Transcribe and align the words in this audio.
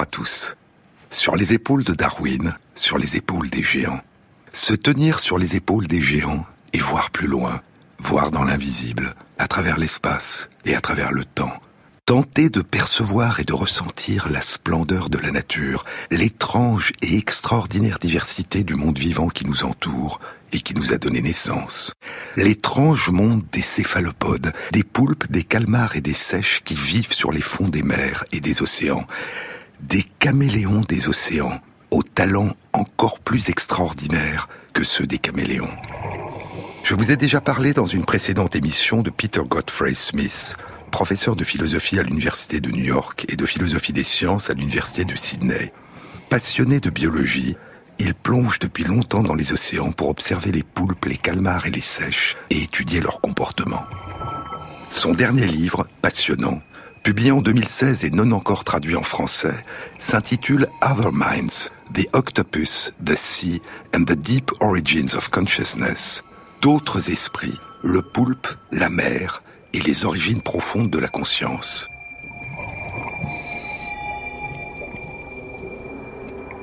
À 0.00 0.04
tous. 0.04 0.56
Sur 1.10 1.36
les 1.36 1.54
épaules 1.54 1.82
de 1.82 1.94
Darwin, 1.94 2.54
sur 2.74 2.98
les 2.98 3.16
épaules 3.16 3.48
des 3.48 3.62
géants. 3.62 4.02
Se 4.52 4.74
tenir 4.74 5.20
sur 5.20 5.38
les 5.38 5.56
épaules 5.56 5.86
des 5.86 6.02
géants 6.02 6.44
et 6.74 6.78
voir 6.78 7.10
plus 7.10 7.26
loin, 7.26 7.62
voir 7.98 8.30
dans 8.30 8.44
l'invisible, 8.44 9.14
à 9.38 9.48
travers 9.48 9.78
l'espace 9.78 10.50
et 10.66 10.74
à 10.74 10.82
travers 10.82 11.12
le 11.12 11.24
temps. 11.24 11.54
Tenter 12.04 12.50
de 12.50 12.60
percevoir 12.60 13.40
et 13.40 13.44
de 13.44 13.54
ressentir 13.54 14.28
la 14.28 14.42
splendeur 14.42 15.08
de 15.08 15.16
la 15.16 15.30
nature, 15.30 15.86
l'étrange 16.10 16.92
et 17.00 17.16
extraordinaire 17.16 17.98
diversité 17.98 18.64
du 18.64 18.74
monde 18.74 18.98
vivant 18.98 19.28
qui 19.28 19.46
nous 19.46 19.64
entoure 19.64 20.20
et 20.52 20.60
qui 20.60 20.74
nous 20.74 20.92
a 20.92 20.98
donné 20.98 21.22
naissance. 21.22 21.94
L'étrange 22.36 23.08
monde 23.08 23.44
des 23.50 23.62
céphalopodes, 23.62 24.52
des 24.72 24.84
poulpes, 24.84 25.30
des 25.30 25.42
calmars 25.42 25.96
et 25.96 26.02
des 26.02 26.14
sèches 26.14 26.60
qui 26.64 26.74
vivent 26.74 27.14
sur 27.14 27.32
les 27.32 27.40
fonds 27.40 27.68
des 27.68 27.82
mers 27.82 28.24
et 28.32 28.40
des 28.40 28.60
océans 28.60 29.06
des 29.80 30.04
caméléons 30.18 30.82
des 30.82 31.08
océans, 31.08 31.60
aux 31.90 32.02
talents 32.02 32.54
encore 32.72 33.20
plus 33.20 33.48
extraordinaires 33.48 34.48
que 34.72 34.84
ceux 34.84 35.06
des 35.06 35.18
caméléons. 35.18 35.70
Je 36.84 36.94
vous 36.94 37.10
ai 37.10 37.16
déjà 37.16 37.40
parlé 37.40 37.72
dans 37.72 37.86
une 37.86 38.04
précédente 38.04 38.54
émission 38.54 39.02
de 39.02 39.10
Peter 39.10 39.40
Godfrey 39.46 39.94
Smith, 39.94 40.56
professeur 40.90 41.36
de 41.36 41.44
philosophie 41.44 41.98
à 41.98 42.02
l'Université 42.02 42.60
de 42.60 42.70
New 42.70 42.84
York 42.84 43.26
et 43.28 43.36
de 43.36 43.46
philosophie 43.46 43.92
des 43.92 44.04
sciences 44.04 44.50
à 44.50 44.54
l'Université 44.54 45.04
de 45.04 45.16
Sydney. 45.16 45.72
Passionné 46.30 46.80
de 46.80 46.90
biologie, 46.90 47.56
il 47.98 48.14
plonge 48.14 48.58
depuis 48.58 48.84
longtemps 48.84 49.22
dans 49.22 49.34
les 49.34 49.52
océans 49.52 49.92
pour 49.92 50.08
observer 50.08 50.52
les 50.52 50.62
poulpes, 50.62 51.06
les 51.06 51.16
calmars 51.16 51.66
et 51.66 51.70
les 51.70 51.80
sèches 51.80 52.36
et 52.50 52.62
étudier 52.62 53.00
leur 53.00 53.20
comportement. 53.20 53.82
Son 54.90 55.12
dernier 55.12 55.46
livre, 55.46 55.86
passionnant, 56.02 56.60
publié 57.06 57.30
en 57.30 57.40
2016 57.40 58.04
et 58.04 58.10
non 58.10 58.32
encore 58.32 58.64
traduit 58.64 58.96
en 58.96 59.04
français, 59.04 59.54
s'intitule 59.96 60.66
Other 60.82 61.12
Minds, 61.12 61.70
The 61.94 62.08
Octopus, 62.12 62.90
The 63.04 63.14
Sea 63.14 63.62
and 63.94 64.06
the 64.06 64.14
Deep 64.14 64.50
Origins 64.58 65.14
of 65.14 65.28
Consciousness. 65.28 66.24
D'autres 66.62 67.12
esprits, 67.12 67.56
le 67.84 68.02
poulpe, 68.02 68.48
la 68.72 68.88
mer 68.88 69.44
et 69.72 69.78
les 69.78 70.04
origines 70.04 70.42
profondes 70.42 70.90
de 70.90 70.98
la 70.98 71.06
conscience. 71.06 71.88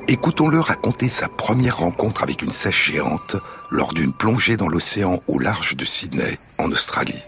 Écoutons-le 0.09 0.59
raconter 0.59 1.07
sa 1.07 1.29
première 1.29 1.77
rencontre 1.77 2.21
avec 2.21 2.41
une 2.41 2.51
sèche 2.51 2.91
géante 2.91 3.37
lors 3.71 3.93
d'une 3.93 4.11
plongée 4.11 4.57
dans 4.57 4.67
l'océan 4.67 5.21
au 5.27 5.39
large 5.39 5.77
de 5.77 5.85
Sydney, 5.85 6.37
en 6.57 6.69
Australie. 6.69 7.23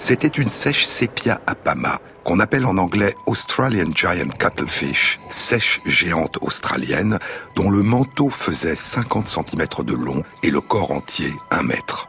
C'était 0.00 0.28
une 0.28 0.48
sèche 0.48 0.86
sépia 0.86 1.42
apama, 1.46 2.00
qu'on 2.24 2.40
appelle 2.40 2.64
en 2.64 2.78
anglais 2.78 3.14
Australian 3.26 3.92
Giant 3.94 4.30
Cuttlefish, 4.30 5.20
sèche 5.28 5.82
géante 5.84 6.38
australienne, 6.40 7.18
dont 7.54 7.70
le 7.70 7.82
manteau 7.82 8.30
faisait 8.30 8.76
50 8.76 9.28
cm 9.28 9.66
de 9.84 9.92
long 9.92 10.22
et 10.42 10.50
le 10.50 10.62
corps 10.62 10.92
entier 10.92 11.30
1 11.50 11.64
mètre. 11.64 12.08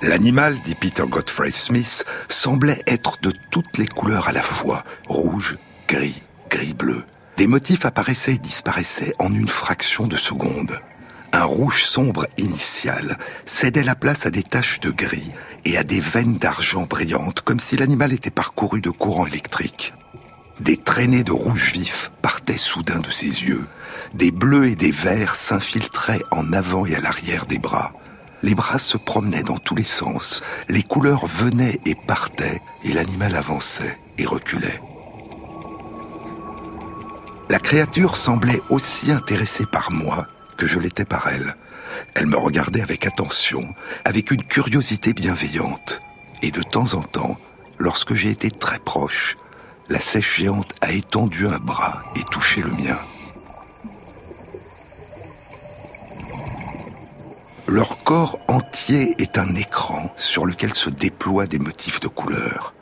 L'animal, 0.00 0.58
dit 0.62 0.76
Peter 0.76 1.04
Godfrey 1.06 1.50
Smith, 1.50 2.06
semblait 2.30 2.82
être 2.86 3.18
de 3.20 3.34
toutes 3.50 3.76
les 3.76 3.86
couleurs 3.86 4.28
à 4.28 4.32
la 4.32 4.42
fois, 4.42 4.82
rouge, 5.08 5.58
gris, 5.86 6.22
gris-bleu. 6.48 7.04
Des 7.36 7.46
motifs 7.46 7.84
apparaissaient 7.84 8.36
et 8.36 8.38
disparaissaient 8.38 9.14
en 9.18 9.34
une 9.34 9.48
fraction 9.48 10.06
de 10.06 10.16
seconde 10.16 10.80
un 11.32 11.44
rouge 11.44 11.84
sombre 11.84 12.26
initial 12.36 13.18
cédait 13.46 13.82
la 13.82 13.94
place 13.94 14.26
à 14.26 14.30
des 14.30 14.42
taches 14.42 14.80
de 14.80 14.90
gris 14.90 15.32
et 15.64 15.78
à 15.78 15.82
des 15.82 16.00
veines 16.00 16.36
d'argent 16.36 16.82
brillantes, 16.82 17.40
comme 17.40 17.60
si 17.60 17.76
l'animal 17.76 18.12
était 18.12 18.30
parcouru 18.30 18.80
de 18.80 18.90
courants 18.90 19.26
électriques. 19.26 19.94
Des 20.60 20.76
traînées 20.76 21.24
de 21.24 21.32
rouge 21.32 21.72
vif 21.72 22.10
partaient 22.20 22.58
soudain 22.58 23.00
de 23.00 23.10
ses 23.10 23.44
yeux. 23.44 23.66
Des 24.14 24.30
bleus 24.30 24.68
et 24.68 24.76
des 24.76 24.90
verts 24.90 25.34
s'infiltraient 25.34 26.22
en 26.30 26.52
avant 26.52 26.84
et 26.84 26.94
à 26.94 27.00
l'arrière 27.00 27.46
des 27.46 27.58
bras. 27.58 27.92
Les 28.42 28.54
bras 28.54 28.78
se 28.78 28.98
promenaient 28.98 29.42
dans 29.42 29.58
tous 29.58 29.74
les 29.74 29.84
sens. 29.84 30.42
Les 30.68 30.82
couleurs 30.82 31.26
venaient 31.26 31.80
et 31.86 31.94
partaient, 31.94 32.60
et 32.84 32.92
l'animal 32.92 33.34
avançait 33.36 33.98
et 34.18 34.26
reculait. 34.26 34.82
La 37.48 37.58
créature 37.58 38.16
semblait 38.16 38.60
aussi 38.68 39.10
intéressée 39.12 39.66
par 39.66 39.90
moi 39.90 40.26
que 40.56 40.66
je 40.66 40.78
l'étais 40.78 41.04
par 41.04 41.28
elle. 41.28 41.56
Elle 42.14 42.26
me 42.26 42.36
regardait 42.36 42.82
avec 42.82 43.06
attention, 43.06 43.74
avec 44.04 44.30
une 44.30 44.42
curiosité 44.42 45.12
bienveillante. 45.12 46.00
Et 46.42 46.50
de 46.50 46.62
temps 46.62 46.94
en 46.94 47.02
temps, 47.02 47.38
lorsque 47.78 48.14
j'ai 48.14 48.30
été 48.30 48.50
très 48.50 48.78
proche, 48.78 49.36
la 49.88 50.00
sèche 50.00 50.38
géante 50.38 50.72
a 50.80 50.92
étendu 50.92 51.46
un 51.46 51.58
bras 51.58 52.02
et 52.16 52.22
touché 52.24 52.62
le 52.62 52.70
mien. 52.70 52.98
Leur 57.68 58.02
corps 58.02 58.38
entier 58.48 59.14
est 59.18 59.38
un 59.38 59.54
écran 59.54 60.12
sur 60.16 60.44
lequel 60.44 60.74
se 60.74 60.90
déploient 60.90 61.46
des 61.46 61.58
motifs 61.58 62.00
de 62.00 62.08
couleurs. 62.08 62.74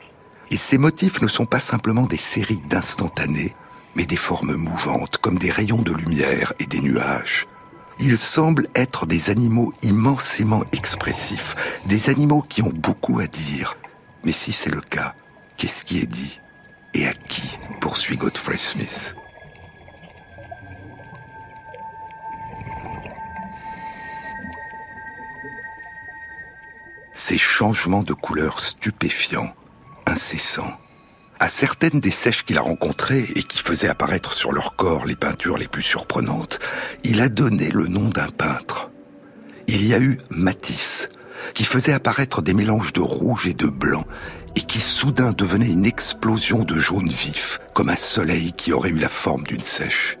Et 0.49 0.57
ces 0.57 0.77
motifs 0.77 1.21
ne 1.21 1.27
sont 1.27 1.45
pas 1.45 1.61
simplement 1.61 2.03
des 2.03 2.17
séries 2.17 2.61
d'instantanés, 2.67 3.55
mais 3.95 4.05
des 4.05 4.17
formes 4.17 4.55
mouvantes 4.55 5.17
comme 5.17 5.37
des 5.37 5.51
rayons 5.51 5.81
de 5.81 5.93
lumière 5.93 6.53
et 6.59 6.65
des 6.65 6.81
nuages. 6.81 7.47
Ils 8.03 8.17
semblent 8.17 8.67
être 8.73 9.05
des 9.05 9.29
animaux 9.29 9.73
immensément 9.83 10.63
expressifs, 10.71 11.55
des 11.85 12.09
animaux 12.09 12.41
qui 12.41 12.63
ont 12.63 12.73
beaucoup 12.73 13.19
à 13.19 13.27
dire. 13.27 13.77
Mais 14.23 14.31
si 14.31 14.53
c'est 14.53 14.71
le 14.71 14.81
cas, 14.81 15.13
qu'est-ce 15.55 15.83
qui 15.83 15.99
est 15.99 16.07
dit 16.07 16.39
Et 16.95 17.05
à 17.05 17.13
qui 17.13 17.59
poursuit 17.79 18.17
Godfrey 18.17 18.57
Smith? 18.57 19.13
Ces 27.13 27.37
changements 27.37 28.01
de 28.01 28.13
couleur 28.13 28.61
stupéfiants, 28.61 29.53
incessants, 30.07 30.75
à 31.41 31.49
certaines 31.49 31.99
des 31.99 32.11
sèches 32.11 32.43
qu'il 32.43 32.59
a 32.59 32.61
rencontrées 32.61 33.25
et 33.35 33.41
qui 33.41 33.57
faisaient 33.57 33.89
apparaître 33.89 34.33
sur 34.33 34.51
leur 34.51 34.75
corps 34.75 35.05
les 35.05 35.15
peintures 35.15 35.57
les 35.57 35.67
plus 35.67 35.81
surprenantes, 35.81 36.59
il 37.03 37.19
a 37.19 37.29
donné 37.29 37.69
le 37.71 37.87
nom 37.87 38.09
d'un 38.09 38.29
peintre. 38.29 38.91
Il 39.67 39.83
y 39.87 39.95
a 39.95 39.99
eu 39.99 40.19
Matisse, 40.29 41.09
qui 41.55 41.65
faisait 41.65 41.93
apparaître 41.93 42.43
des 42.43 42.53
mélanges 42.53 42.93
de 42.93 43.01
rouge 43.01 43.47
et 43.47 43.55
de 43.55 43.65
blanc, 43.65 44.05
et 44.55 44.61
qui 44.61 44.79
soudain 44.79 45.33
devenait 45.33 45.71
une 45.71 45.87
explosion 45.87 46.63
de 46.63 46.75
jaune 46.75 47.09
vif, 47.09 47.57
comme 47.73 47.89
un 47.89 47.95
soleil 47.95 48.53
qui 48.53 48.71
aurait 48.71 48.89
eu 48.89 48.99
la 48.99 49.09
forme 49.09 49.43
d'une 49.43 49.61
sèche. 49.61 50.19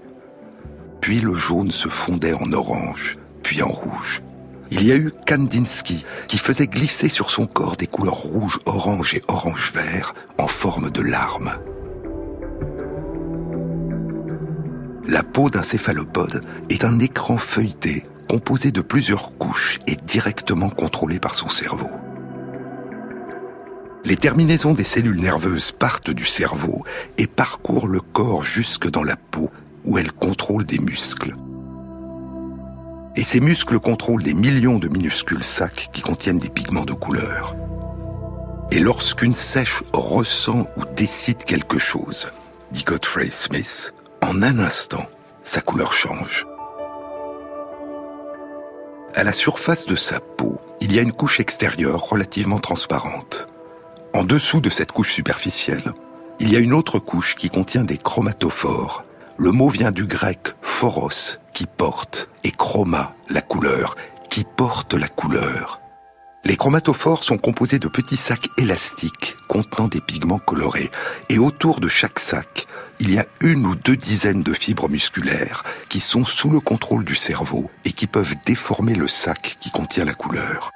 Puis 1.01 1.21
le 1.21 1.35
jaune 1.35 1.69
se 1.69 1.87
fondait 1.87 2.33
en 2.33 2.51
orange, 2.51 3.17
puis 3.43 3.61
en 3.61 3.69
rouge. 3.69 4.23
Il 4.73 4.87
y 4.87 4.91
a 4.93 4.95
eu 4.95 5.11
Kandinsky, 5.27 6.05
qui 6.27 6.37
faisait 6.37 6.67
glisser 6.67 7.09
sur 7.09 7.29
son 7.29 7.45
corps 7.45 7.75
des 7.75 7.87
couleurs 7.87 8.13
rouge, 8.13 8.57
orange 8.65 9.13
et 9.13 9.21
orange-vert 9.27 10.15
en 10.37 10.47
forme 10.47 10.89
de 10.89 11.01
larmes. 11.01 11.51
La 15.07 15.23
peau 15.23 15.49
d'un 15.49 15.61
céphalopode 15.61 16.45
est 16.69 16.85
un 16.85 16.99
écran 16.99 17.37
feuilleté 17.37 18.05
composé 18.29 18.71
de 18.71 18.79
plusieurs 18.79 19.37
couches 19.37 19.77
et 19.87 19.97
directement 19.97 20.69
contrôlé 20.69 21.19
par 21.19 21.35
son 21.35 21.49
cerveau. 21.49 21.89
Les 24.05 24.15
terminaisons 24.15 24.73
des 24.73 24.85
cellules 24.85 25.19
nerveuses 25.19 25.73
partent 25.73 26.11
du 26.11 26.23
cerveau 26.23 26.85
et 27.17 27.27
parcourent 27.27 27.89
le 27.89 27.99
corps 27.99 28.43
jusque 28.43 28.89
dans 28.89 29.03
la 29.03 29.17
peau 29.17 29.51
où 29.83 29.97
elles 29.97 30.13
contrôlent 30.13 30.65
des 30.65 30.79
muscles. 30.79 31.35
Et 33.15 33.23
ces 33.23 33.39
muscles 33.39 33.79
contrôlent 33.79 34.23
des 34.23 34.33
millions 34.33 34.79
de 34.79 34.87
minuscules 34.87 35.43
sacs 35.43 35.89
qui 35.91 36.01
contiennent 36.01 36.39
des 36.39 36.49
pigments 36.49 36.85
de 36.85 36.93
couleur. 36.93 37.55
Et 38.71 38.79
lorsqu'une 38.79 39.33
sèche 39.33 39.83
ressent 39.91 40.67
ou 40.77 40.85
décide 40.95 41.43
quelque 41.43 41.77
chose, 41.77 42.31
dit 42.71 42.83
Godfrey 42.83 43.29
Smith, 43.29 43.93
en 44.21 44.41
un 44.43 44.59
instant, 44.59 45.05
sa 45.43 45.59
couleur 45.59 45.93
change. 45.93 46.45
À 49.13 49.25
la 49.25 49.33
surface 49.33 49.85
de 49.85 49.97
sa 49.97 50.21
peau, 50.21 50.61
il 50.79 50.93
y 50.93 50.99
a 50.99 51.01
une 51.01 51.11
couche 51.11 51.41
extérieure 51.41 51.99
relativement 51.99 52.59
transparente. 52.59 53.49
En 54.13 54.23
dessous 54.23 54.61
de 54.61 54.69
cette 54.69 54.93
couche 54.93 55.11
superficielle, 55.11 55.93
il 56.39 56.51
y 56.51 56.55
a 56.55 56.59
une 56.59 56.73
autre 56.73 56.97
couche 56.97 57.35
qui 57.35 57.49
contient 57.49 57.83
des 57.83 57.97
chromatophores. 57.97 59.03
Le 59.37 59.51
mot 59.51 59.69
vient 59.69 59.91
du 59.91 60.05
grec 60.05 60.55
phoros, 60.61 61.39
qui 61.53 61.65
porte, 61.65 62.29
et 62.43 62.51
chroma, 62.51 63.15
la 63.29 63.41
couleur, 63.41 63.95
qui 64.29 64.43
porte 64.43 64.93
la 64.93 65.07
couleur. 65.07 65.81
Les 66.43 66.57
chromatophores 66.57 67.23
sont 67.23 67.37
composés 67.37 67.79
de 67.79 67.87
petits 67.87 68.17
sacs 68.17 68.49
élastiques 68.57 69.35
contenant 69.47 69.87
des 69.87 70.01
pigments 70.01 70.39
colorés, 70.39 70.89
et 71.29 71.37
autour 71.37 71.79
de 71.79 71.87
chaque 71.87 72.19
sac, 72.19 72.67
il 72.99 73.13
y 73.13 73.19
a 73.19 73.25
une 73.41 73.65
ou 73.65 73.75
deux 73.75 73.95
dizaines 73.95 74.41
de 74.41 74.53
fibres 74.53 74.89
musculaires 74.89 75.63
qui 75.89 75.99
sont 75.99 76.25
sous 76.25 76.49
le 76.49 76.59
contrôle 76.59 77.03
du 77.03 77.15
cerveau 77.15 77.69
et 77.85 77.93
qui 77.93 78.07
peuvent 78.07 78.35
déformer 78.45 78.95
le 78.95 79.07
sac 79.07 79.57
qui 79.59 79.71
contient 79.71 80.05
la 80.05 80.13
couleur. 80.13 80.71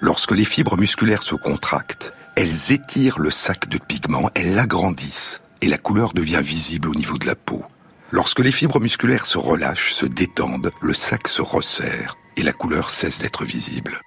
Lorsque 0.00 0.32
les 0.32 0.44
fibres 0.44 0.76
musculaires 0.76 1.22
se 1.22 1.34
contractent, 1.34 2.12
elles 2.36 2.70
étirent 2.70 3.18
le 3.18 3.30
sac 3.30 3.68
de 3.68 3.78
pigments, 3.78 4.30
elles 4.34 4.54
l'agrandissent 4.54 5.40
et 5.60 5.68
la 5.68 5.78
couleur 5.78 6.12
devient 6.12 6.42
visible 6.42 6.88
au 6.88 6.94
niveau 6.94 7.18
de 7.18 7.26
la 7.26 7.34
peau. 7.34 7.62
Lorsque 8.10 8.40
les 8.40 8.52
fibres 8.52 8.80
musculaires 8.80 9.26
se 9.26 9.38
relâchent, 9.38 9.92
se 9.92 10.06
détendent, 10.06 10.70
le 10.80 10.94
sac 10.94 11.28
se 11.28 11.42
resserre 11.42 12.16
et 12.36 12.42
la 12.42 12.52
couleur 12.52 12.90
cesse 12.90 13.18
d'être 13.18 13.44
visible. 13.44 14.00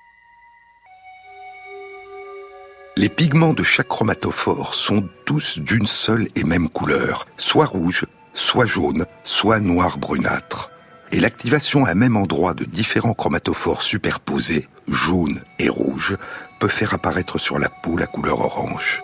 Les 2.96 3.10
pigments 3.10 3.54
de 3.54 3.64
chaque 3.64 3.88
chromatophore 3.88 4.76
sont 4.76 5.08
tous 5.26 5.60
d'une 5.60 5.88
seule 5.88 6.28
et 6.36 6.44
même 6.44 6.70
couleur, 6.70 7.28
soit 7.38 7.66
rouge, 7.66 8.06
soit 8.34 8.66
jaune, 8.66 9.06
soit 9.24 9.60
noir 9.60 9.98
brunâtre. 9.98 10.70
Et 11.12 11.20
l'activation 11.20 11.86
à 11.86 11.96
même 11.96 12.18
endroit 12.18 12.54
de 12.54 12.66
différents 12.66 13.14
chromatophores 13.14 13.84
superposés, 13.84 14.68
jaune 14.88 15.42
et 15.60 15.70
rouge, 15.70 16.18
peut 16.60 16.68
faire 16.68 16.94
apparaître 16.94 17.38
sur 17.38 17.58
la 17.58 17.70
peau 17.70 17.98
la 17.98 18.06
couleur 18.06 18.42
orange. 18.42 19.02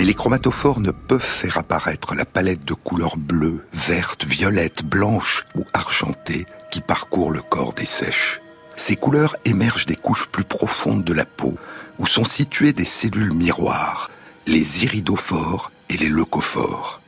Mais 0.00 0.06
les 0.06 0.14
chromatophores 0.14 0.80
ne 0.80 0.92
peuvent 0.92 1.20
faire 1.20 1.58
apparaître 1.58 2.14
la 2.14 2.24
palette 2.24 2.64
de 2.64 2.72
couleurs 2.72 3.18
bleues, 3.18 3.66
vertes, 3.74 4.24
violettes, 4.24 4.82
blanches 4.82 5.44
ou 5.54 5.66
argentées 5.74 6.46
qui 6.70 6.80
parcourt 6.80 7.30
le 7.30 7.42
corps 7.42 7.74
des 7.74 7.84
sèches. 7.84 8.40
Ces 8.76 8.96
couleurs 8.96 9.36
émergent 9.44 9.84
des 9.84 9.96
couches 9.96 10.26
plus 10.28 10.44
profondes 10.44 11.04
de 11.04 11.12
la 11.12 11.26
peau, 11.26 11.58
où 11.98 12.06
sont 12.06 12.24
situées 12.24 12.72
des 12.72 12.86
cellules 12.86 13.34
miroirs, 13.34 14.10
les 14.46 14.84
iridophores 14.84 15.70
et 15.90 15.98
les 15.98 16.08
leucophores. 16.08 17.02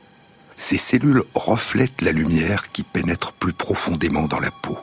Ces 0.55 0.77
cellules 0.77 1.23
reflètent 1.33 2.03
la 2.03 2.11
lumière 2.11 2.71
qui 2.71 2.83
pénètre 2.83 3.33
plus 3.33 3.53
profondément 3.53 4.27
dans 4.27 4.39
la 4.39 4.51
peau. 4.51 4.77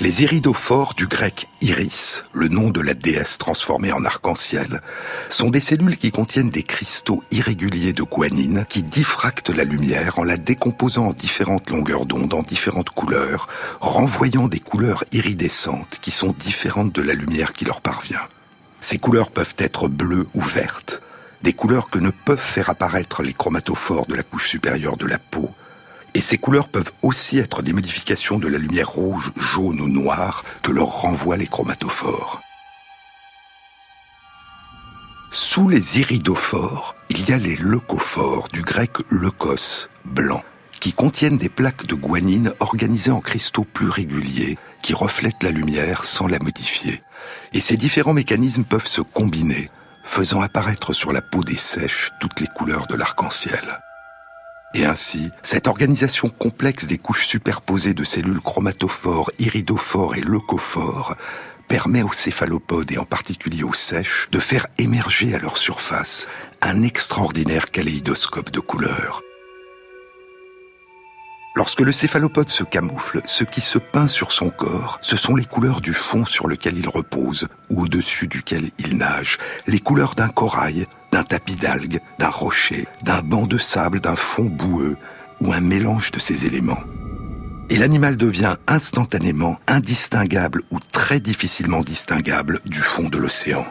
Les 0.00 0.22
iridophores 0.22 0.94
du 0.94 1.06
grec 1.06 1.48
iris, 1.60 2.24
le 2.32 2.48
nom 2.48 2.70
de 2.70 2.80
la 2.80 2.94
déesse 2.94 3.38
transformée 3.38 3.92
en 3.92 4.04
arc-en-ciel, 4.04 4.80
sont 5.28 5.50
des 5.50 5.60
cellules 5.60 5.96
qui 5.96 6.10
contiennent 6.10 6.50
des 6.50 6.62
cristaux 6.62 7.22
irréguliers 7.30 7.92
de 7.92 8.02
guanine 8.02 8.64
qui 8.68 8.82
diffractent 8.82 9.50
la 9.50 9.64
lumière 9.64 10.18
en 10.18 10.24
la 10.24 10.38
décomposant 10.38 11.08
en 11.08 11.12
différentes 11.12 11.70
longueurs 11.70 12.06
d'onde, 12.06 12.34
en 12.34 12.42
différentes 12.42 12.90
couleurs, 12.90 13.48
renvoyant 13.80 14.48
des 14.48 14.60
couleurs 14.60 15.04
iridescentes 15.12 15.98
qui 16.00 16.10
sont 16.10 16.34
différentes 16.36 16.92
de 16.92 17.02
la 17.02 17.14
lumière 17.14 17.52
qui 17.52 17.64
leur 17.64 17.80
parvient. 17.80 18.28
Ces 18.80 18.98
couleurs 18.98 19.30
peuvent 19.30 19.54
être 19.58 19.88
bleues 19.88 20.26
ou 20.34 20.40
vertes, 20.40 21.02
des 21.42 21.52
couleurs 21.52 21.90
que 21.90 21.98
ne 21.98 22.10
peuvent 22.10 22.38
faire 22.38 22.70
apparaître 22.70 23.22
les 23.22 23.34
chromatophores 23.34 24.06
de 24.06 24.16
la 24.16 24.22
couche 24.22 24.48
supérieure 24.48 24.96
de 24.96 25.06
la 25.06 25.18
peau, 25.18 25.50
et 26.14 26.20
ces 26.20 26.38
couleurs 26.38 26.68
peuvent 26.68 26.92
aussi 27.02 27.38
être 27.38 27.62
des 27.62 27.72
modifications 27.72 28.38
de 28.38 28.48
la 28.48 28.58
lumière 28.58 28.88
rouge, 28.88 29.32
jaune 29.36 29.80
ou 29.80 29.88
noire 29.88 30.44
que 30.62 30.72
leur 30.72 30.88
renvoient 30.88 31.36
les 31.36 31.46
chromatophores. 31.46 32.40
Sous 35.34 35.68
les 35.68 35.98
iridophores, 35.98 36.94
il 37.08 37.28
y 37.28 37.32
a 37.32 37.38
les 37.38 37.56
leucophores, 37.56 38.48
du 38.52 38.60
grec 38.62 38.90
leukos, 39.08 39.88
blanc, 40.04 40.42
qui 40.78 40.92
contiennent 40.92 41.38
des 41.38 41.48
plaques 41.48 41.86
de 41.86 41.94
guanine 41.94 42.52
organisées 42.60 43.12
en 43.12 43.20
cristaux 43.20 43.64
plus 43.64 43.88
réguliers 43.88 44.58
qui 44.82 44.92
reflètent 44.92 45.42
la 45.42 45.50
lumière 45.50 46.04
sans 46.04 46.26
la 46.26 46.38
modifier. 46.38 47.02
Et 47.54 47.60
ces 47.60 47.78
différents 47.78 48.12
mécanismes 48.12 48.64
peuvent 48.64 48.86
se 48.86 49.00
combiner, 49.00 49.70
faisant 50.04 50.42
apparaître 50.42 50.92
sur 50.92 51.12
la 51.12 51.22
peau 51.22 51.42
des 51.42 51.56
sèches 51.56 52.10
toutes 52.20 52.40
les 52.40 52.48
couleurs 52.48 52.86
de 52.86 52.96
l'arc-en-ciel. 52.96 53.78
Et 54.74 54.86
ainsi, 54.86 55.30
cette 55.42 55.66
organisation 55.66 56.30
complexe 56.30 56.86
des 56.86 56.98
couches 56.98 57.26
superposées 57.26 57.94
de 57.94 58.04
cellules 58.04 58.40
chromatophores, 58.40 59.30
iridophores 59.38 60.16
et 60.16 60.20
leucophores 60.20 61.14
permet 61.68 62.02
aux 62.02 62.12
céphalopodes 62.12 62.90
et 62.92 62.98
en 62.98 63.04
particulier 63.04 63.62
aux 63.62 63.74
sèches 63.74 64.28
de 64.30 64.40
faire 64.40 64.66
émerger 64.78 65.34
à 65.34 65.38
leur 65.38 65.58
surface 65.58 66.26
un 66.60 66.82
extraordinaire 66.82 67.70
kaléidoscope 67.70 68.50
de 68.50 68.60
couleurs. 68.60 69.22
Lorsque 71.54 71.80
le 71.80 71.92
céphalopode 71.92 72.48
se 72.48 72.64
camoufle, 72.64 73.20
ce 73.26 73.44
qui 73.44 73.60
se 73.60 73.78
peint 73.78 74.08
sur 74.08 74.32
son 74.32 74.48
corps, 74.48 74.98
ce 75.02 75.16
sont 75.16 75.36
les 75.36 75.44
couleurs 75.44 75.82
du 75.82 75.92
fond 75.92 76.24
sur 76.24 76.48
lequel 76.48 76.78
il 76.78 76.88
repose 76.88 77.46
ou 77.68 77.82
au-dessus 77.82 78.26
duquel 78.26 78.70
il 78.78 78.96
nage, 78.96 79.36
les 79.66 79.78
couleurs 79.78 80.14
d'un 80.14 80.30
corail, 80.30 80.86
d'un 81.12 81.22
tapis 81.22 81.56
d'algues, 81.56 82.00
d'un 82.18 82.30
rocher, 82.30 82.86
d'un 83.04 83.22
banc 83.22 83.46
de 83.46 83.58
sable, 83.58 84.00
d'un 84.00 84.16
fond 84.16 84.44
boueux 84.44 84.96
ou 85.40 85.52
un 85.52 85.60
mélange 85.60 86.10
de 86.10 86.18
ces 86.18 86.46
éléments. 86.46 86.82
Et 87.68 87.76
l'animal 87.76 88.16
devient 88.16 88.56
instantanément 88.66 89.58
indistinguable 89.66 90.62
ou 90.70 90.78
très 90.80 91.20
difficilement 91.20 91.80
distinguable 91.80 92.60
du 92.64 92.80
fond 92.80 93.08
de 93.08 93.18
l'océan. 93.18 93.66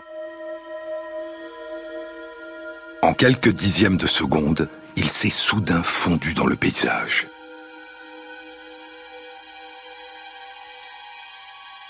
En 3.04 3.14
quelques 3.14 3.50
dixièmes 3.50 3.98
de 3.98 4.08
seconde, 4.08 4.70
il 4.96 5.10
s'est 5.10 5.30
soudain 5.30 5.82
fondu 5.84 6.34
dans 6.34 6.46
le 6.46 6.56
paysage. 6.56 7.28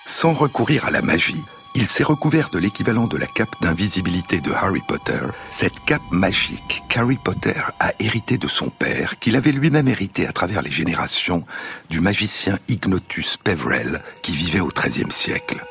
Sans 0.05 0.33
recourir 0.33 0.85
à 0.85 0.91
la 0.91 1.01
magie, 1.01 1.43
il 1.73 1.87
s'est 1.87 2.03
recouvert 2.03 2.49
de 2.49 2.59
l'équivalent 2.59 3.07
de 3.07 3.17
la 3.17 3.27
cape 3.27 3.55
d'invisibilité 3.61 4.41
de 4.41 4.51
Harry 4.51 4.81
Potter, 4.85 5.19
cette 5.49 5.79
cape 5.85 6.01
magique 6.11 6.83
qu'Harry 6.89 7.17
Potter 7.17 7.61
a 7.79 7.93
héritée 7.99 8.37
de 8.37 8.47
son 8.49 8.69
père, 8.69 9.19
qu'il 9.19 9.35
avait 9.37 9.53
lui-même 9.53 9.87
hérité 9.87 10.27
à 10.27 10.33
travers 10.33 10.61
les 10.61 10.71
générations 10.71 11.45
du 11.89 12.01
magicien 12.01 12.59
Ignotus 12.67 13.37
Peverell 13.37 14.01
qui 14.21 14.33
vivait 14.33 14.59
au 14.59 14.67
XIIIe 14.67 15.11
siècle. 15.11 15.63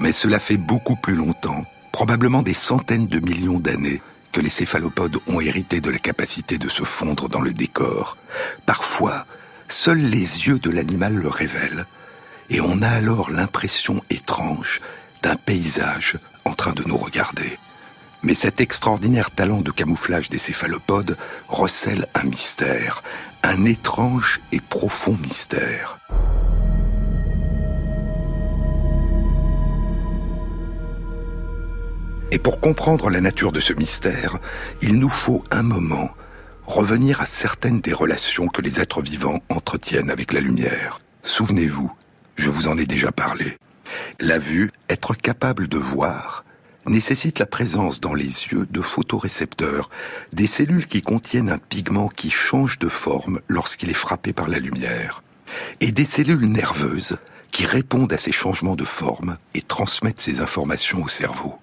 Mais 0.00 0.12
cela 0.12 0.38
fait 0.38 0.56
beaucoup 0.56 0.96
plus 0.96 1.14
longtemps, 1.14 1.66
probablement 1.92 2.40
des 2.40 2.54
centaines 2.54 3.06
de 3.06 3.20
millions 3.20 3.60
d'années, 3.60 4.00
que 4.32 4.40
les 4.40 4.48
céphalopodes 4.48 5.18
ont 5.26 5.40
hérité 5.40 5.82
de 5.82 5.90
la 5.90 5.98
capacité 5.98 6.56
de 6.56 6.70
se 6.70 6.84
fondre 6.84 7.28
dans 7.28 7.42
le 7.42 7.52
décor. 7.52 8.16
Parfois, 8.64 9.26
seuls 9.68 9.98
les 9.98 10.46
yeux 10.46 10.58
de 10.58 10.70
l'animal 10.70 11.14
le 11.14 11.28
révèlent, 11.28 11.86
et 12.50 12.60
on 12.60 12.82
a 12.82 12.88
alors 12.88 13.30
l'impression 13.30 14.02
étrange 14.10 14.80
d'un 15.22 15.36
paysage 15.36 16.16
en 16.44 16.52
train 16.52 16.72
de 16.72 16.82
nous 16.82 16.96
regarder. 16.96 17.58
Mais 18.22 18.34
cet 18.34 18.60
extraordinaire 18.60 19.30
talent 19.30 19.62
de 19.62 19.70
camouflage 19.70 20.28
des 20.28 20.38
céphalopodes 20.38 21.16
recèle 21.48 22.06
un 22.14 22.24
mystère, 22.24 23.02
un 23.42 23.64
étrange 23.64 24.40
et 24.52 24.60
profond 24.60 25.16
mystère. 25.22 25.98
Et 32.32 32.38
pour 32.38 32.60
comprendre 32.60 33.10
la 33.10 33.20
nature 33.20 33.52
de 33.52 33.60
ce 33.60 33.72
mystère, 33.72 34.38
il 34.82 34.98
nous 34.98 35.08
faut 35.08 35.42
un 35.50 35.62
moment 35.62 36.10
revenir 36.64 37.20
à 37.20 37.26
certaines 37.26 37.80
des 37.80 37.92
relations 37.92 38.46
que 38.46 38.62
les 38.62 38.80
êtres 38.80 39.02
vivants 39.02 39.40
entretiennent 39.48 40.10
avec 40.10 40.32
la 40.32 40.40
lumière. 40.40 41.00
Souvenez-vous, 41.24 41.90
je 42.36 42.50
vous 42.50 42.68
en 42.68 42.78
ai 42.78 42.86
déjà 42.86 43.12
parlé. 43.12 43.56
La 44.18 44.38
vue, 44.38 44.70
être 44.88 45.14
capable 45.14 45.68
de 45.68 45.78
voir, 45.78 46.44
nécessite 46.86 47.38
la 47.38 47.46
présence 47.46 48.00
dans 48.00 48.14
les 48.14 48.24
yeux 48.24 48.66
de 48.70 48.80
photorécepteurs, 48.80 49.90
des 50.32 50.46
cellules 50.46 50.86
qui 50.86 51.02
contiennent 51.02 51.50
un 51.50 51.58
pigment 51.58 52.08
qui 52.08 52.30
change 52.30 52.78
de 52.78 52.88
forme 52.88 53.40
lorsqu'il 53.48 53.90
est 53.90 53.94
frappé 53.94 54.32
par 54.32 54.48
la 54.48 54.58
lumière, 54.58 55.22
et 55.80 55.92
des 55.92 56.04
cellules 56.04 56.46
nerveuses 56.46 57.18
qui 57.50 57.66
répondent 57.66 58.12
à 58.12 58.18
ces 58.18 58.32
changements 58.32 58.76
de 58.76 58.84
forme 58.84 59.36
et 59.54 59.62
transmettent 59.62 60.20
ces 60.20 60.40
informations 60.40 61.02
au 61.02 61.08
cerveau. 61.08 61.58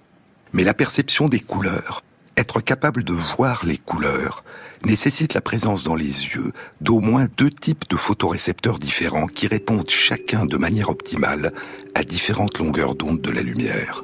Mais 0.53 0.63
la 0.63 0.73
perception 0.73 1.29
des 1.29 1.39
couleurs, 1.39 2.03
être 2.35 2.61
capable 2.61 3.03
de 3.03 3.13
voir 3.13 3.65
les 3.65 3.77
couleurs, 3.77 4.43
nécessite 4.85 5.33
la 5.33 5.41
présence 5.41 5.83
dans 5.83 5.95
les 5.95 6.05
yeux 6.05 6.51
d'au 6.81 6.99
moins 6.99 7.27
deux 7.37 7.49
types 7.49 7.89
de 7.89 7.97
photorécepteurs 7.97 8.79
différents 8.79 9.27
qui 9.27 9.47
répondent 9.47 9.89
chacun 9.89 10.45
de 10.45 10.57
manière 10.57 10.89
optimale 10.89 11.53
à 11.95 12.03
différentes 12.03 12.59
longueurs 12.59 12.95
d'onde 12.95 13.21
de 13.21 13.31
la 13.31 13.41
lumière. 13.41 14.03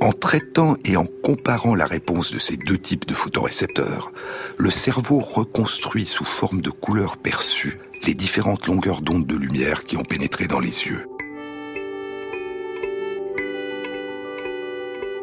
En 0.00 0.12
traitant 0.12 0.76
et 0.84 0.96
en 0.96 1.06
comparant 1.22 1.74
la 1.74 1.86
réponse 1.86 2.32
de 2.32 2.38
ces 2.38 2.56
deux 2.56 2.78
types 2.78 3.06
de 3.06 3.14
photorécepteurs, 3.14 4.12
le 4.58 4.70
cerveau 4.70 5.18
reconstruit 5.18 6.06
sous 6.06 6.24
forme 6.24 6.60
de 6.60 6.70
couleurs 6.70 7.16
perçues 7.16 7.78
les 8.02 8.14
différentes 8.14 8.66
longueurs 8.66 9.00
d'onde 9.00 9.26
de 9.26 9.36
lumière 9.36 9.84
qui 9.84 9.96
ont 9.96 10.02
pénétré 10.02 10.46
dans 10.46 10.60
les 10.60 10.84
yeux. 10.84 11.06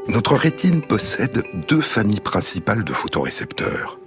Notre 0.08 0.36
rétine 0.36 0.82
possède 0.82 1.44
deux 1.70 1.82
familles 1.82 2.20
principales 2.20 2.84
de 2.84 2.92
photorécepteurs. 2.92 4.01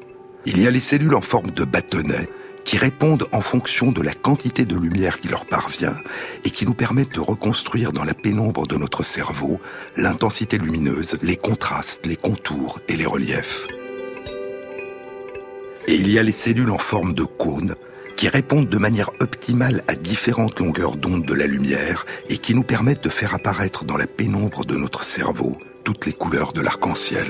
Il 0.46 0.60
y 0.60 0.66
a 0.66 0.70
les 0.70 0.80
cellules 0.80 1.14
en 1.14 1.22
forme 1.22 1.50
de 1.50 1.64
bâtonnet 1.64 2.28
qui 2.64 2.78
répondent 2.78 3.26
en 3.32 3.40
fonction 3.40 3.92
de 3.92 4.02
la 4.02 4.12
quantité 4.12 4.64
de 4.64 4.76
lumière 4.76 5.20
qui 5.20 5.28
leur 5.28 5.44
parvient 5.46 5.96
et 6.44 6.50
qui 6.50 6.66
nous 6.66 6.74
permettent 6.74 7.14
de 7.14 7.20
reconstruire 7.20 7.92
dans 7.92 8.04
la 8.04 8.14
pénombre 8.14 8.66
de 8.66 8.76
notre 8.76 9.02
cerveau 9.02 9.60
l'intensité 9.96 10.58
lumineuse, 10.58 11.18
les 11.22 11.36
contrastes, 11.36 12.06
les 12.06 12.16
contours 12.16 12.80
et 12.88 12.96
les 12.96 13.06
reliefs. 13.06 13.66
Et 15.86 15.94
il 15.94 16.10
y 16.10 16.18
a 16.18 16.22
les 16.22 16.32
cellules 16.32 16.70
en 16.70 16.78
forme 16.78 17.12
de 17.12 17.24
cône 17.24 17.74
qui 18.16 18.28
répondent 18.28 18.68
de 18.68 18.78
manière 18.78 19.10
optimale 19.20 19.82
à 19.88 19.94
différentes 19.94 20.60
longueurs 20.60 20.96
d'onde 20.96 21.26
de 21.26 21.34
la 21.34 21.46
lumière 21.46 22.06
et 22.28 22.38
qui 22.38 22.54
nous 22.54 22.62
permettent 22.62 23.04
de 23.04 23.10
faire 23.10 23.34
apparaître 23.34 23.84
dans 23.84 23.96
la 23.96 24.06
pénombre 24.06 24.64
de 24.64 24.76
notre 24.76 25.04
cerveau 25.04 25.58
toutes 25.84 26.06
les 26.06 26.12
couleurs 26.12 26.52
de 26.52 26.62
l'arc-en-ciel. 26.62 27.26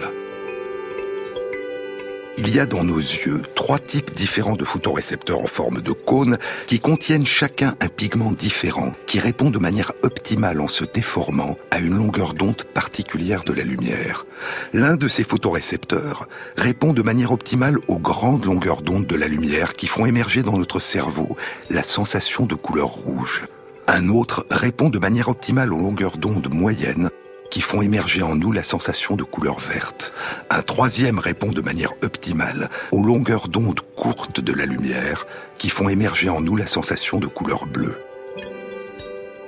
Il 2.37 2.53
y 2.53 2.59
a 2.59 2.67
dans 2.67 2.83
nos 2.83 2.99
yeux 2.99 3.43
trois 3.55 3.79
types 3.79 4.13
différents 4.13 4.57
de 4.57 4.65
photorécepteurs 4.65 5.41
en 5.41 5.47
forme 5.47 5.81
de 5.81 5.93
cône 5.93 6.39
qui 6.67 6.81
contiennent 6.81 7.27
chacun 7.27 7.77
un 7.81 7.87
pigment 7.87 8.33
différent 8.33 8.93
qui 9.07 9.21
répond 9.21 9.51
de 9.51 9.61
manière 9.61 9.93
optimale 10.03 10.61
en 10.61 10.67
se 10.67 10.85
déformant 10.85 11.57
à 11.71 11.79
une 11.79 11.97
longueur 11.97 12.35
d'onde 12.35 12.65
particulière 12.65 13.45
de 13.45 13.53
la 13.53 13.63
lumière. 13.63 14.27
L'un 14.73 14.97
de 14.97 15.07
ces 15.07 15.23
photorécepteurs 15.23 16.29
répond 16.57 16.93
de 16.93 17.03
manière 17.03 17.31
optimale 17.31 17.79
aux 17.87 18.01
grandes 18.01 18.47
longueurs 18.47 18.83
d'onde 18.83 19.07
de 19.07 19.17
la 19.17 19.29
lumière 19.29 19.75
qui 19.75 19.87
font 19.87 20.05
émerger 20.05 20.43
dans 20.43 20.59
notre 20.59 20.81
cerveau 20.81 21.37
la 21.71 21.85
sensation 21.85 22.47
de 22.47 22.57
couleur 22.57 22.89
rouge. 22.89 23.45
Un 23.87 24.09
autre 24.09 24.45
répond 24.51 24.89
de 24.89 24.99
manière 24.99 25.29
optimale 25.29 25.73
aux 25.73 25.79
longueurs 25.79 26.17
d'onde 26.17 26.53
moyennes 26.53 27.11
qui 27.55 27.61
font 27.61 27.83
émerger 27.83 28.21
en 28.21 28.35
nous 28.35 28.51
la 28.51 28.65
sensation 28.65 29.15
de 29.15 29.23
couleur 29.23 29.61
verte. 29.61 30.13
Un 30.51 30.63
troisième 30.63 31.21
répond 31.21 31.51
de 31.51 31.61
manière 31.61 31.93
optimale 32.03 32.69
aux 32.91 33.01
longueurs 33.01 33.47
d'onde 33.47 33.79
courtes 33.95 34.41
de 34.41 34.53
la 34.53 34.67
lumière 34.67 35.25
qui 35.57 35.69
font 35.69 35.89
émerger 35.89 36.29
en 36.29 36.41
nous 36.41 36.57
la 36.57 36.67
sensation 36.67 37.21
de 37.21 37.29
couleur 37.29 37.67
bleue. 37.67 37.97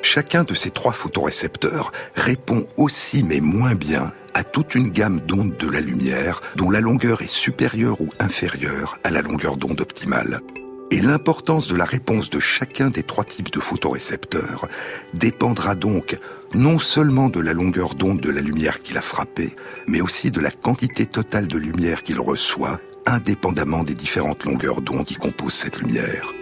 Chacun 0.02 0.44
de 0.44 0.54
ces 0.54 0.70
trois 0.70 0.92
photorécepteurs 0.92 1.90
répond 2.14 2.68
aussi 2.76 3.24
mais 3.24 3.40
moins 3.40 3.74
bien 3.74 4.12
à 4.34 4.44
toute 4.44 4.76
une 4.76 4.90
gamme 4.90 5.18
d'ondes 5.18 5.56
de 5.56 5.68
la 5.68 5.80
lumière 5.80 6.42
dont 6.54 6.70
la 6.70 6.80
longueur 6.80 7.22
est 7.22 7.28
supérieure 7.28 8.00
ou 8.00 8.10
inférieure 8.20 9.00
à 9.02 9.10
la 9.10 9.20
longueur 9.20 9.56
d'onde 9.56 9.80
optimale. 9.80 10.42
Et 10.90 11.00
l'importance 11.00 11.68
de 11.68 11.74
la 11.74 11.84
réponse 11.84 12.30
de 12.30 12.38
chacun 12.38 12.90
des 12.90 13.02
trois 13.02 13.24
types 13.24 13.50
de 13.50 13.58
photorécepteurs 13.58 14.68
dépendra 15.14 15.74
donc 15.74 16.16
non 16.54 16.78
seulement 16.78 17.28
de 17.28 17.40
la 17.40 17.52
longueur 17.52 17.94
d'onde 17.94 18.20
de 18.20 18.30
la 18.30 18.40
lumière 18.40 18.82
qu'il 18.82 18.96
a 18.96 19.02
frappée, 19.02 19.56
mais 19.88 20.00
aussi 20.00 20.30
de 20.30 20.40
la 20.40 20.52
quantité 20.52 21.06
totale 21.06 21.48
de 21.48 21.58
lumière 21.58 22.04
qu'il 22.04 22.20
reçoit, 22.20 22.80
indépendamment 23.04 23.82
des 23.82 23.94
différentes 23.94 24.44
longueurs 24.44 24.80
d'onde 24.80 25.04
qui 25.04 25.16
composent 25.16 25.54
cette 25.54 25.80
lumière. 25.80 26.32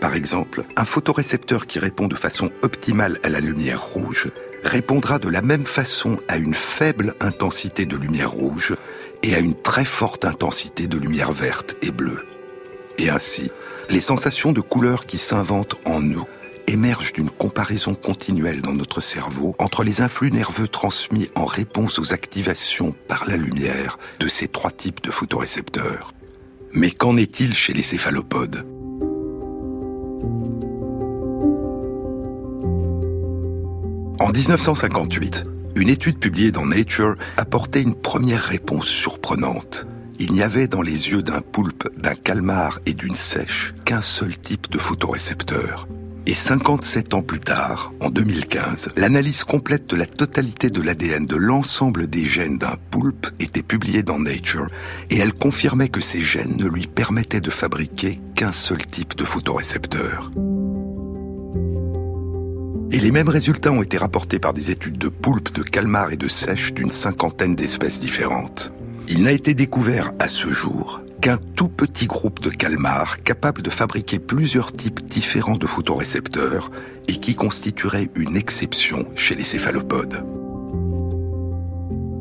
Par 0.00 0.14
exemple, 0.14 0.62
un 0.76 0.84
photorécepteur 0.84 1.66
qui 1.66 1.80
répond 1.80 2.06
de 2.06 2.16
façon 2.16 2.52
optimale 2.62 3.18
à 3.24 3.28
la 3.28 3.40
lumière 3.40 3.82
rouge 3.82 4.28
répondra 4.62 5.18
de 5.18 5.28
la 5.28 5.42
même 5.42 5.66
façon 5.66 6.20
à 6.28 6.36
une 6.36 6.54
faible 6.54 7.14
intensité 7.20 7.86
de 7.86 7.96
lumière 7.96 8.30
rouge 8.30 8.76
et 9.22 9.34
à 9.34 9.38
une 9.38 9.54
très 9.54 9.84
forte 9.84 10.24
intensité 10.24 10.86
de 10.86 10.98
lumière 10.98 11.32
verte 11.32 11.76
et 11.82 11.90
bleue. 11.90 12.22
Et 12.98 13.10
ainsi, 13.10 13.50
les 13.90 14.00
sensations 14.00 14.52
de 14.52 14.60
couleur 14.60 15.06
qui 15.06 15.18
s'inventent 15.18 15.76
en 15.84 16.00
nous 16.00 16.26
émerge 16.66 17.12
d'une 17.12 17.30
comparaison 17.30 17.94
continuelle 17.94 18.60
dans 18.60 18.72
notre 18.72 19.00
cerveau 19.00 19.54
entre 19.58 19.84
les 19.84 20.00
influx 20.00 20.30
nerveux 20.30 20.68
transmis 20.68 21.30
en 21.34 21.44
réponse 21.44 21.98
aux 21.98 22.12
activations 22.12 22.94
par 23.06 23.28
la 23.28 23.36
lumière 23.36 23.98
de 24.18 24.28
ces 24.28 24.48
trois 24.48 24.70
types 24.70 25.02
de 25.02 25.10
photorécepteurs. 25.10 26.12
Mais 26.72 26.90
qu'en 26.90 27.16
est-il 27.16 27.54
chez 27.54 27.72
les 27.72 27.82
céphalopodes? 27.82 28.66
En 34.18 34.30
1958, 34.30 35.44
une 35.76 35.88
étude 35.88 36.18
publiée 36.18 36.50
dans 36.50 36.66
Nature 36.66 37.14
apportait 37.36 37.82
une 37.82 37.94
première 37.94 38.42
réponse 38.42 38.88
surprenante. 38.88 39.86
Il 40.18 40.32
n'y 40.32 40.42
avait 40.42 40.66
dans 40.66 40.82
les 40.82 41.10
yeux 41.10 41.22
d'un 41.22 41.40
poulpe, 41.40 41.88
d'un 41.98 42.14
calmar 42.14 42.80
et 42.86 42.94
d'une 42.94 43.14
sèche 43.14 43.74
qu'un 43.84 44.00
seul 44.00 44.38
type 44.38 44.70
de 44.70 44.78
photorécepteur, 44.78 45.86
et 46.26 46.34
57 46.34 47.14
ans 47.14 47.22
plus 47.22 47.38
tard, 47.38 47.92
en 48.00 48.10
2015, 48.10 48.90
l'analyse 48.96 49.44
complète 49.44 49.86
de 49.88 49.94
la 49.94 50.06
totalité 50.06 50.70
de 50.70 50.82
l'ADN 50.82 51.24
de 51.24 51.36
l'ensemble 51.36 52.08
des 52.08 52.24
gènes 52.24 52.58
d'un 52.58 52.76
poulpe 52.90 53.28
était 53.38 53.62
publiée 53.62 54.02
dans 54.02 54.18
Nature 54.18 54.68
et 55.10 55.18
elle 55.18 55.32
confirmait 55.32 55.88
que 55.88 56.00
ces 56.00 56.20
gènes 56.20 56.56
ne 56.56 56.66
lui 56.66 56.86
permettaient 56.86 57.40
de 57.40 57.50
fabriquer 57.50 58.20
qu'un 58.34 58.52
seul 58.52 58.84
type 58.86 59.16
de 59.16 59.24
photorécepteur. 59.24 60.32
Et 62.90 62.98
les 62.98 63.10
mêmes 63.10 63.28
résultats 63.28 63.70
ont 63.70 63.82
été 63.82 63.98
rapportés 63.98 64.38
par 64.38 64.52
des 64.52 64.70
études 64.70 64.98
de 64.98 65.08
poulpes, 65.08 65.52
de 65.52 65.62
calmars 65.62 66.12
et 66.12 66.16
de 66.16 66.28
sèches 66.28 66.72
d'une 66.72 66.90
cinquantaine 66.90 67.54
d'espèces 67.54 68.00
différentes. 68.00 68.72
Il 69.08 69.22
n'a 69.22 69.30
été 69.30 69.54
découvert 69.54 70.12
à 70.18 70.26
ce 70.26 70.50
jour 70.50 71.00
qu'un 71.20 71.38
tout 71.54 71.68
petit 71.68 72.06
groupe 72.06 72.40
de 72.40 72.50
calmars 72.50 73.22
capable 73.22 73.62
de 73.62 73.70
fabriquer 73.70 74.18
plusieurs 74.18 74.72
types 74.72 75.04
différents 75.06 75.56
de 75.56 75.66
photorécepteurs 75.66 76.72
et 77.06 77.16
qui 77.16 77.36
constituerait 77.36 78.10
une 78.16 78.36
exception 78.36 79.06
chez 79.14 79.36
les 79.36 79.44
céphalopodes. 79.44 80.24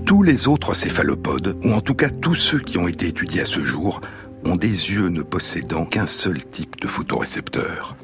Tous 0.06 0.22
les 0.22 0.48
autres 0.48 0.76
céphalopodes, 0.76 1.58
ou 1.64 1.72
en 1.72 1.82
tout 1.82 1.96
cas 1.96 2.10
tous 2.10 2.36
ceux 2.36 2.60
qui 2.60 2.78
ont 2.78 2.88
été 2.88 3.08
étudiés 3.08 3.42
à 3.42 3.46
ce 3.46 3.64
jour, 3.64 4.02
ont 4.44 4.56
des 4.56 4.92
yeux 4.92 5.08
ne 5.08 5.24
possédant 5.24 5.86
qu'un 5.86 6.06
seul 6.06 6.46
type 6.46 6.80
de 6.80 6.88
photorécepteur. 6.88 7.96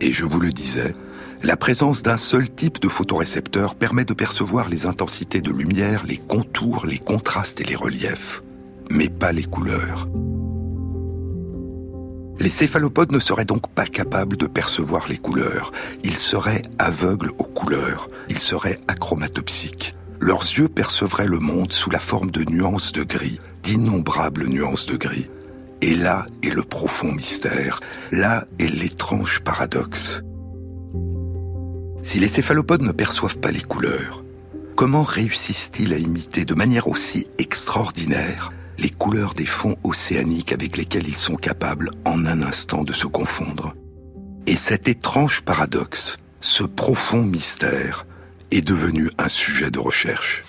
Et 0.00 0.12
je 0.12 0.24
vous 0.24 0.40
le 0.40 0.50
disais, 0.50 0.94
la 1.46 1.56
présence 1.56 2.02
d'un 2.02 2.16
seul 2.16 2.50
type 2.50 2.80
de 2.80 2.88
photorécepteur 2.88 3.76
permet 3.76 4.04
de 4.04 4.14
percevoir 4.14 4.68
les 4.68 4.84
intensités 4.84 5.40
de 5.40 5.52
lumière, 5.52 6.02
les 6.04 6.16
contours, 6.16 6.86
les 6.86 6.98
contrastes 6.98 7.60
et 7.60 7.64
les 7.64 7.76
reliefs, 7.76 8.42
mais 8.90 9.08
pas 9.08 9.30
les 9.30 9.44
couleurs. 9.44 10.08
Les 12.40 12.50
céphalopodes 12.50 13.12
ne 13.12 13.20
seraient 13.20 13.44
donc 13.44 13.68
pas 13.68 13.86
capables 13.86 14.36
de 14.36 14.48
percevoir 14.48 15.06
les 15.08 15.18
couleurs. 15.18 15.70
Ils 16.02 16.18
seraient 16.18 16.62
aveugles 16.80 17.30
aux 17.38 17.44
couleurs. 17.44 18.08
Ils 18.28 18.40
seraient 18.40 18.80
achromatopsiques. 18.88 19.94
Leurs 20.18 20.42
yeux 20.42 20.68
percevraient 20.68 21.28
le 21.28 21.38
monde 21.38 21.72
sous 21.72 21.90
la 21.90 22.00
forme 22.00 22.32
de 22.32 22.42
nuances 22.42 22.90
de 22.90 23.04
gris, 23.04 23.38
d'innombrables 23.62 24.48
nuances 24.48 24.86
de 24.86 24.96
gris. 24.96 25.30
Et 25.80 25.94
là 25.94 26.26
est 26.42 26.50
le 26.50 26.64
profond 26.64 27.12
mystère, 27.12 27.78
là 28.10 28.46
est 28.58 28.66
l'étrange 28.66 29.40
paradoxe. 29.44 30.22
Si 32.06 32.20
les 32.20 32.28
céphalopodes 32.28 32.82
ne 32.82 32.92
perçoivent 32.92 33.40
pas 33.40 33.50
les 33.50 33.62
couleurs, 33.62 34.22
comment 34.76 35.02
réussissent-ils 35.02 35.92
à 35.92 35.98
imiter 35.98 36.44
de 36.44 36.54
manière 36.54 36.86
aussi 36.86 37.26
extraordinaire 37.36 38.52
les 38.78 38.90
couleurs 38.90 39.34
des 39.34 39.44
fonds 39.44 39.74
océaniques 39.82 40.52
avec 40.52 40.76
lesquels 40.76 41.08
ils 41.08 41.18
sont 41.18 41.34
capables 41.34 41.90
en 42.04 42.24
un 42.24 42.42
instant 42.42 42.84
de 42.84 42.92
se 42.92 43.08
confondre? 43.08 43.74
Et 44.46 44.54
cet 44.54 44.86
étrange 44.86 45.42
paradoxe, 45.42 46.16
ce 46.40 46.62
profond 46.62 47.22
mystère, 47.22 48.06
est 48.52 48.60
devenu 48.60 49.10
un 49.18 49.28
sujet 49.28 49.72
de 49.72 49.80
recherche. 49.80 50.40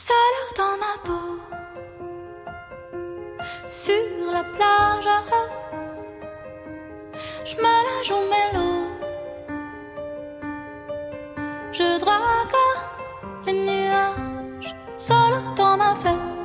Je 11.71 11.99
drague 11.99 12.55
les 13.45 13.53
nuages, 13.53 14.75
seul 14.95 15.33
dans 15.55 15.77
ma 15.77 15.95
fête 15.95 16.37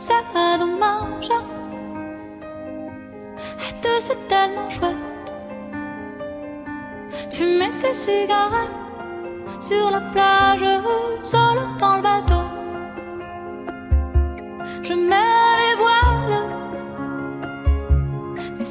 c'est 0.00 0.58
dommage. 0.58 1.30
Et 3.66 3.72
tout 3.82 4.00
c'est 4.00 4.28
tellement 4.28 4.70
chouette. 4.70 5.34
Tu 7.30 7.44
mets 7.58 7.78
tes 7.78 7.92
cigarettes 7.92 9.04
sur 9.58 9.90
la 9.90 10.00
plage, 10.12 10.64
solo 11.20 11.60
dans 11.78 11.96
le 11.96 12.02
bateau. 12.02 12.44
Je 14.82 14.94
mets 14.94 15.56
les 15.62 15.74
voiles, 15.82 16.44
mais 18.58 18.64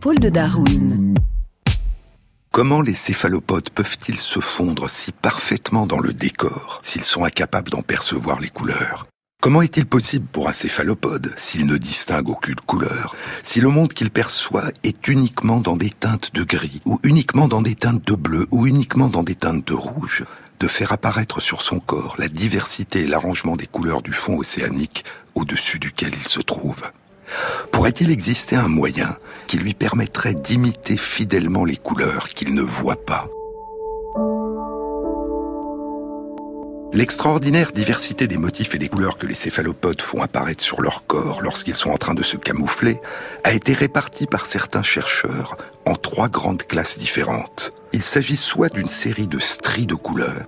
épaules 0.00 0.18
de 0.18 0.30
Darwin. 0.30 1.14
Comment 2.52 2.80
les 2.80 2.94
céphalopodes 2.94 3.68
peuvent-ils 3.68 4.18
se 4.18 4.40
fondre 4.40 4.88
si 4.88 5.12
parfaitement 5.12 5.86
dans 5.86 5.98
le 5.98 6.14
décor 6.14 6.80
s'ils 6.82 7.04
sont 7.04 7.22
incapables 7.22 7.70
d'en 7.70 7.82
percevoir 7.82 8.40
les 8.40 8.48
couleurs? 8.48 9.06
Comment 9.42 9.60
est-il 9.60 9.84
possible 9.84 10.24
pour 10.24 10.48
un 10.48 10.54
céphalopode, 10.54 11.34
s'il 11.36 11.66
ne 11.66 11.76
distingue 11.76 12.30
aucune 12.30 12.54
couleur, 12.54 13.14
si 13.42 13.60
le 13.60 13.68
monde 13.68 13.92
qu'il 13.92 14.08
perçoit 14.08 14.70
est 14.84 15.06
uniquement 15.06 15.60
dans 15.60 15.76
des 15.76 15.90
teintes 15.90 16.34
de 16.34 16.44
gris, 16.44 16.80
ou 16.86 16.98
uniquement 17.02 17.46
dans 17.46 17.60
des 17.60 17.74
teintes 17.74 18.06
de 18.06 18.14
bleu, 18.14 18.46
ou 18.52 18.66
uniquement 18.66 19.10
dans 19.10 19.22
des 19.22 19.34
teintes 19.34 19.66
de 19.66 19.74
rouge, 19.74 20.24
de 20.60 20.66
faire 20.66 20.92
apparaître 20.92 21.42
sur 21.42 21.60
son 21.60 21.78
corps 21.78 22.14
la 22.18 22.28
diversité 22.28 23.00
et 23.00 23.06
l'arrangement 23.06 23.54
des 23.54 23.66
couleurs 23.66 24.00
du 24.00 24.14
fond 24.14 24.38
océanique 24.38 25.04
au-dessus 25.34 25.78
duquel 25.78 26.12
il 26.14 26.26
se 26.26 26.40
trouve 26.40 26.90
Pourrait-il 27.72 28.10
exister 28.10 28.56
un 28.56 28.68
moyen 28.68 29.16
qui 29.46 29.58
lui 29.58 29.74
permettrait 29.74 30.34
d'imiter 30.34 30.96
fidèlement 30.96 31.64
les 31.64 31.76
couleurs 31.76 32.28
qu'il 32.28 32.54
ne 32.54 32.62
voit 32.62 33.04
pas? 33.04 33.28
L'extraordinaire 36.92 37.70
diversité 37.70 38.26
des 38.26 38.36
motifs 38.36 38.74
et 38.74 38.78
des 38.78 38.88
couleurs 38.88 39.16
que 39.16 39.26
les 39.28 39.36
céphalopodes 39.36 40.02
font 40.02 40.22
apparaître 40.22 40.62
sur 40.62 40.82
leur 40.82 41.06
corps 41.06 41.40
lorsqu'ils 41.40 41.76
sont 41.76 41.90
en 41.90 41.96
train 41.96 42.14
de 42.14 42.24
se 42.24 42.36
camoufler 42.36 43.00
a 43.44 43.52
été 43.52 43.74
répartie 43.74 44.26
par 44.26 44.44
certains 44.44 44.82
chercheurs 44.82 45.56
en 45.86 45.94
trois 45.94 46.28
grandes 46.28 46.64
classes 46.64 46.98
différentes. 46.98 47.72
Il 47.92 48.02
s'agit 48.02 48.36
soit 48.36 48.74
d'une 48.74 48.88
série 48.88 49.28
de 49.28 49.38
stries 49.38 49.86
de 49.86 49.94
couleurs, 49.94 50.46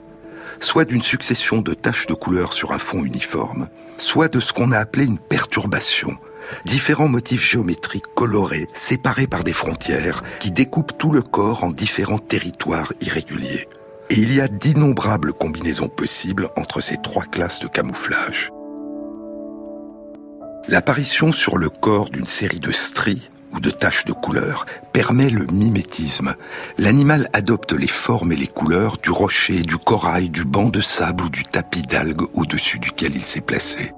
soit 0.59 0.85
d'une 0.85 1.03
succession 1.03 1.63
de 1.63 1.75
taches 1.75 2.09
de 2.09 2.15
couleurs 2.15 2.55
sur 2.55 2.73
un 2.73 2.79
fond 2.79 3.05
uniforme, 3.05 3.69
soit 3.97 4.29
de 4.29 4.41
ce 4.41 4.53
qu'on 4.53 4.73
a 4.73 4.79
appelé 4.79 5.05
une 5.05 5.19
perturbation, 5.19 6.17
différents 6.65 7.09
motifs 7.09 7.49
géométriques 7.49 8.15
colorés, 8.15 8.69
séparés 8.73 9.27
par 9.27 9.45
des 9.45 9.53
frontières, 9.53 10.23
qui 10.41 10.51
découpent 10.51 10.97
tout 10.99 11.11
le 11.11 11.23
corps 11.23 11.65
en 11.65 11.71
différents 11.71 12.19
territoires 12.19 12.93
irréguliers. 13.01 13.69
Et 14.11 14.17
il 14.17 14.35
y 14.35 14.41
a 14.41 14.49
d'innombrables 14.49 15.33
combinaisons 15.33 15.89
possibles 15.89 16.51
entre 16.57 16.81
ces 16.81 17.01
trois 17.03 17.25
classes 17.25 17.61
de 17.61 17.69
camouflage. 17.69 18.51
L'apparition 20.69 21.33
sur 21.33 21.59
le 21.59 21.69
corps 21.69 22.09
d'une 22.09 22.27
série 22.27 22.61
de 22.61 22.71
stries 22.71 23.29
ou 23.53 23.61
de 23.61 23.71
taches 23.71 24.05
de 24.05 24.13
couleurs 24.13 24.67
permet 24.93 25.29
le 25.29 25.47
mimétisme. 25.47 26.35
L'animal 26.79 27.29
adopte 27.33 27.73
les 27.73 27.89
formes 27.89 28.33
et 28.33 28.37
les 28.37 28.47
couleurs 28.47 28.97
du 28.99 29.11
rocher, 29.11 29.63
du 29.63 29.77
corail, 29.77 30.31
du 30.31 30.45
banc 30.45 30.69
de 30.69 30.81
sable 30.81 31.25
ou 31.25 31.29
du 31.29 31.43
tapis 31.43 31.83
d'algues 31.83 32.27
au-dessus 32.35 32.79
duquel 32.79 33.17
il 33.17 33.25
s'est 33.25 33.41
placé. 33.41 33.93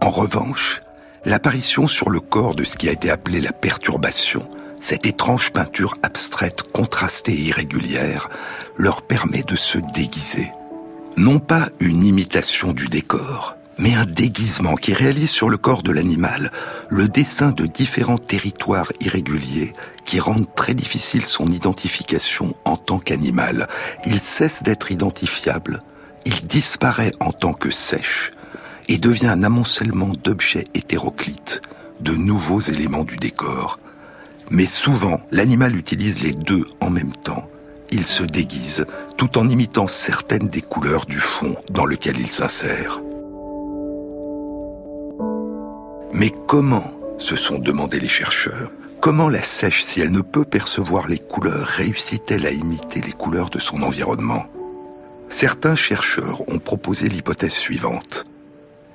En 0.00 0.10
revanche, 0.10 0.81
l'apparition 1.24 1.88
sur 1.88 2.10
le 2.10 2.20
corps 2.20 2.54
de 2.54 2.64
ce 2.64 2.76
qui 2.76 2.88
a 2.88 2.92
été 2.92 3.10
appelé 3.10 3.40
la 3.40 3.52
perturbation, 3.52 4.46
cette 4.80 5.06
étrange 5.06 5.52
peinture 5.52 5.96
abstraite, 6.02 6.62
contrastée 6.72 7.32
et 7.32 7.42
irrégulière, 7.42 8.30
leur 8.76 9.02
permet 9.02 9.42
de 9.42 9.56
se 9.56 9.78
déguiser. 9.94 10.50
Non 11.16 11.38
pas 11.38 11.68
une 11.78 12.04
imitation 12.04 12.72
du 12.72 12.88
décor, 12.88 13.54
mais 13.78 13.94
un 13.94 14.06
déguisement 14.06 14.74
qui 14.74 14.92
réalise 14.92 15.30
sur 15.30 15.50
le 15.50 15.56
corps 15.56 15.82
de 15.82 15.92
l'animal 15.92 16.50
le 16.88 17.08
dessin 17.08 17.52
de 17.52 17.66
différents 17.66 18.18
territoires 18.18 18.92
irréguliers 19.00 19.72
qui 20.04 20.20
rendent 20.20 20.52
très 20.54 20.74
difficile 20.74 21.24
son 21.24 21.46
identification 21.46 22.54
en 22.64 22.76
tant 22.76 22.98
qu'animal. 22.98 23.68
Il 24.04 24.20
cesse 24.20 24.62
d'être 24.62 24.90
identifiable, 24.90 25.82
il 26.24 26.46
disparaît 26.46 27.12
en 27.20 27.32
tant 27.32 27.52
que 27.52 27.70
sèche, 27.70 28.32
et 28.88 28.98
devient 28.98 29.28
un 29.28 29.42
amoncellement 29.42 30.12
d'objets 30.22 30.66
hétéroclites, 30.74 31.62
de 32.00 32.14
nouveaux 32.14 32.60
éléments 32.60 33.04
du 33.04 33.16
décor. 33.16 33.78
Mais 34.50 34.66
souvent, 34.66 35.20
l'animal 35.30 35.76
utilise 35.76 36.22
les 36.22 36.32
deux 36.32 36.66
en 36.80 36.90
même 36.90 37.12
temps. 37.12 37.48
Il 37.90 38.06
se 38.06 38.22
déguise 38.22 38.86
tout 39.16 39.38
en 39.38 39.48
imitant 39.48 39.86
certaines 39.86 40.48
des 40.48 40.62
couleurs 40.62 41.06
du 41.06 41.20
fond 41.20 41.56
dans 41.70 41.86
lequel 41.86 42.18
il 42.18 42.30
s'insère. 42.30 43.00
Mais 46.12 46.32
comment, 46.46 46.92
se 47.18 47.36
sont 47.36 47.58
demandé 47.58 48.00
les 48.00 48.08
chercheurs, 48.08 48.70
comment 49.00 49.28
la 49.28 49.42
sèche, 49.42 49.82
si 49.82 50.00
elle 50.00 50.10
ne 50.10 50.20
peut 50.20 50.44
percevoir 50.44 51.08
les 51.08 51.18
couleurs, 51.18 51.66
réussit-elle 51.66 52.46
à 52.46 52.50
imiter 52.50 53.00
les 53.00 53.12
couleurs 53.12 53.50
de 53.50 53.58
son 53.58 53.82
environnement? 53.82 54.44
Certains 55.28 55.76
chercheurs 55.76 56.42
ont 56.48 56.58
proposé 56.58 57.08
l'hypothèse 57.08 57.52
suivante. 57.52 58.26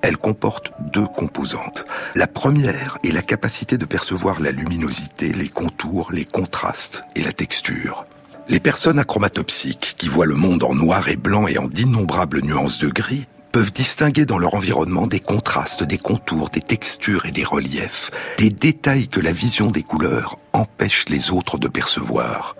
Elle 0.08 0.15
comporte 0.15 0.72
deux 0.93 1.06
composantes. 1.06 1.84
La 2.15 2.28
première 2.28 2.98
est 3.04 3.12
la 3.12 3.22
capacité 3.22 3.78
de 3.78 3.84
percevoir 3.84 4.39
la 4.39 4.52
luminosité, 4.52 5.34
les 5.34 5.50
contours, 5.50 6.13
les 6.13 6.24
contrastes 6.24 7.04
et 7.17 7.22
la 7.22 7.34
texture. 7.34 8.06
Les 8.48 8.62
personnes 8.62 9.00
achromatopsiques, 9.00 9.96
qui 9.98 10.08
voient 10.08 10.26
le 10.26 10.36
monde 10.36 10.63
en 10.63 10.74
noir 10.74 11.10
et 11.10 11.17
blanc 11.17 11.46
et 11.46 11.58
en 11.58 11.67
d'innombrables 11.67 12.39
nuances 12.41 12.80
de 12.80 12.88
gris, 12.88 13.28
peuvent 13.52 13.74
distinguer 13.74 14.24
dans 14.24 14.38
leur 14.38 14.54
environnement 14.54 15.08
des 15.08 15.20
contrastes, 15.20 15.84
des 15.84 15.98
contours, 15.98 16.48
des 16.48 16.62
textures 16.62 17.26
et 17.26 17.32
des 17.32 17.43
reliefs, 17.43 18.10
des 18.38 18.50
détails 18.50 19.10
que 19.10 19.20
la 19.20 19.34
vision 19.34 19.72
des 19.72 19.84
couleurs 19.84 20.39
empêche 20.54 21.04
les 21.10 21.32
autres 21.32 21.58
de 21.58 21.67
percevoir. 21.67 22.56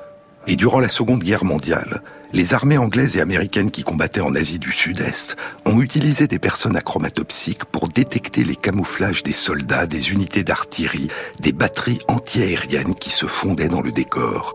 Et 0.50 0.56
durant 0.56 0.80
la 0.80 0.88
Seconde 0.88 1.24
Guerre 1.24 1.44
mondiale, 1.44 2.02
les 2.32 2.54
armées 2.54 2.78
anglaises 2.78 3.18
et 3.18 3.22
américaines 3.22 3.70
qui 3.70 3.84
combattaient 3.84 4.22
en 4.22 4.34
Asie 4.34 4.60
du 4.60 4.72
Sud-Est 4.72 5.36
ont 5.66 5.82
utilisé 5.82 6.28
des 6.28 6.40
personnes 6.40 6.78
achromatopsiques 6.78 7.66
pour 7.66 7.90
détecter 7.90 8.46
les 8.46 8.56
camouflages 8.56 9.24
des 9.24 9.34
soldats, 9.34 9.88
des 9.88 10.14
unités 10.14 10.44
d'artillerie, 10.44 11.10
des 11.42 11.52
batteries 11.52 12.00
antiaériennes 12.08 12.96
qui 12.96 13.10
se 13.10 13.26
fondaient 13.26 13.68
dans 13.68 13.82
le 13.82 13.92
décor. 13.92 14.54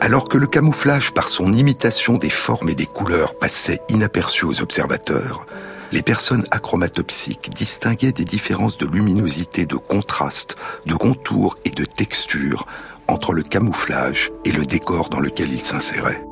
Alors 0.00 0.28
que 0.28 0.38
le 0.38 0.46
camouflage 0.46 1.12
par 1.12 1.28
son 1.28 1.52
imitation 1.52 2.18
des 2.18 2.30
formes 2.30 2.68
et 2.68 2.76
des 2.76 2.86
couleurs 2.86 3.36
passait 3.36 3.80
inaperçu 3.88 4.44
aux 4.44 4.62
observateurs, 4.62 5.44
les 5.90 6.02
personnes 6.02 6.46
achromatopsiques 6.52 7.50
distinguaient 7.50 8.12
des 8.12 8.24
différences 8.24 8.78
de 8.78 8.86
luminosité, 8.86 9.66
de 9.66 9.76
contraste, 9.76 10.56
de 10.86 10.94
contour 10.94 11.56
et 11.64 11.70
de 11.70 11.84
texture 11.84 12.66
entre 13.08 13.32
le 13.32 13.42
camouflage 13.42 14.30
et 14.44 14.52
le 14.52 14.64
décor 14.64 15.08
dans 15.08 15.20
lequel 15.20 15.50
il 15.50 15.64
s'insérait. 15.64 16.22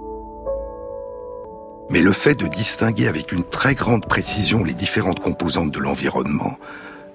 Mais 1.90 2.02
le 2.02 2.12
fait 2.12 2.34
de 2.34 2.46
distinguer 2.46 3.08
avec 3.08 3.32
une 3.32 3.44
très 3.44 3.74
grande 3.74 4.06
précision 4.06 4.62
les 4.62 4.74
différentes 4.74 5.20
composantes 5.20 5.70
de 5.70 5.80
l'environnement 5.80 6.56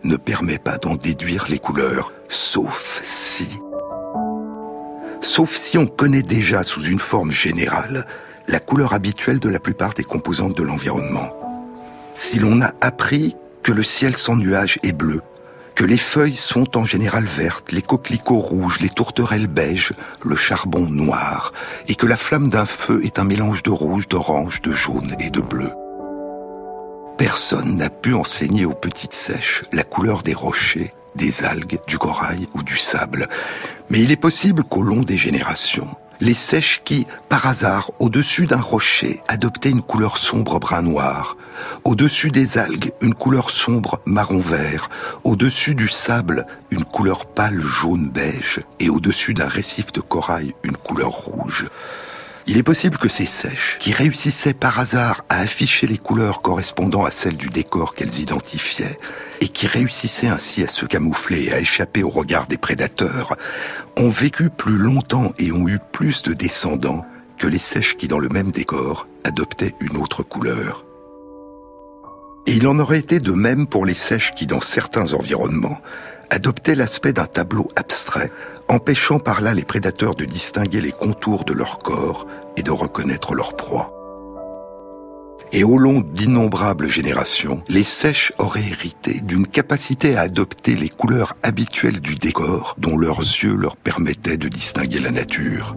ne 0.03 0.15
permet 0.15 0.57
pas 0.57 0.77
d'en 0.77 0.95
déduire 0.95 1.45
les 1.49 1.59
couleurs, 1.59 2.11
sauf 2.29 3.01
si... 3.05 3.47
Sauf 5.21 5.53
si 5.53 5.77
on 5.77 5.85
connaît 5.85 6.23
déjà 6.23 6.63
sous 6.63 6.83
une 6.83 6.99
forme 6.99 7.31
générale 7.31 8.07
la 8.47 8.59
couleur 8.59 8.93
habituelle 8.93 9.39
de 9.39 9.49
la 9.49 9.59
plupart 9.59 9.93
des 9.93 10.03
composantes 10.03 10.57
de 10.57 10.63
l'environnement. 10.63 11.29
Si 12.15 12.39
l'on 12.39 12.61
a 12.61 12.73
appris 12.81 13.35
que 13.61 13.71
le 13.71 13.83
ciel 13.83 14.17
sans 14.17 14.35
nuages 14.35 14.79
est 14.83 14.91
bleu, 14.93 15.21
que 15.81 15.87
les 15.87 15.97
feuilles 15.97 16.37
sont 16.37 16.77
en 16.77 16.85
général 16.85 17.25
vertes, 17.25 17.71
les 17.71 17.81
coquelicots 17.81 18.37
rouges, 18.37 18.81
les 18.81 18.89
tourterelles 18.89 19.47
beiges, 19.47 19.93
le 20.23 20.35
charbon 20.35 20.81
noir, 20.81 21.53
et 21.87 21.95
que 21.95 22.05
la 22.05 22.17
flamme 22.17 22.49
d'un 22.49 22.67
feu 22.67 23.01
est 23.03 23.17
un 23.17 23.23
mélange 23.23 23.63
de 23.63 23.71
rouge, 23.71 24.07
d'orange, 24.07 24.61
de 24.61 24.71
jaune 24.71 25.15
et 25.19 25.31
de 25.31 25.41
bleu. 25.41 25.71
Personne 27.17 27.77
n'a 27.77 27.89
pu 27.89 28.13
enseigner 28.13 28.63
aux 28.63 28.75
petites 28.75 29.13
sèches 29.13 29.63
la 29.73 29.81
couleur 29.81 30.21
des 30.21 30.35
rochers, 30.35 30.93
des 31.15 31.43
algues, 31.43 31.79
du 31.87 31.97
corail 31.97 32.47
ou 32.53 32.61
du 32.61 32.77
sable, 32.77 33.27
mais 33.89 34.01
il 34.01 34.11
est 34.11 34.17
possible 34.17 34.63
qu'au 34.63 34.83
long 34.83 35.01
des 35.01 35.17
générations, 35.17 35.89
les 36.19 36.35
sèches 36.35 36.81
qui, 36.85 37.07
par 37.27 37.47
hasard, 37.47 37.89
au-dessus 37.97 38.45
d'un 38.45 38.61
rocher, 38.61 39.23
adoptaient 39.27 39.71
une 39.71 39.81
couleur 39.81 40.19
sombre 40.19 40.59
brun 40.59 40.83
noir, 40.83 41.37
au-dessus 41.83 42.31
des 42.31 42.57
algues, 42.57 42.91
une 43.01 43.13
couleur 43.13 43.49
sombre 43.49 44.01
marron-vert, 44.05 44.89
au-dessus 45.23 45.75
du 45.75 45.87
sable, 45.87 46.45
une 46.69 46.85
couleur 46.85 47.25
pâle 47.25 47.61
jaune-beige, 47.61 48.61
et 48.79 48.89
au-dessus 48.89 49.33
d'un 49.33 49.47
récif 49.47 49.91
de 49.91 50.01
corail, 50.01 50.53
une 50.63 50.77
couleur 50.77 51.11
rouge. 51.11 51.65
Il 52.47 52.57
est 52.57 52.63
possible 52.63 52.97
que 52.97 53.09
ces 53.09 53.27
sèches, 53.27 53.77
qui 53.79 53.93
réussissaient 53.93 54.55
par 54.55 54.79
hasard 54.79 55.23
à 55.29 55.39
afficher 55.39 55.85
les 55.85 55.97
couleurs 55.97 56.41
correspondant 56.41 57.05
à 57.05 57.11
celles 57.11 57.37
du 57.37 57.49
décor 57.49 57.93
qu'elles 57.93 58.19
identifiaient, 58.19 58.99
et 59.41 59.47
qui 59.47 59.67
réussissaient 59.67 60.27
ainsi 60.27 60.63
à 60.63 60.67
se 60.67 60.85
camoufler 60.85 61.45
et 61.45 61.53
à 61.53 61.59
échapper 61.59 62.03
au 62.03 62.09
regard 62.09 62.47
des 62.47 62.57
prédateurs, 62.57 63.37
ont 63.95 64.09
vécu 64.09 64.49
plus 64.49 64.77
longtemps 64.77 65.33
et 65.37 65.51
ont 65.51 65.67
eu 65.67 65.79
plus 65.91 66.23
de 66.23 66.33
descendants 66.33 67.05
que 67.37 67.47
les 67.47 67.59
sèches 67.59 67.95
qui, 67.95 68.07
dans 68.07 68.19
le 68.19 68.29
même 68.29 68.51
décor, 68.51 69.07
adoptaient 69.23 69.75
une 69.79 69.97
autre 69.97 70.23
couleur. 70.23 70.83
Et 72.47 72.53
il 72.53 72.67
en 72.67 72.77
aurait 72.79 72.99
été 72.99 73.19
de 73.19 73.31
même 73.31 73.67
pour 73.67 73.85
les 73.85 73.93
sèches 73.93 74.31
qui, 74.35 74.47
dans 74.47 74.61
certains 74.61 75.13
environnements, 75.13 75.79
adoptaient 76.29 76.75
l'aspect 76.75 77.13
d'un 77.13 77.25
tableau 77.25 77.69
abstrait, 77.75 78.31
empêchant 78.67 79.19
par 79.19 79.41
là 79.41 79.53
les 79.53 79.65
prédateurs 79.65 80.15
de 80.15 80.25
distinguer 80.25 80.81
les 80.81 80.91
contours 80.91 81.43
de 81.43 81.53
leur 81.53 81.77
corps 81.79 82.25
et 82.57 82.63
de 82.63 82.71
reconnaître 82.71 83.35
leur 83.35 83.55
proie. 83.55 83.91
Et 85.53 85.65
au 85.65 85.77
long 85.77 85.99
d'innombrables 85.99 86.87
générations, 86.87 87.61
les 87.67 87.83
sèches 87.83 88.31
auraient 88.37 88.69
hérité 88.69 89.19
d'une 89.19 89.45
capacité 89.45 90.15
à 90.15 90.21
adopter 90.21 90.75
les 90.75 90.87
couleurs 90.87 91.35
habituelles 91.43 91.99
du 91.99 92.15
décor 92.15 92.75
dont 92.77 92.97
leurs 92.97 93.19
yeux 93.19 93.55
leur 93.55 93.75
permettaient 93.75 94.37
de 94.37 94.47
distinguer 94.47 94.99
la 94.99 95.11
nature. 95.11 95.75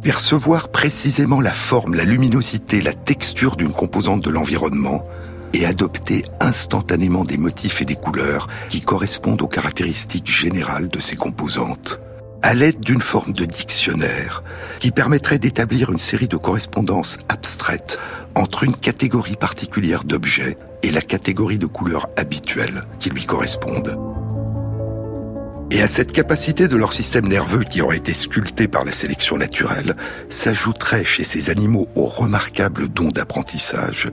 Percevoir 0.00 0.68
précisément 0.68 1.40
la 1.40 1.52
forme, 1.52 1.96
la 1.96 2.04
luminosité, 2.04 2.80
la 2.80 2.92
texture 2.92 3.56
d'une 3.56 3.72
composante 3.72 4.22
de 4.22 4.30
l'environnement 4.30 5.04
et 5.52 5.66
adopter 5.66 6.24
instantanément 6.40 7.24
des 7.24 7.38
motifs 7.38 7.82
et 7.82 7.84
des 7.84 7.96
couleurs 7.96 8.46
qui 8.68 8.80
correspondent 8.80 9.42
aux 9.42 9.48
caractéristiques 9.48 10.30
générales 10.30 10.88
de 10.88 11.00
ces 11.00 11.16
composantes 11.16 12.00
à 12.42 12.54
l'aide 12.54 12.80
d'une 12.80 13.00
forme 13.00 13.32
de 13.32 13.44
dictionnaire 13.44 14.44
qui 14.78 14.92
permettrait 14.92 15.38
d'établir 15.38 15.90
une 15.90 15.98
série 15.98 16.28
de 16.28 16.36
correspondances 16.36 17.18
abstraites 17.28 17.98
entre 18.36 18.62
une 18.62 18.76
catégorie 18.76 19.36
particulière 19.36 20.04
d'objets 20.04 20.56
et 20.82 20.92
la 20.92 21.02
catégorie 21.02 21.58
de 21.58 21.66
couleurs 21.66 22.08
habituelles 22.16 22.82
qui 23.00 23.10
lui 23.10 23.24
correspondent. 23.24 23.98
Et 25.70 25.82
à 25.82 25.88
cette 25.88 26.12
capacité 26.12 26.68
de 26.68 26.76
leur 26.76 26.92
système 26.92 27.26
nerveux 27.26 27.64
qui 27.64 27.82
aurait 27.82 27.96
été 27.96 28.14
sculpté 28.14 28.68
par 28.68 28.84
la 28.84 28.92
sélection 28.92 29.36
naturelle, 29.36 29.96
s'ajouterait 30.28 31.04
chez 31.04 31.24
ces 31.24 31.50
animaux 31.50 31.88
au 31.96 32.04
remarquable 32.04 32.88
don 32.88 33.08
d'apprentissage 33.08 34.08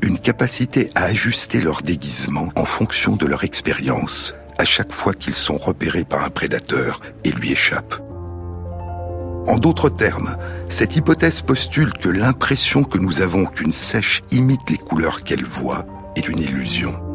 une 0.00 0.18
capacité 0.18 0.90
à 0.94 1.04
ajuster 1.04 1.60
leur 1.60 1.82
déguisement 1.82 2.50
en 2.54 2.64
fonction 2.64 3.16
de 3.16 3.26
leur 3.26 3.42
expérience 3.42 4.34
à 4.58 4.64
chaque 4.64 4.92
fois 4.92 5.12
qu'ils 5.12 5.34
sont 5.34 5.56
repérés 5.56 6.04
par 6.04 6.24
un 6.24 6.30
prédateur 6.30 7.00
et 7.24 7.32
lui 7.32 7.50
échappent. 7.50 8.00
En 9.48 9.58
d'autres 9.58 9.90
termes, 9.90 10.36
cette 10.68 10.94
hypothèse 10.94 11.42
postule 11.42 11.92
que 11.92 12.08
l'impression 12.08 12.84
que 12.84 12.98
nous 12.98 13.22
avons 13.22 13.44
qu'une 13.44 13.72
sèche 13.72 14.22
imite 14.30 14.70
les 14.70 14.78
couleurs 14.78 15.24
qu'elle 15.24 15.44
voit 15.44 15.84
est 16.14 16.28
une 16.28 16.40
illusion. 16.40 17.11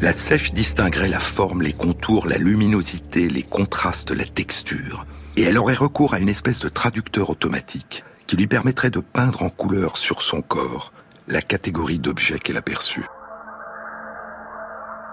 La 0.00 0.12
sèche 0.12 0.52
distinguerait 0.52 1.08
la 1.08 1.20
forme, 1.20 1.62
les 1.62 1.72
contours, 1.72 2.26
la 2.26 2.36
luminosité, 2.36 3.28
les 3.28 3.42
contrastes, 3.42 4.10
la 4.10 4.26
texture, 4.26 5.06
et 5.36 5.42
elle 5.42 5.56
aurait 5.56 5.74
recours 5.74 6.12
à 6.12 6.18
une 6.18 6.28
espèce 6.28 6.60
de 6.60 6.68
traducteur 6.68 7.30
automatique 7.30 8.04
qui 8.26 8.36
lui 8.36 8.46
permettrait 8.46 8.90
de 8.90 9.00
peindre 9.00 9.42
en 9.42 9.48
couleur 9.48 9.96
sur 9.96 10.20
son 10.22 10.42
corps 10.42 10.92
la 11.28 11.40
catégorie 11.40 11.98
d'objets 11.98 12.38
qu'elle 12.38 12.58
aperçut. 12.58 13.06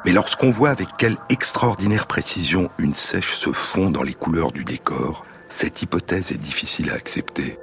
Mais 0.06 0.12
lorsqu'on 0.12 0.50
voit 0.50 0.72
avec 0.72 0.90
quelle 0.98 1.18
extraordinaire 1.30 2.06
précision 2.06 2.70
une 2.78 2.94
sèche 2.94 3.34
se 3.34 3.54
fond 3.54 3.90
dans 3.90 4.04
les 4.04 4.14
couleurs 4.14 4.52
du 4.52 4.66
décor, 4.66 5.26
cette 5.48 5.82
hypothèse 5.82 6.34
est 6.34 6.38
difficile 6.38 6.90
à 6.90 6.96
accepter. 6.96 7.58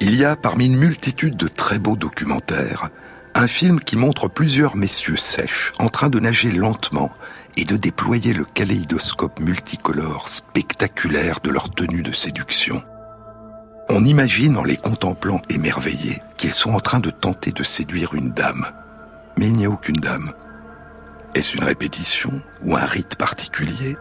Il 0.00 0.16
y 0.16 0.24
a 0.24 0.36
parmi 0.36 0.66
une 0.66 0.78
multitude 0.78 1.36
de 1.36 1.48
très 1.48 1.78
beaux 1.78 1.96
documentaires 1.96 2.88
un 3.34 3.46
film 3.48 3.80
qui 3.80 3.96
montre 3.96 4.28
plusieurs 4.28 4.76
messieurs 4.76 5.16
sèches 5.16 5.72
en 5.78 5.88
train 5.88 6.08
de 6.08 6.20
nager 6.20 6.52
lentement 6.52 7.10
et 7.56 7.64
de 7.64 7.76
déployer 7.76 8.32
le 8.32 8.44
kaléidoscope 8.44 9.40
multicolore 9.40 10.28
spectaculaire 10.28 11.40
de 11.40 11.50
leur 11.50 11.70
tenue 11.70 12.02
de 12.02 12.12
séduction. 12.12 12.82
On 13.90 14.04
imagine 14.04 14.56
en 14.56 14.64
les 14.64 14.76
contemplant 14.76 15.42
émerveillés 15.50 16.22
qu'ils 16.36 16.54
sont 16.54 16.72
en 16.72 16.80
train 16.80 17.00
de 17.00 17.10
tenter 17.10 17.52
de 17.52 17.64
séduire 17.64 18.14
une 18.14 18.30
dame. 18.30 18.66
Mais 19.36 19.46
il 19.46 19.52
n'y 19.52 19.66
a 19.66 19.70
aucune 19.70 19.96
dame. 19.96 20.32
Est-ce 21.34 21.56
une 21.56 21.64
répétition 21.64 22.40
ou 22.62 22.76
un 22.76 22.86
rite 22.86 23.16
particulier? 23.16 23.96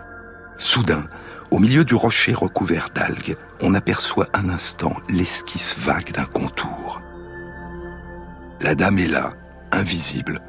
Soudain, 0.57 1.07
au 1.51 1.59
milieu 1.59 1.83
du 1.83 1.95
rocher 1.95 2.33
recouvert 2.33 2.89
d'algues, 2.93 3.35
on 3.61 3.73
aperçoit 3.73 4.29
un 4.33 4.49
instant 4.49 4.95
l'esquisse 5.09 5.75
vague 5.77 6.11
d'un 6.11 6.25
contour. 6.25 7.02
La 8.63 8.75
dame 8.75 8.99
est 8.99 9.07
là, 9.07 9.31
invisible, 9.73 10.39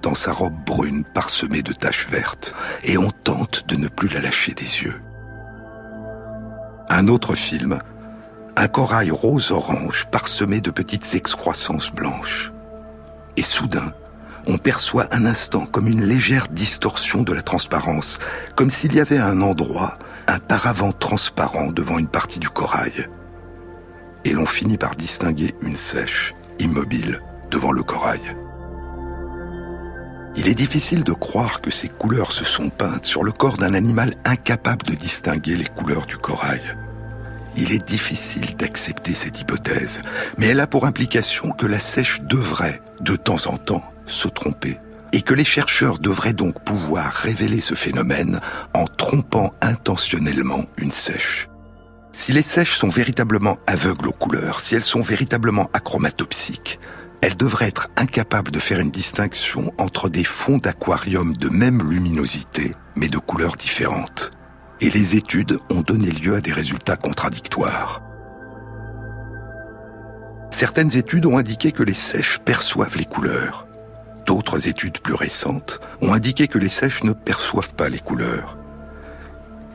dans 0.00 0.14
sa 0.14 0.32
robe 0.32 0.54
brune 0.64 1.02
parsemée 1.02 1.62
de 1.62 1.72
taches 1.72 2.06
vertes, 2.08 2.54
et 2.84 2.96
on 2.96 3.10
tente 3.10 3.66
de 3.66 3.74
ne 3.74 3.88
plus 3.88 4.08
la 4.08 4.20
lâcher 4.20 4.54
des 4.54 4.84
yeux. 4.84 5.00
Un 6.88 7.08
autre 7.08 7.34
film, 7.34 7.80
un 8.54 8.68
corail 8.68 9.10
rose-orange 9.10 10.06
parsemé 10.12 10.60
de 10.60 10.70
petites 10.70 11.12
excroissances 11.16 11.90
blanches. 11.90 12.52
Et 13.36 13.42
soudain, 13.42 13.92
on 14.46 14.58
perçoit 14.58 15.12
un 15.12 15.26
instant 15.26 15.66
comme 15.66 15.88
une 15.88 16.04
légère 16.04 16.46
distorsion 16.46 17.24
de 17.24 17.32
la 17.32 17.42
transparence, 17.42 18.20
comme 18.54 18.70
s'il 18.70 18.94
y 18.94 19.00
avait 19.00 19.18
un 19.18 19.42
endroit, 19.42 19.98
un 20.28 20.38
paravent 20.38 20.92
transparent 20.92 21.72
devant 21.72 21.98
une 21.98 22.06
partie 22.06 22.38
du 22.38 22.48
corail. 22.48 23.08
Et 24.24 24.30
l'on 24.30 24.46
finit 24.46 24.78
par 24.78 24.94
distinguer 24.94 25.56
une 25.62 25.76
sèche, 25.76 26.32
immobile, 26.60 27.20
devant 27.56 27.72
le 27.72 27.82
corail. 27.82 28.20
Il 30.36 30.46
est 30.46 30.54
difficile 30.54 31.04
de 31.04 31.14
croire 31.14 31.62
que 31.62 31.70
ces 31.70 31.88
couleurs 31.88 32.32
se 32.32 32.44
sont 32.44 32.68
peintes 32.68 33.06
sur 33.06 33.24
le 33.24 33.32
corps 33.32 33.56
d'un 33.56 33.72
animal 33.72 34.12
incapable 34.26 34.84
de 34.84 34.92
distinguer 34.92 35.56
les 35.56 35.64
couleurs 35.64 36.04
du 36.04 36.18
corail. 36.18 36.60
Il 37.56 37.72
est 37.72 37.88
difficile 37.88 38.54
d'accepter 38.56 39.14
cette 39.14 39.40
hypothèse, 39.40 40.02
mais 40.36 40.48
elle 40.48 40.60
a 40.60 40.66
pour 40.66 40.84
implication 40.84 41.50
que 41.50 41.64
la 41.64 41.80
sèche 41.80 42.20
devrait, 42.20 42.82
de 43.00 43.16
temps 43.16 43.46
en 43.46 43.56
temps, 43.56 43.84
se 44.04 44.28
tromper 44.28 44.78
et 45.14 45.22
que 45.22 45.32
les 45.32 45.46
chercheurs 45.46 45.98
devraient 45.98 46.34
donc 46.34 46.62
pouvoir 46.62 47.10
révéler 47.10 47.62
ce 47.62 47.74
phénomène 47.74 48.40
en 48.74 48.84
trompant 48.84 49.54
intentionnellement 49.62 50.66
une 50.76 50.90
sèche. 50.90 51.48
Si 52.12 52.32
les 52.32 52.42
sèches 52.42 52.76
sont 52.76 52.88
véritablement 52.88 53.56
aveugles 53.66 54.08
aux 54.08 54.12
couleurs, 54.12 54.60
si 54.60 54.74
elles 54.74 54.84
sont 54.84 55.00
véritablement 55.00 55.70
achromatopsiques, 55.72 56.78
elles 57.22 57.36
devraient 57.36 57.68
être 57.68 57.88
incapables 57.96 58.50
de 58.50 58.58
faire 58.58 58.80
une 58.80 58.90
distinction 58.90 59.72
entre 59.78 60.08
des 60.08 60.24
fonds 60.24 60.58
d'aquarium 60.58 61.36
de 61.36 61.48
même 61.48 61.90
luminosité, 61.90 62.72
mais 62.94 63.08
de 63.08 63.18
couleurs 63.18 63.56
différentes. 63.56 64.32
Et 64.80 64.90
les 64.90 65.16
études 65.16 65.58
ont 65.70 65.80
donné 65.80 66.10
lieu 66.10 66.34
à 66.34 66.40
des 66.40 66.52
résultats 66.52 66.96
contradictoires. 66.96 68.02
Certaines 70.50 70.96
études 70.96 71.26
ont 71.26 71.38
indiqué 71.38 71.72
que 71.72 71.82
les 71.82 71.94
sèches 71.94 72.38
perçoivent 72.38 72.96
les 72.96 73.04
couleurs, 73.04 73.66
D'autres 74.26 74.66
études 74.66 74.98
plus 74.98 75.14
récentes 75.14 75.80
ont 76.02 76.12
indiqué 76.12 76.48
que 76.48 76.58
les 76.58 76.68
sèches 76.68 77.04
ne 77.04 77.12
perçoivent 77.12 77.74
pas 77.74 77.88
les 77.88 78.00
couleurs. 78.00 78.58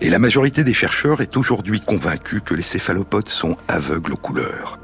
Et 0.02 0.10
la 0.10 0.20
majorité 0.20 0.66
des 0.66 0.74
chercheurs 0.74 1.22
est 1.22 1.38
aujourd'hui 1.38 1.80
convaincue 1.80 2.42
que 2.42 2.54
les 2.54 2.62
céphalopodes 2.62 3.30
sont 3.30 3.56
aveugles 3.70 4.12
aux 4.12 4.18
couleurs. 4.18 4.81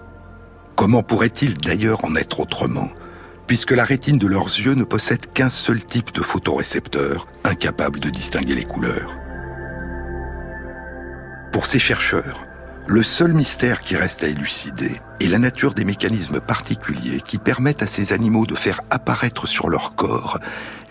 Comment 0.78 1.02
pourrait-il 1.02 1.56
d'ailleurs 1.56 2.06
en 2.06 2.14
être 2.14 2.40
autrement, 2.40 2.90
puisque 3.48 3.72
la 3.72 3.84
rétine 3.84 4.20
de 4.20 4.28
leurs 4.28 4.46
yeux 4.46 4.76
ne 4.76 4.84
possède 4.84 5.26
qu'un 5.34 5.50
seul 5.50 5.84
type 5.84 6.14
de 6.14 6.22
photorécepteur, 6.22 7.28
incapable 7.44 8.00
de 8.00 8.12
distinguer 8.12 8.54
les 8.54 8.64
couleurs 8.64 9.16
Pour 11.52 11.66
ces 11.66 11.80
chercheurs, 11.80 12.46
le 12.86 13.02
seul 13.02 13.34
mystère 13.34 13.82
qui 13.82 13.96
reste 13.96 14.24
à 14.24 14.28
élucider 14.28 15.02
est 15.20 15.26
la 15.26 15.40
nature 15.40 15.74
des 15.74 15.84
mécanismes 15.84 16.40
particuliers 16.40 17.22
qui 17.26 17.40
permettent 17.40 17.82
à 17.82 17.88
ces 17.88 18.14
animaux 18.14 18.46
de 18.46 18.54
faire 18.54 18.82
apparaître 18.92 19.48
sur 19.48 19.70
leur 19.70 19.96
corps 19.96 20.38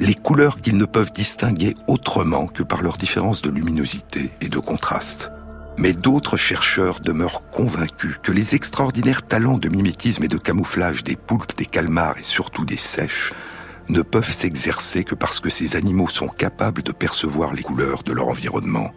les 0.01 0.15
couleurs 0.15 0.61
qu'ils 0.61 0.79
ne 0.79 0.85
peuvent 0.85 1.13
distinguer 1.13 1.77
autrement 1.87 2.49
que 2.49 2.65
par 2.65 2.83
leur 2.83 2.97
différence 2.97 3.41
de 3.41 3.51
luminosité 3.51 4.33
et 4.41 4.49
de 4.49 4.59
contraste. 4.59 5.31
Mais 5.79 5.93
d'autres 5.93 6.37
chercheurs 6.37 7.01
demeurent 7.01 7.51
convaincus 7.51 8.17
que 8.23 8.33
les 8.33 8.55
extraordinaires 8.55 9.27
talents 9.27 9.59
de 9.59 9.69
mimétisme 9.69 10.25
et 10.25 10.29
de 10.29 10.39
camouflage 10.39 11.05
des 11.05 11.17
poulpes, 11.17 11.57
des 11.57 11.67
calmars 11.67 12.19
et 12.19 12.23
surtout 12.23 12.65
des 12.65 12.79
sèches 12.79 13.33
ne 13.89 14.03
peuvent 14.03 14.31
s'exercer 14.31 15.05
que 15.05 15.15
parce 15.15 15.39
que 15.39 15.51
ces 15.51 15.77
animaux 15.77 16.09
sont 16.09 16.27
capables 16.27 16.83
de 16.83 16.93
percevoir 16.93 17.53
les 17.55 17.63
couleurs 17.63 18.03
de 18.03 18.13
leur 18.13 18.29
environnement. 18.29 18.91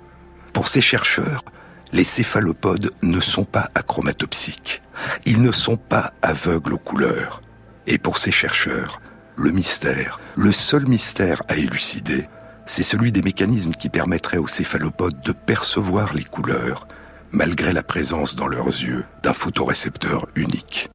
Pour 0.54 0.68
ces 0.68 0.82
chercheurs, 0.82 1.44
les 1.92 2.04
céphalopodes 2.04 2.92
ne 3.02 3.20
sont 3.20 3.46
pas 3.46 3.70
achromatopsiques. 3.76 4.82
Ils 5.26 5.42
ne 5.42 5.52
sont 5.52 5.78
pas 5.78 6.13
aveugles 6.22 6.74
aux 6.74 6.80
couleurs. 6.80 7.42
Et 7.88 7.98
pour 7.98 8.18
ces 8.18 8.32
chercheurs, 8.32 9.02
le 9.36 9.52
mystère, 9.52 10.20
le 10.36 10.52
seul 10.52 10.88
mystère 10.88 11.42
à 11.48 11.56
élucider, 11.56 12.28
c'est 12.69 12.84
celui 12.84 13.12
des 13.12 13.23
mécanismes 13.23 13.71
qui 13.71 13.89
permettraient 13.89 14.38
aux 14.38 14.47
céphalopodes 14.47 15.19
de 15.25 15.32
percevoir 15.32 16.13
les 16.13 16.23
couleurs, 16.23 16.88
malgré 17.32 17.73
la 17.73 17.82
présence 17.82 18.36
dans 18.36 18.47
leurs 18.47 18.67
yeux 18.67 19.05
d'un 19.23 19.34
photorécepteur 19.34 20.27
unique. 20.36 20.88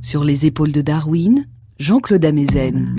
Sur 0.00 0.24
les 0.24 0.46
épaules 0.46 0.72
de 0.72 0.80
Darwin, 0.80 1.46
Jean-Claude 1.78 2.24
Amezen. 2.24 2.96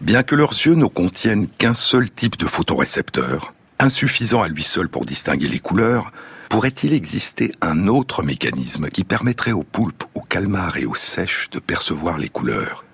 Bien 0.00 0.22
que 0.22 0.34
leurs 0.34 0.52
yeux 0.52 0.76
ne 0.76 0.86
contiennent 0.86 1.46
qu'un 1.46 1.74
seul 1.74 2.10
type 2.10 2.38
de 2.38 2.46
photorécepteur, 2.46 3.52
insuffisant 3.78 4.40
à 4.40 4.48
lui 4.48 4.62
seul 4.62 4.88
pour 4.88 5.04
distinguer 5.04 5.48
les 5.48 5.58
couleurs, 5.58 6.10
pourrait-il 6.48 6.94
exister 6.94 7.52
un 7.60 7.86
autre 7.86 8.22
mécanisme 8.22 8.88
qui 8.88 9.04
permettrait 9.04 9.52
aux 9.52 9.62
poulpes, 9.62 10.04
aux 10.14 10.22
calmars 10.22 10.78
et 10.78 10.86
aux 10.86 10.94
sèches 10.94 11.50
de 11.50 11.58
percevoir 11.58 12.16
les 12.16 12.30
couleurs? 12.30 12.86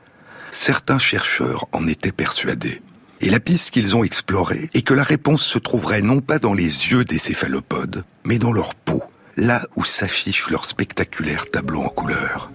Certains 0.50 0.98
chercheurs 0.98 1.66
en 1.70 1.86
étaient 1.86 2.10
persuadés. 2.10 2.82
Et 3.20 3.30
la 3.30 3.38
piste 3.38 3.70
qu'ils 3.70 3.94
ont 3.94 4.02
explorée 4.02 4.68
est 4.74 4.82
que 4.82 4.94
la 4.94 5.04
réponse 5.04 5.44
se 5.44 5.60
trouverait 5.60 6.02
non 6.02 6.22
pas 6.22 6.40
dans 6.40 6.54
les 6.54 6.90
yeux 6.90 7.04
des 7.04 7.18
céphalopodes, 7.18 8.02
mais 8.24 8.40
dans 8.40 8.52
leur 8.52 8.74
peau, 8.74 9.00
là 9.38 9.62
où 9.76 9.84
s'affiche 9.84 10.50
leur 10.50 10.64
spectaculaire 10.64 11.48
tableau 11.48 11.80
en 11.80 11.88
couleurs. 11.88 12.50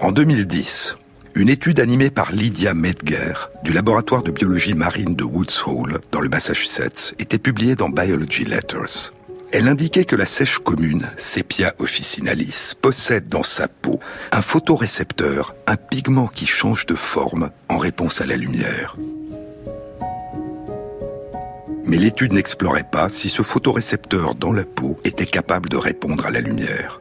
En 0.00 0.12
2010, 0.12 0.96
une 1.34 1.50
étude 1.50 1.78
animée 1.78 2.10
par 2.10 2.32
Lydia 2.32 2.72
Medger 2.72 3.34
du 3.62 3.72
laboratoire 3.72 4.22
de 4.22 4.30
biologie 4.30 4.72
marine 4.72 5.14
de 5.14 5.22
Woods 5.22 5.62
Hole 5.66 6.00
dans 6.10 6.20
le 6.20 6.30
Massachusetts 6.30 7.14
était 7.18 7.38
publiée 7.38 7.76
dans 7.76 7.90
Biology 7.90 8.44
Letters. 8.44 9.12
Elle 9.52 9.68
indiquait 9.68 10.06
que 10.06 10.16
la 10.16 10.26
sèche 10.26 10.58
commune, 10.58 11.06
Sepia 11.18 11.74
officinalis, 11.78 12.72
possède 12.80 13.28
dans 13.28 13.42
sa 13.42 13.68
peau 13.68 14.00
un 14.32 14.42
photorécepteur, 14.42 15.54
un 15.66 15.76
pigment 15.76 16.28
qui 16.28 16.46
change 16.46 16.86
de 16.86 16.94
forme 16.94 17.50
en 17.68 17.76
réponse 17.76 18.22
à 18.22 18.26
la 18.26 18.36
lumière. 18.36 18.96
Mais 21.84 21.96
l'étude 21.96 22.32
n'explorait 22.32 22.88
pas 22.90 23.08
si 23.08 23.28
ce 23.28 23.42
photorécepteur 23.42 24.34
dans 24.34 24.52
la 24.52 24.64
peau 24.64 24.98
était 25.04 25.26
capable 25.26 25.68
de 25.68 25.76
répondre 25.76 26.26
à 26.26 26.30
la 26.30 26.40
lumière. 26.40 27.00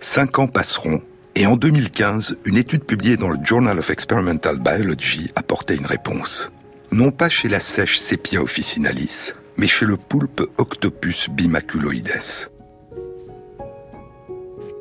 Cinq 0.00 0.38
ans 0.38 0.48
passeront 0.48 1.00
et 1.36 1.46
en 1.46 1.56
2015, 1.56 2.36
une 2.44 2.56
étude 2.56 2.84
publiée 2.84 3.16
dans 3.16 3.28
le 3.28 3.38
Journal 3.42 3.78
of 3.78 3.90
Experimental 3.90 4.58
Biology 4.58 5.32
apportait 5.34 5.74
une 5.74 5.86
réponse. 5.86 6.52
Non 6.92 7.10
pas 7.10 7.28
chez 7.28 7.48
la 7.48 7.58
sèche 7.58 7.98
Sepia 7.98 8.40
officinalis, 8.40 9.32
mais 9.56 9.66
chez 9.66 9.84
le 9.84 9.96
poulpe 9.96 10.42
Octopus 10.58 11.28
bimaculoides. 11.30 12.50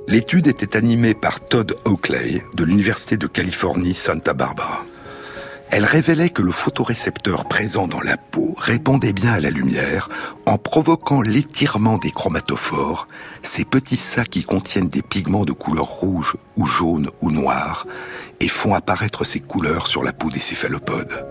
L'étude 0.08 0.48
était 0.48 0.78
animée 0.78 1.16
par 1.16 1.40
Todd 1.40 1.76
Oakley 1.86 2.44
de 2.56 2.64
l'Université 2.64 3.18
de 3.18 3.26
Californie 3.26 3.96
Santa 3.96 4.34
Barbara. 4.34 4.86
Elle 5.76 5.86
révélait 5.86 6.30
que 6.30 6.44
le 6.44 6.52
photorécepteur 6.52 7.46
présent 7.46 7.88
dans 7.88 8.02
la 8.02 8.16
peau 8.16 8.54
répondait 8.60 9.12
bien 9.12 9.34
à 9.34 9.40
la 9.40 9.50
lumière 9.50 10.08
en 10.46 10.60
provoquant 10.60 11.24
l'étirement 11.24 11.98
des 11.98 12.12
chromatophores, 12.12 13.08
ces 13.42 13.66
petits 13.66 13.98
sacs 13.98 14.30
qui 14.30 14.44
contiennent 14.44 14.88
des 14.88 15.02
pigments 15.02 15.46
de 15.46 15.52
couleur 15.52 15.88
rouge 15.88 16.38
ou 16.58 16.68
jaune 16.68 17.10
ou 17.22 17.32
noir 17.32 17.88
et 18.40 18.50
font 18.50 18.76
apparaître 18.76 19.24
ces 19.24 19.40
couleurs 19.40 19.88
sur 19.88 20.04
la 20.04 20.14
peau 20.14 20.30
des 20.30 20.42
céphalopodes. 20.42 21.26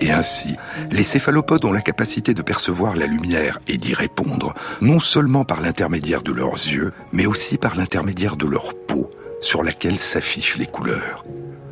Et 0.00 0.12
ainsi, 0.12 0.54
les 0.92 1.02
céphalopodes 1.02 1.64
ont 1.64 1.72
la 1.72 1.80
capacité 1.80 2.34
de 2.34 2.42
percevoir 2.42 2.94
la 2.94 3.06
lumière 3.06 3.58
et 3.66 3.78
d'y 3.78 3.94
répondre, 3.94 4.54
non 4.80 5.00
seulement 5.00 5.44
par 5.44 5.60
l'intermédiaire 5.60 6.22
de 6.22 6.30
leurs 6.30 6.54
yeux, 6.54 6.92
mais 7.10 7.26
aussi 7.26 7.58
par 7.58 7.74
l'intermédiaire 7.74 8.36
de 8.36 8.46
leur 8.46 8.74
peau, 8.86 9.10
sur 9.40 9.64
laquelle 9.64 9.98
s'affichent 9.98 10.56
les 10.56 10.66
couleurs. 10.66 11.24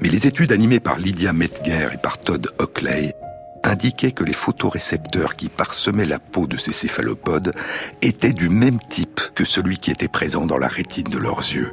Mais 0.05 0.11
les 0.11 0.27
études 0.27 0.53
animées 0.53 0.81
par 0.81 0.99
Lydia 0.99 1.33
Metger 1.33 1.88
et 1.95 1.97
par 1.97 2.19
Todd 2.19 2.51
Oakley 2.59 3.17
indiquaient 3.62 4.12
que 4.12 4.23
les 4.23 4.35
photorécepteurs 4.35 5.35
qui 5.35 5.49
parsemaient 5.49 6.05
la 6.05 6.19
peau 6.19 6.47
de 6.47 6.59
ces 6.59 6.75
céphalopodes 6.75 7.55
étaient 8.03 8.35
du 8.35 8.51
même 8.51 8.79
type 8.90 9.23
que 9.35 9.47
celui 9.47 9.79
qui 9.79 9.90
était 9.90 10.09
présent 10.09 10.45
dans 10.45 10.59
la 10.59 10.69
rétine 10.69 11.09
de 11.09 11.17
leurs 11.17 11.38
yeux. 11.38 11.73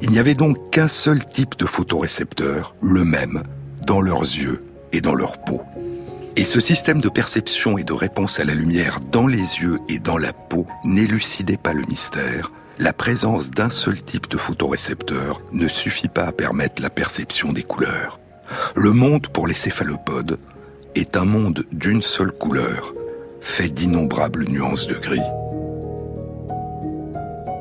Il 0.00 0.10
n'y 0.10 0.18
avait 0.18 0.32
donc 0.32 0.70
qu'un 0.70 0.88
seul 0.88 1.22
type 1.26 1.58
de 1.58 1.66
photorécepteur, 1.66 2.74
le 2.80 3.04
même, 3.04 3.42
dans 3.86 4.00
leurs 4.00 4.22
yeux 4.22 4.64
et 4.92 5.02
dans 5.02 5.14
leur 5.14 5.36
peau. 5.36 5.60
Et 6.36 6.46
ce 6.46 6.60
système 6.60 7.02
de 7.02 7.10
perception 7.10 7.76
et 7.76 7.84
de 7.84 7.92
réponse 7.92 8.40
à 8.40 8.46
la 8.46 8.54
lumière 8.54 9.00
dans 9.12 9.26
les 9.26 9.58
yeux 9.58 9.78
et 9.90 9.98
dans 9.98 10.16
la 10.16 10.32
peau 10.32 10.66
n'élucidait 10.84 11.58
pas 11.58 11.74
le 11.74 11.84
mystère. 11.84 12.50
La 12.80 12.92
présence 12.92 13.50
d'un 13.50 13.70
seul 13.70 14.00
type 14.00 14.30
de 14.30 14.36
photorécepteur 14.36 15.42
ne 15.52 15.66
suffit 15.66 16.06
pas 16.06 16.26
à 16.26 16.32
permettre 16.32 16.80
la 16.80 16.90
perception 16.90 17.52
des 17.52 17.64
couleurs. 17.64 18.20
Le 18.76 18.92
monde 18.92 19.26
pour 19.26 19.48
les 19.48 19.54
céphalopodes 19.54 20.38
est 20.94 21.16
un 21.16 21.24
monde 21.24 21.64
d'une 21.72 22.02
seule 22.02 22.30
couleur, 22.30 22.94
fait 23.40 23.68
d'innombrables 23.68 24.44
nuances 24.48 24.86
de 24.86 24.94
gris. 24.94 25.18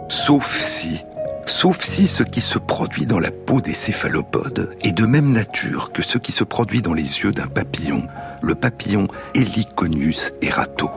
Sauf 0.08 0.56
si 0.56 1.00
sauf 1.48 1.82
si 1.82 2.08
ce 2.08 2.24
qui 2.24 2.42
se 2.42 2.60
produit 2.60 3.06
dans 3.06 3.20
la 3.20 3.32
peau 3.32 3.62
des 3.62 3.74
céphalopodes 3.74 4.76
est 4.84 4.92
de 4.92 5.06
même 5.06 5.32
nature 5.32 5.92
que 5.94 6.04
ce 6.04 6.18
qui 6.18 6.32
se 6.32 6.44
produit 6.44 6.82
dans 6.82 6.94
les 6.94 7.22
yeux 7.22 7.32
d'un 7.32 7.48
papillon, 7.48 8.06
le 8.44 8.54
papillon 8.54 9.08
Heliconius 9.34 10.32
erato. 10.42 10.92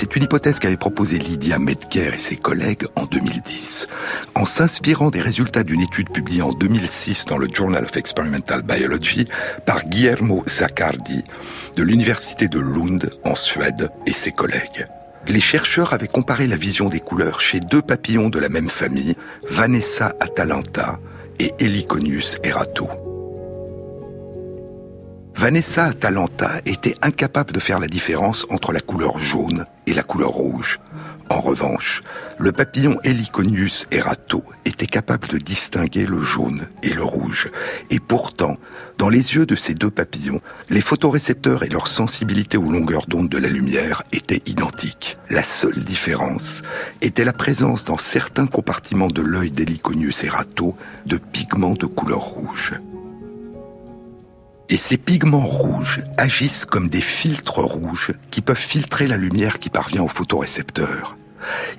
C'est 0.00 0.14
une 0.14 0.22
hypothèse 0.22 0.60
qu'avait 0.60 0.76
proposée 0.76 1.18
Lydia 1.18 1.58
Medker 1.58 2.14
et 2.14 2.18
ses 2.20 2.36
collègues 2.36 2.84
en 2.94 3.06
2010, 3.06 3.88
en 4.36 4.44
s'inspirant 4.44 5.10
des 5.10 5.20
résultats 5.20 5.64
d'une 5.64 5.80
étude 5.80 6.10
publiée 6.10 6.40
en 6.40 6.52
2006 6.52 7.24
dans 7.24 7.36
le 7.36 7.48
Journal 7.52 7.82
of 7.82 7.96
Experimental 7.96 8.62
Biology 8.62 9.26
par 9.66 9.84
Guillermo 9.88 10.44
Zaccardi 10.46 11.24
de 11.74 11.82
l'Université 11.82 12.46
de 12.46 12.60
Lund 12.60 13.10
en 13.24 13.34
Suède 13.34 13.90
et 14.06 14.12
ses 14.12 14.30
collègues 14.30 14.86
les 15.26 15.40
chercheurs 15.40 15.92
avaient 15.92 16.06
comparé 16.06 16.46
la 16.46 16.56
vision 16.56 16.88
des 16.88 17.00
couleurs 17.00 17.40
chez 17.40 17.58
deux 17.58 17.82
papillons 17.82 18.30
de 18.30 18.38
la 18.38 18.48
même 18.48 18.70
famille, 18.70 19.16
Vanessa 19.50 20.14
atalanta 20.20 21.00
et 21.40 21.52
Heliconius 21.58 22.38
erato. 22.44 22.88
Vanessa 25.34 25.86
atalanta 25.86 26.60
était 26.66 26.94
incapable 27.02 27.52
de 27.52 27.60
faire 27.60 27.80
la 27.80 27.88
différence 27.88 28.46
entre 28.48 28.72
la 28.72 28.80
couleur 28.80 29.18
jaune 29.18 29.66
et 29.88 29.94
la 29.94 30.02
couleur 30.02 30.30
rouge. 30.30 30.78
En 31.30 31.40
revanche, 31.40 32.02
le 32.38 32.52
papillon 32.52 32.98
Heliconius 33.04 33.86
erato 33.90 34.42
était 34.64 34.86
capable 34.86 35.28
de 35.28 35.38
distinguer 35.38 36.06
le 36.06 36.20
jaune 36.20 36.68
et 36.82 36.92
le 36.92 37.02
rouge. 37.02 37.48
Et 37.90 38.00
pourtant, 38.00 38.56
dans 38.98 39.08
les 39.08 39.34
yeux 39.34 39.46
de 39.46 39.56
ces 39.56 39.74
deux 39.74 39.90
papillons, 39.90 40.40
les 40.70 40.80
photorécepteurs 40.80 41.62
et 41.62 41.68
leur 41.68 41.88
sensibilité 41.88 42.56
aux 42.56 42.70
longueurs 42.70 43.06
d'onde 43.06 43.28
de 43.28 43.38
la 43.38 43.48
lumière 43.48 44.02
étaient 44.12 44.42
identiques. 44.46 45.18
La 45.30 45.42
seule 45.42 45.84
différence 45.84 46.62
était 47.00 47.24
la 47.24 47.32
présence 47.32 47.84
dans 47.84 47.98
certains 47.98 48.46
compartiments 48.46 49.08
de 49.08 49.22
l'œil 49.22 49.50
d'Heliconius 49.50 50.24
erato 50.24 50.76
de 51.06 51.16
pigments 51.16 51.74
de 51.74 51.86
couleur 51.86 52.20
rouge. 52.20 52.74
Et 54.70 54.76
ces 54.76 54.98
pigments 54.98 55.46
rouges 55.46 56.02
agissent 56.18 56.66
comme 56.66 56.88
des 56.88 57.00
filtres 57.00 57.60
rouges 57.60 58.12
qui 58.30 58.42
peuvent 58.42 58.56
filtrer 58.56 59.06
la 59.06 59.16
lumière 59.16 59.58
qui 59.58 59.70
parvient 59.70 60.02
au 60.02 60.08
photorécepteur. 60.08 61.16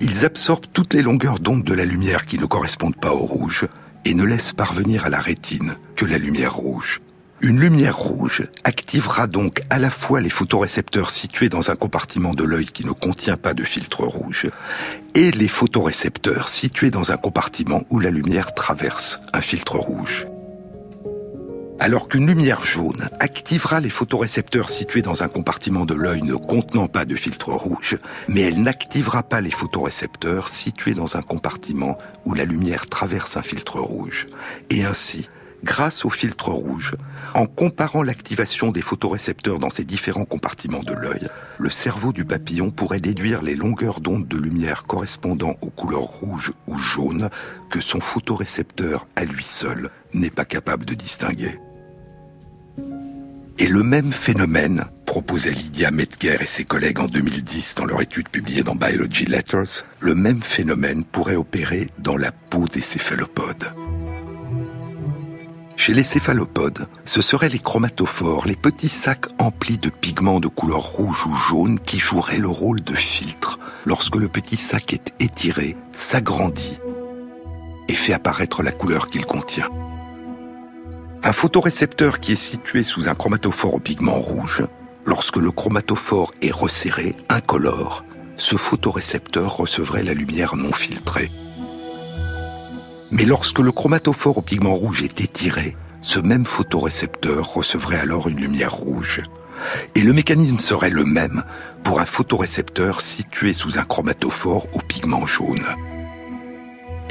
Ils 0.00 0.24
absorbent 0.24 0.66
toutes 0.72 0.94
les 0.94 1.02
longueurs 1.02 1.38
d'onde 1.38 1.62
de 1.62 1.74
la 1.74 1.84
lumière 1.84 2.26
qui 2.26 2.38
ne 2.38 2.46
correspondent 2.46 3.00
pas 3.00 3.12
au 3.12 3.26
rouge 3.26 3.66
et 4.04 4.14
ne 4.14 4.24
laissent 4.24 4.52
parvenir 4.52 5.04
à 5.04 5.08
la 5.08 5.20
rétine 5.20 5.76
que 5.94 6.04
la 6.04 6.18
lumière 6.18 6.54
rouge. 6.54 7.00
Une 7.42 7.60
lumière 7.60 7.96
rouge 7.96 8.42
activera 8.64 9.26
donc 9.26 9.62
à 9.70 9.78
la 9.78 9.88
fois 9.88 10.20
les 10.20 10.28
photorécepteurs 10.28 11.10
situés 11.10 11.48
dans 11.48 11.70
un 11.70 11.76
compartiment 11.76 12.34
de 12.34 12.44
l'œil 12.44 12.66
qui 12.66 12.84
ne 12.84 12.92
contient 12.92 13.36
pas 13.36 13.54
de 13.54 13.64
filtre 13.64 14.04
rouge 14.04 14.46
et 15.14 15.30
les 15.30 15.48
photorécepteurs 15.48 16.48
situés 16.48 16.90
dans 16.90 17.12
un 17.12 17.16
compartiment 17.16 17.84
où 17.88 18.00
la 18.00 18.10
lumière 18.10 18.52
traverse 18.52 19.20
un 19.32 19.40
filtre 19.40 19.76
rouge 19.76 20.26
alors 21.80 22.08
qu'une 22.08 22.26
lumière 22.26 22.62
jaune 22.62 23.08
activera 23.20 23.80
les 23.80 23.88
photorécepteurs 23.88 24.68
situés 24.68 25.00
dans 25.00 25.22
un 25.22 25.28
compartiment 25.28 25.86
de 25.86 25.94
l'œil 25.94 26.20
ne 26.20 26.34
contenant 26.34 26.88
pas 26.88 27.06
de 27.06 27.16
filtre 27.16 27.52
rouge, 27.52 27.96
mais 28.28 28.42
elle 28.42 28.62
n'activera 28.62 29.22
pas 29.22 29.40
les 29.40 29.50
photorécepteurs 29.50 30.48
situés 30.48 30.92
dans 30.92 31.16
un 31.16 31.22
compartiment 31.22 31.96
où 32.26 32.34
la 32.34 32.44
lumière 32.44 32.86
traverse 32.86 33.38
un 33.38 33.42
filtre 33.42 33.80
rouge. 33.80 34.26
Et 34.68 34.84
ainsi, 34.84 35.30
grâce 35.64 36.04
au 36.04 36.10
filtre 36.10 36.50
rouge, 36.50 36.96
en 37.34 37.46
comparant 37.46 38.02
l'activation 38.02 38.72
des 38.72 38.82
photorécepteurs 38.82 39.58
dans 39.58 39.70
ces 39.70 39.84
différents 39.84 40.26
compartiments 40.26 40.82
de 40.82 40.92
l'œil, 40.92 41.28
le 41.58 41.70
cerveau 41.70 42.12
du 42.12 42.26
papillon 42.26 42.70
pourrait 42.70 43.00
déduire 43.00 43.42
les 43.42 43.54
longueurs 43.54 44.00
d'onde 44.00 44.28
de 44.28 44.36
lumière 44.36 44.84
correspondant 44.84 45.56
aux 45.62 45.70
couleurs 45.70 46.00
rouge 46.00 46.52
ou 46.66 46.78
jaune 46.78 47.30
que 47.70 47.80
son 47.80 48.00
photorécepteur 48.00 49.08
à 49.16 49.24
lui 49.24 49.44
seul 49.44 49.90
n'est 50.12 50.28
pas 50.28 50.44
capable 50.44 50.84
de 50.84 50.92
distinguer. 50.92 51.58
Et 53.60 53.66
le 53.66 53.82
même 53.82 54.10
phénomène, 54.10 54.86
proposait 55.04 55.50
Lydia 55.50 55.90
Metger 55.90 56.38
et 56.40 56.46
ses 56.46 56.64
collègues 56.64 56.98
en 56.98 57.08
2010 57.08 57.74
dans 57.74 57.84
leur 57.84 58.00
étude 58.00 58.30
publiée 58.30 58.62
dans 58.62 58.74
Biology 58.74 59.26
Letters, 59.26 59.84
le 60.00 60.14
même 60.14 60.40
phénomène 60.40 61.04
pourrait 61.04 61.36
opérer 61.36 61.88
dans 61.98 62.16
la 62.16 62.32
peau 62.32 62.64
des 62.64 62.80
céphalopodes. 62.80 63.74
Chez 65.76 65.92
les 65.92 66.02
céphalopodes, 66.02 66.88
ce 67.04 67.20
seraient 67.20 67.50
les 67.50 67.58
chromatophores, 67.58 68.46
les 68.46 68.56
petits 68.56 68.88
sacs 68.88 69.26
emplis 69.38 69.76
de 69.76 69.90
pigments 69.90 70.40
de 70.40 70.48
couleur 70.48 70.80
rouge 70.82 71.26
ou 71.26 71.34
jaune 71.34 71.80
qui 71.80 71.98
joueraient 71.98 72.38
le 72.38 72.48
rôle 72.48 72.80
de 72.80 72.94
filtre 72.94 73.58
lorsque 73.84 74.16
le 74.16 74.28
petit 74.28 74.56
sac 74.56 74.94
est 74.94 75.12
étiré, 75.20 75.76
s'agrandit 75.92 76.78
et 77.88 77.94
fait 77.94 78.14
apparaître 78.14 78.62
la 78.62 78.72
couleur 78.72 79.10
qu'il 79.10 79.26
contient. 79.26 79.68
Un 81.22 81.34
photorécepteur 81.34 82.18
qui 82.18 82.32
est 82.32 82.36
situé 82.36 82.82
sous 82.82 83.10
un 83.10 83.14
chromatophore 83.14 83.74
au 83.74 83.78
pigment 83.78 84.18
rouge, 84.18 84.64
lorsque 85.04 85.36
le 85.36 85.50
chromatophore 85.50 86.32
est 86.40 86.50
resserré, 86.50 87.14
incolore, 87.28 88.04
ce 88.38 88.56
photorécepteur 88.56 89.54
recevrait 89.54 90.02
la 90.02 90.14
lumière 90.14 90.56
non 90.56 90.72
filtrée. 90.72 91.30
Mais 93.10 93.26
lorsque 93.26 93.58
le 93.58 93.70
chromatophore 93.70 94.38
au 94.38 94.42
pigment 94.42 94.72
rouge 94.72 95.02
est 95.02 95.20
étiré, 95.20 95.76
ce 96.00 96.20
même 96.20 96.46
photorécepteur 96.46 97.52
recevrait 97.52 98.00
alors 98.00 98.28
une 98.28 98.40
lumière 98.40 98.72
rouge. 98.72 99.20
Et 99.94 100.00
le 100.00 100.14
mécanisme 100.14 100.58
serait 100.58 100.88
le 100.88 101.04
même 101.04 101.42
pour 101.82 102.00
un 102.00 102.06
photorécepteur 102.06 103.02
situé 103.02 103.52
sous 103.52 103.78
un 103.78 103.84
chromatophore 103.84 104.68
au 104.72 104.78
pigment 104.78 105.26
jaune. 105.26 105.66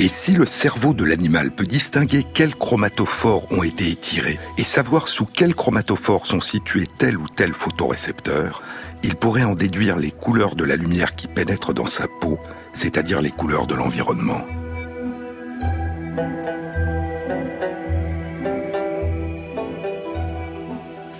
Et 0.02 0.08
si 0.08 0.32
le 0.32 0.46
cerveau 0.46 0.94
de 0.94 1.04
l'animal 1.04 1.52
peut 1.52 1.66
distinguer 1.66 2.24
quels 2.24 2.56
chromatophores 2.56 3.52
ont 3.52 3.64
été 3.64 3.90
étirés 3.90 4.40
et 4.58 4.64
savoir 4.64 5.10
sous 5.10 5.26
quels 5.26 5.54
chromatophores 5.54 6.26
sont 6.26 6.40
situés 6.40 6.88
tel 6.98 7.18
ou 7.18 7.28
tel 7.28 7.54
photorécepteur, 7.54 8.64
il 9.04 9.18
pourrait 9.18 9.44
en 9.44 9.56
déduire 9.56 9.98
les 9.98 10.12
couleurs 10.12 10.56
de 10.56 10.64
la 10.64 10.78
lumière 10.78 11.18
qui 11.18 11.28
pénètre 11.28 11.74
dans 11.74 11.86
sa 11.86 12.08
peau, 12.08 12.40
c'est-à-dire 12.72 13.22
les 13.22 13.32
couleurs 13.32 13.68
de 13.68 13.76
l'environnement. 13.76 14.46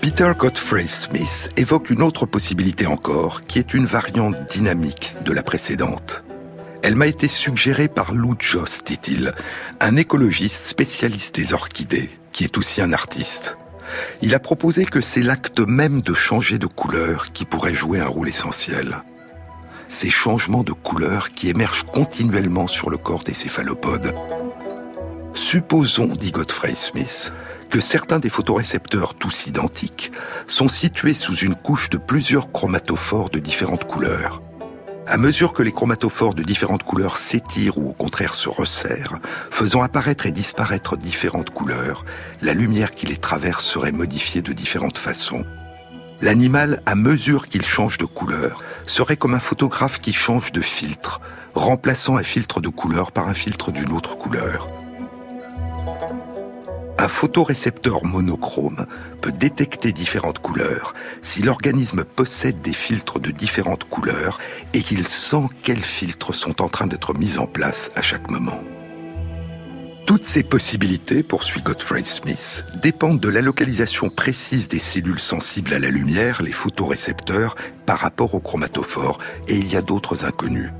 Peter 0.00 0.32
Godfrey 0.38 0.88
Smith 0.88 1.50
évoque 1.58 1.90
une 1.90 2.00
autre 2.00 2.24
possibilité 2.24 2.86
encore, 2.86 3.42
qui 3.42 3.58
est 3.58 3.74
une 3.74 3.84
variante 3.84 4.36
dynamique 4.50 5.16
de 5.22 5.32
la 5.34 5.42
précédente. 5.42 6.24
Elle 6.82 6.96
m'a 6.96 7.06
été 7.06 7.28
suggérée 7.28 7.88
par 7.88 8.14
Lou 8.14 8.34
Joss, 8.38 8.82
dit-il, 8.84 9.34
un 9.80 9.96
écologiste 9.96 10.64
spécialiste 10.64 11.34
des 11.34 11.52
orchidées, 11.52 12.10
qui 12.32 12.44
est 12.44 12.56
aussi 12.56 12.80
un 12.80 12.92
artiste. 12.92 13.56
Il 14.22 14.34
a 14.34 14.38
proposé 14.38 14.84
que 14.84 15.00
c'est 15.00 15.22
l'acte 15.22 15.60
même 15.60 16.00
de 16.00 16.14
changer 16.14 16.58
de 16.58 16.66
couleur 16.66 17.32
qui 17.32 17.44
pourrait 17.44 17.74
jouer 17.74 18.00
un 18.00 18.06
rôle 18.06 18.28
essentiel. 18.28 19.02
Ces 19.88 20.08
changements 20.10 20.62
de 20.62 20.72
couleur 20.72 21.32
qui 21.32 21.48
émergent 21.48 21.84
continuellement 21.84 22.66
sur 22.66 22.88
le 22.88 22.96
corps 22.96 23.24
des 23.24 23.34
céphalopodes. 23.34 24.14
Supposons, 25.34 26.06
dit 26.06 26.30
Godfrey 26.30 26.74
Smith, 26.74 27.32
que 27.68 27.80
certains 27.80 28.20
des 28.20 28.30
photorécepteurs, 28.30 29.14
tous 29.14 29.46
identiques, 29.46 30.12
sont 30.46 30.68
situés 30.68 31.14
sous 31.14 31.34
une 31.34 31.54
couche 31.54 31.90
de 31.90 31.98
plusieurs 31.98 32.52
chromatophores 32.52 33.30
de 33.30 33.38
différentes 33.38 33.84
couleurs. 33.84 34.42
À 35.10 35.16
mesure 35.18 35.52
que 35.52 35.64
les 35.64 35.72
chromatophores 35.72 36.34
de 36.34 36.44
différentes 36.44 36.84
couleurs 36.84 37.16
s'étirent 37.16 37.78
ou 37.78 37.90
au 37.90 37.92
contraire 37.92 38.36
se 38.36 38.48
resserrent, 38.48 39.18
faisant 39.50 39.82
apparaître 39.82 40.24
et 40.24 40.30
disparaître 40.30 40.96
différentes 40.96 41.50
couleurs, 41.50 42.04
la 42.42 42.54
lumière 42.54 42.92
qui 42.92 43.06
les 43.06 43.16
traverse 43.16 43.64
serait 43.64 43.90
modifiée 43.90 44.40
de 44.40 44.52
différentes 44.52 44.98
façons. 44.98 45.44
L'animal, 46.20 46.80
à 46.86 46.94
mesure 46.94 47.48
qu'il 47.48 47.64
change 47.66 47.98
de 47.98 48.04
couleur, 48.04 48.62
serait 48.86 49.16
comme 49.16 49.34
un 49.34 49.40
photographe 49.40 49.98
qui 49.98 50.12
change 50.12 50.52
de 50.52 50.60
filtre, 50.60 51.20
remplaçant 51.54 52.16
un 52.16 52.22
filtre 52.22 52.60
de 52.60 52.68
couleur 52.68 53.10
par 53.10 53.26
un 53.26 53.34
filtre 53.34 53.72
d'une 53.72 53.90
autre 53.90 54.16
couleur. 54.16 54.68
Un 57.00 57.08
photorécepteur 57.08 58.04
monochrome 58.04 58.84
peut 59.22 59.32
détecter 59.32 59.90
différentes 59.90 60.40
couleurs 60.40 60.92
si 61.22 61.40
l'organisme 61.40 62.04
possède 62.04 62.60
des 62.60 62.74
filtres 62.74 63.18
de 63.18 63.30
différentes 63.30 63.84
couleurs 63.84 64.38
et 64.74 64.82
qu'il 64.82 65.08
sent 65.08 65.46
quels 65.62 65.82
filtres 65.82 66.34
sont 66.34 66.60
en 66.60 66.68
train 66.68 66.86
d'être 66.86 67.14
mis 67.14 67.38
en 67.38 67.46
place 67.46 67.90
à 67.96 68.02
chaque 68.02 68.30
moment. 68.30 68.62
Toutes 70.04 70.24
ces 70.24 70.42
possibilités, 70.42 71.22
poursuit 71.22 71.62
Godfrey 71.62 72.04
Smith, 72.04 72.66
dépendent 72.82 73.20
de 73.20 73.30
la 73.30 73.40
localisation 73.40 74.10
précise 74.10 74.68
des 74.68 74.78
cellules 74.78 75.20
sensibles 75.20 75.72
à 75.72 75.78
la 75.78 75.88
lumière, 75.88 76.42
les 76.42 76.52
photorécepteurs, 76.52 77.54
par 77.86 78.00
rapport 78.00 78.34
au 78.34 78.40
chromatophore, 78.40 79.20
et 79.48 79.56
il 79.56 79.72
y 79.72 79.76
a 79.76 79.80
d'autres 79.80 80.26
inconnus. 80.26 80.70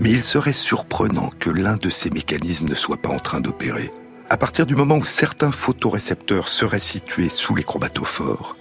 Mais 0.00 0.10
il 0.10 0.22
serait 0.22 0.52
surprenant 0.52 1.30
que 1.38 1.50
l'un 1.50 1.76
de 1.76 1.90
ces 1.90 2.10
mécanismes 2.10 2.68
ne 2.68 2.74
soit 2.74 3.02
pas 3.02 3.08
en 3.08 3.18
train 3.18 3.40
d'opérer. 3.40 3.92
À 4.30 4.36
partir 4.36 4.66
du 4.66 4.76
moment 4.76 4.96
où 4.96 5.04
certains 5.04 5.50
photorécepteurs 5.50 6.48
seraient 6.48 6.80
situés 6.80 7.30
sous 7.30 7.54
les 7.54 7.64
chromatophores, 7.64 8.56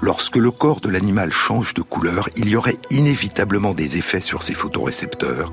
lorsque 0.00 0.36
le 0.36 0.50
corps 0.50 0.80
de 0.80 0.88
l'animal 0.88 1.32
change 1.32 1.74
de 1.74 1.82
couleur, 1.82 2.28
il 2.36 2.48
y 2.48 2.56
aurait 2.56 2.78
inévitablement 2.90 3.74
des 3.74 3.98
effets 3.98 4.20
sur 4.20 4.42
ces 4.42 4.54
photorécepteurs, 4.54 5.52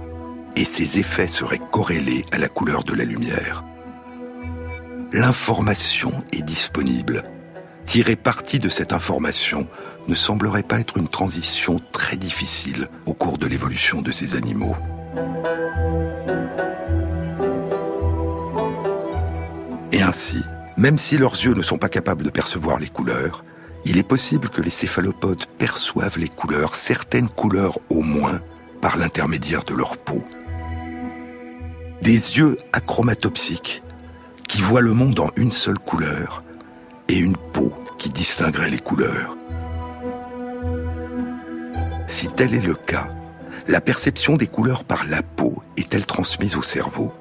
et 0.56 0.66
ces 0.66 1.00
effets 1.00 1.28
seraient 1.28 1.60
corrélés 1.72 2.26
à 2.32 2.38
la 2.38 2.48
couleur 2.48 2.84
de 2.84 2.94
la 2.94 3.04
lumière. 3.04 3.64
L'information 5.12 6.24
est 6.32 6.44
disponible. 6.44 7.24
Tirer 7.86 8.16
parti 8.16 8.60
de 8.60 8.70
cette 8.70 8.94
information 8.94 9.68
ne 10.08 10.16
semblerait 10.16 10.64
pas 10.64 10.80
être 10.80 10.98
une 10.98 11.08
transition 11.08 11.80
très 11.92 12.18
difficile 12.18 12.90
au 13.06 13.14
cours 13.14 13.38
de 13.38 13.48
l'évolution 13.48 14.02
de 14.02 14.12
ces 14.12 14.36
animaux. 14.36 14.76
Et 19.92 20.02
ainsi, 20.02 20.44
même 20.78 20.98
si 20.98 21.18
leurs 21.18 21.34
yeux 21.34 21.54
ne 21.54 21.62
sont 21.62 21.78
pas 21.78 21.90
capables 21.90 22.24
de 22.24 22.30
percevoir 22.30 22.80
les 22.80 22.90
couleurs, 22.90 23.44
il 23.86 23.98
est 23.98 24.04
possible 24.04 24.50
que 24.50 24.62
les 24.62 24.70
céphalopodes 24.70 25.46
perçoivent 25.58 26.18
les 26.18 26.28
couleurs, 26.28 26.76
certaines 26.76 27.30
couleurs 27.30 27.80
au 27.90 28.02
moins, 28.02 28.42
par 28.82 28.98
l'intermédiaire 28.98 29.64
de 29.64 29.74
leur 29.74 29.98
peau 29.98 30.24
des 32.06 32.38
yeux 32.38 32.60
achromatopsiques 32.72 33.82
qui 34.48 34.62
voient 34.62 34.82
le 34.82 34.94
monde 34.94 35.20
en 35.20 35.32
une 35.38 35.52
seule 35.52 35.80
couleur 35.80 36.44
et 37.10 37.18
une 37.18 37.36
peau 37.36 37.74
qui 37.98 38.12
distinguerait 38.12 38.70
les 38.70 38.78
couleurs. 38.78 39.36
Si 42.06 42.28
tel 42.28 42.54
est 42.54 42.62
le 42.62 42.76
cas, 42.76 43.10
la 43.68 43.82
perception 43.82 44.36
des 44.36 44.48
couleurs 44.48 44.84
par 44.84 45.06
la 45.08 45.22
peau 45.22 45.62
est-elle 45.78 46.06
transmise 46.06 46.56
au 46.56 46.62
cerveau? 46.62 47.14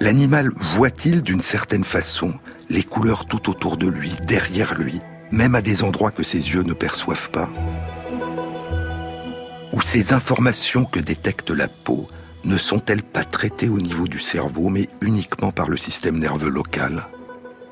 L'animal 0.00 0.50
voit-il 0.56 1.22
d'une 1.22 1.40
certaine 1.40 1.84
façon 1.84 2.34
les 2.68 2.82
couleurs 2.82 3.24
tout 3.24 3.48
autour 3.48 3.76
de 3.76 3.86
lui, 3.86 4.12
derrière 4.26 4.74
lui, 4.74 5.00
même 5.30 5.54
à 5.54 5.62
des 5.62 5.82
endroits 5.82 6.10
que 6.10 6.22
ses 6.22 6.52
yeux 6.52 6.62
ne 6.62 6.72
perçoivent 6.72 7.30
pas? 7.30 7.48
Ou 9.72 9.80
ces 9.80 10.12
informations 10.12 10.84
que 10.84 11.00
détecte 11.00 11.50
la 11.50 11.68
peau 11.68 12.06
ne 12.44 12.56
sont-elles 12.56 13.02
pas 13.02 13.24
traitées 13.24 13.68
au 13.68 13.78
niveau 13.78 14.08
du 14.08 14.18
cerveau, 14.18 14.68
mais 14.68 14.88
uniquement 15.00 15.52
par 15.52 15.68
le 15.68 15.76
système 15.76 16.18
nerveux 16.18 16.50
local? 16.50 17.08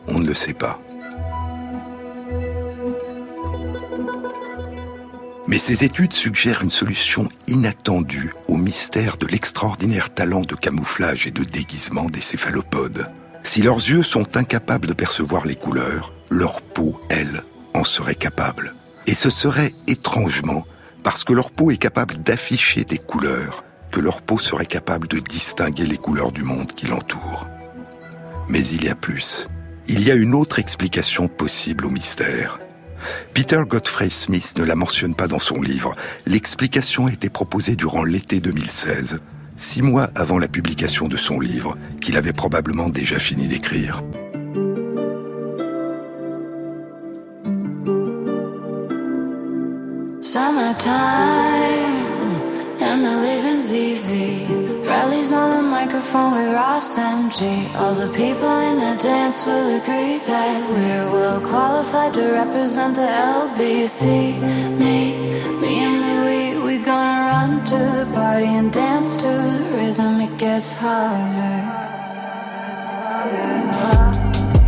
On 0.06 0.18
ne 0.18 0.26
le 0.26 0.34
sait 0.34 0.54
pas. 0.54 0.80
Mais 5.48 5.58
ces 5.58 5.84
études 5.84 6.12
suggèrent 6.12 6.62
une 6.62 6.70
solution 6.70 7.28
inattendue 7.46 8.32
au 8.48 8.56
mystère 8.56 9.16
de 9.16 9.26
l'extraordinaire 9.26 10.12
talent 10.12 10.40
de 10.40 10.56
camouflage 10.56 11.26
et 11.26 11.30
de 11.30 11.44
déguisement 11.44 12.06
des 12.06 12.20
céphalopodes. 12.20 13.10
Si 13.44 13.62
leurs 13.62 13.76
yeux 13.76 14.02
sont 14.02 14.36
incapables 14.36 14.88
de 14.88 14.92
percevoir 14.92 15.46
les 15.46 15.54
couleurs, 15.54 16.12
leur 16.30 16.62
peau, 16.62 17.00
elle, 17.08 17.44
en 17.74 17.84
serait 17.84 18.16
capable. 18.16 18.74
Et 19.06 19.14
ce 19.14 19.30
serait 19.30 19.72
étrangement 19.86 20.64
parce 21.04 21.22
que 21.22 21.32
leur 21.32 21.52
peau 21.52 21.70
est 21.70 21.76
capable 21.76 22.16
d'afficher 22.16 22.84
des 22.84 22.98
couleurs 22.98 23.62
que 23.92 24.00
leur 24.00 24.22
peau 24.22 24.38
serait 24.38 24.66
capable 24.66 25.06
de 25.06 25.20
distinguer 25.20 25.86
les 25.86 25.96
couleurs 25.96 26.32
du 26.32 26.42
monde 26.42 26.72
qui 26.72 26.86
l'entoure. 26.86 27.46
Mais 28.48 28.66
il 28.66 28.84
y 28.84 28.88
a 28.88 28.96
plus. 28.96 29.46
Il 29.86 30.02
y 30.02 30.10
a 30.10 30.14
une 30.14 30.34
autre 30.34 30.58
explication 30.58 31.28
possible 31.28 31.86
au 31.86 31.90
mystère. 31.90 32.58
Peter 33.34 33.62
Godfrey 33.66 34.10
Smith 34.10 34.54
ne 34.58 34.64
la 34.64 34.74
mentionne 34.74 35.14
pas 35.14 35.28
dans 35.28 35.38
son 35.38 35.60
livre. 35.60 35.94
L'explication 36.26 37.06
a 37.06 37.12
été 37.12 37.28
proposée 37.28 37.76
durant 37.76 38.04
l'été 38.04 38.40
2016, 38.40 39.20
six 39.56 39.82
mois 39.82 40.10
avant 40.14 40.38
la 40.38 40.48
publication 40.48 41.08
de 41.08 41.16
son 41.16 41.40
livre, 41.40 41.76
qu'il 42.00 42.16
avait 42.16 42.32
probablement 42.32 42.88
déjà 42.88 43.18
fini 43.18 43.48
d'écrire. 43.48 44.02
and 52.80 53.04
the 53.04 53.10
living's 53.10 53.72
easy. 53.72 54.65
Rallies 54.96 55.30
on 55.30 55.50
the 55.56 55.62
microphone 55.62 56.32
with 56.32 56.54
Ross 56.54 56.96
and 56.96 57.30
G. 57.30 57.68
All 57.76 57.94
the 57.94 58.10
people 58.22 58.56
in 58.68 58.76
the 58.78 58.96
dance 58.96 59.44
will 59.44 59.68
agree 59.76 60.16
that 60.26 60.70
we're 60.70 61.12
well 61.12 61.38
qualified 61.38 62.14
to 62.14 62.22
represent 62.32 62.94
the 62.94 63.08
LBC. 63.36 64.00
Me, 64.80 64.96
me 65.60 65.72
and 65.86 65.96
Louis, 66.06 66.64
we 66.64 66.78
gonna 66.78 67.20
run 67.30 67.62
to 67.72 67.78
the 67.98 68.06
party 68.14 68.46
and 68.46 68.72
dance 68.72 69.18
to 69.18 69.32
the 69.56 69.64
rhythm. 69.76 70.18
It 70.18 70.34
gets 70.38 70.74
harder. 70.74 71.58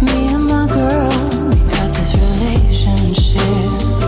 Me 0.04 0.18
and 0.34 0.44
my 0.44 0.66
girl, 0.76 1.48
we 1.48 1.56
got 1.72 1.88
this 1.96 2.12
relationship. 2.26 4.07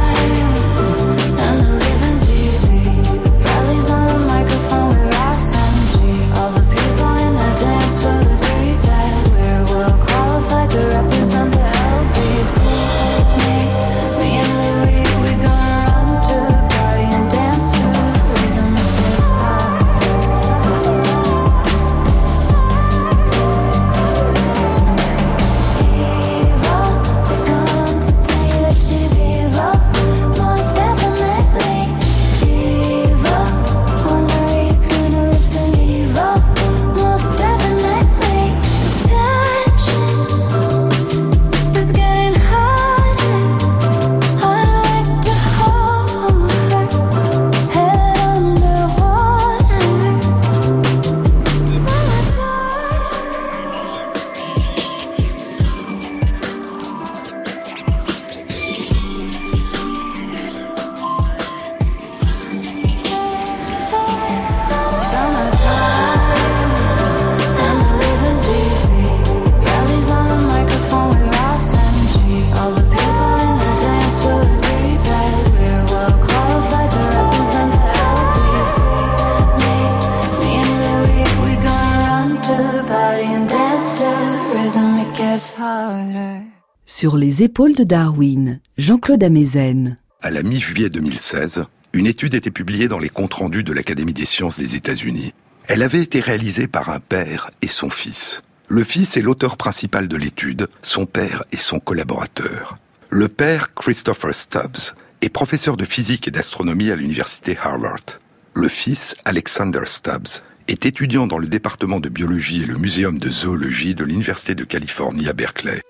Sur 87.01 87.17
les 87.17 87.41
épaules 87.41 87.73
de 87.73 87.83
Darwin, 87.83 88.59
Jean-Claude 88.77 89.23
Amezen. 89.23 89.97
À 90.21 90.29
la 90.29 90.43
mi-juillet 90.43 90.91
2016, 90.91 91.63
une 91.93 92.05
étude 92.05 92.35
était 92.35 92.51
publiée 92.51 92.87
dans 92.87 92.99
les 92.99 93.09
comptes 93.09 93.33
rendus 93.33 93.63
de 93.63 93.73
l'Académie 93.73 94.13
des 94.13 94.27
sciences 94.27 94.59
des 94.59 94.75
États-Unis. 94.75 95.33
Elle 95.65 95.81
avait 95.81 96.03
été 96.03 96.19
réalisée 96.19 96.67
par 96.67 96.89
un 96.89 96.99
père 96.99 97.49
et 97.63 97.67
son 97.69 97.89
fils. 97.89 98.43
Le 98.67 98.83
fils 98.83 99.17
est 99.17 99.23
l'auteur 99.23 99.57
principal 99.57 100.07
de 100.07 100.15
l'étude, 100.15 100.67
son 100.83 101.07
père 101.07 101.43
est 101.51 101.57
son 101.57 101.79
collaborateur. 101.79 102.77
Le 103.09 103.27
père, 103.27 103.73
Christopher 103.73 104.35
Stubbs, 104.35 104.93
est 105.23 105.29
professeur 105.29 105.77
de 105.77 105.85
physique 105.85 106.27
et 106.27 106.31
d'astronomie 106.31 106.91
à 106.91 106.95
l'université 106.95 107.57
Harvard. 107.63 108.19
Le 108.53 108.67
fils, 108.67 109.15
Alexander 109.25 109.85
Stubbs, 109.85 110.43
est 110.67 110.85
étudiant 110.85 111.25
dans 111.25 111.39
le 111.39 111.47
département 111.47 111.99
de 111.99 112.09
biologie 112.09 112.61
et 112.61 112.67
le 112.67 112.77
muséum 112.77 113.17
de 113.17 113.29
zoologie 113.31 113.95
de 113.95 114.03
l'université 114.03 114.53
de 114.53 114.65
Californie 114.65 115.27
à 115.27 115.33
Berkeley. 115.33 115.81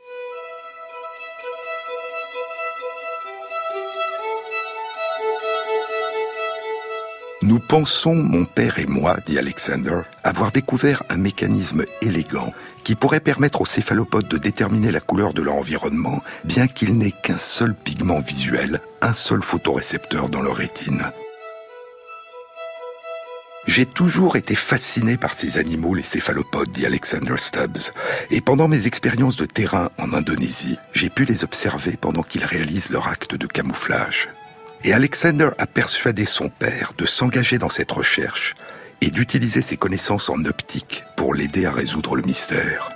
Nous 7.44 7.58
pensons, 7.58 8.14
mon 8.14 8.46
père 8.46 8.78
et 8.78 8.86
moi, 8.86 9.18
dit 9.26 9.40
Alexander, 9.40 10.02
avoir 10.24 10.52
découvert 10.52 11.02
un 11.10 11.18
mécanisme 11.18 11.86
élégant 12.04 12.54
qui 12.84 12.94
pourrait 12.94 13.20
permettre 13.20 13.62
aux 13.62 13.66
céphalopodes 13.66 14.28
de 14.28 14.38
déterminer 14.38 14.92
la 14.92 15.00
couleur 15.00 15.34
de 15.34 15.42
leur 15.42 15.56
environnement, 15.56 16.22
bien 16.44 16.68
qu'il 16.68 17.00
n'ait 17.00 17.16
qu'un 17.24 17.40
seul 17.40 17.74
pigment 17.74 18.20
visuel, 18.20 18.80
un 19.02 19.14
seul 19.14 19.42
photorécepteur 19.42 20.30
dans 20.30 20.42
leur 20.42 20.56
rétine. 20.56 21.12
J'ai 23.66 23.88
toujours 23.88 24.36
été 24.36 24.54
fasciné 24.54 25.18
par 25.18 25.34
ces 25.34 25.58
animaux, 25.58 25.96
les 25.96 26.04
céphalopodes, 26.04 26.72
dit 26.72 26.86
Alexander 26.86 27.38
Stubbs, 27.38 27.92
et 28.30 28.42
pendant 28.42 28.68
mes 28.68 28.86
expériences 28.86 29.38
de 29.38 29.46
terrain 29.46 29.90
en 29.98 30.14
Indonésie, 30.14 30.78
j'ai 30.94 31.10
pu 31.10 31.26
les 31.26 31.44
observer 31.44 31.98
pendant 32.00 32.24
qu'ils 32.24 32.46
réalisent 32.46 32.92
leur 32.92 33.08
acte 33.08 33.34
de 33.34 33.48
camouflage. 33.48 34.30
Et 34.84 34.94
Alexander 34.94 35.50
a 35.60 35.68
persuadé 35.68 36.26
son 36.26 36.50
père 36.50 36.94
de 36.98 37.06
s'engager 37.06 37.58
dans 37.58 37.70
cette 37.70 37.92
recherche 37.92 38.56
et 39.02 39.12
d'utiliser 39.12 39.62
ses 39.62 39.78
connaissances 39.78 40.30
en 40.30 40.44
optique 40.46 41.04
pour 41.16 41.34
l'aider 41.36 41.66
à 41.66 41.72
résoudre 41.72 42.16
le 42.16 42.24
mystère. 42.24 42.90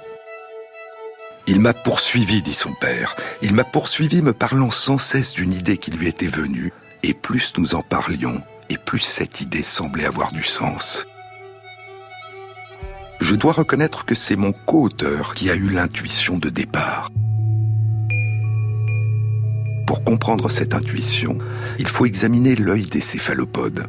Il 1.48 1.60
m'a 1.60 1.74
poursuivi, 1.74 2.42
dit 2.42 2.56
son 2.56 2.74
père. 2.74 3.16
Il 3.44 3.54
m'a 3.54 3.64
poursuivi 3.64 4.24
me 4.24 4.34
parlant 4.34 4.72
sans 4.72 4.98
cesse 4.98 5.34
d'une 5.34 5.54
idée 5.54 5.78
qui 5.78 5.92
lui 5.92 6.08
était 6.08 6.26
venue, 6.26 6.74
et 7.04 7.14
plus 7.14 7.54
nous 7.58 7.76
en 7.76 7.82
parlions, 7.82 8.42
et 8.70 8.78
plus 8.78 9.00
cette 9.00 9.42
idée 9.42 9.62
semblait 9.62 10.06
avoir 10.06 10.32
du 10.32 10.44
sens. 10.44 11.06
Je 13.20 13.36
dois 13.36 13.54
reconnaître 13.54 14.06
que 14.06 14.16
c'est 14.16 14.36
mon 14.36 14.54
co-auteur 14.54 15.36
qui 15.36 15.52
a 15.52 15.56
eu 15.56 15.70
l'intuition 15.70 16.40
de 16.40 16.50
départ. 16.50 17.12
Pour 19.86 20.04
comprendre 20.04 20.50
cette 20.50 20.74
intuition, 20.74 21.38
il 21.78 21.88
faut 21.88 22.06
examiner 22.06 22.56
l'œil 22.56 22.88
des 22.88 23.02
céphalopodes. 23.02 23.88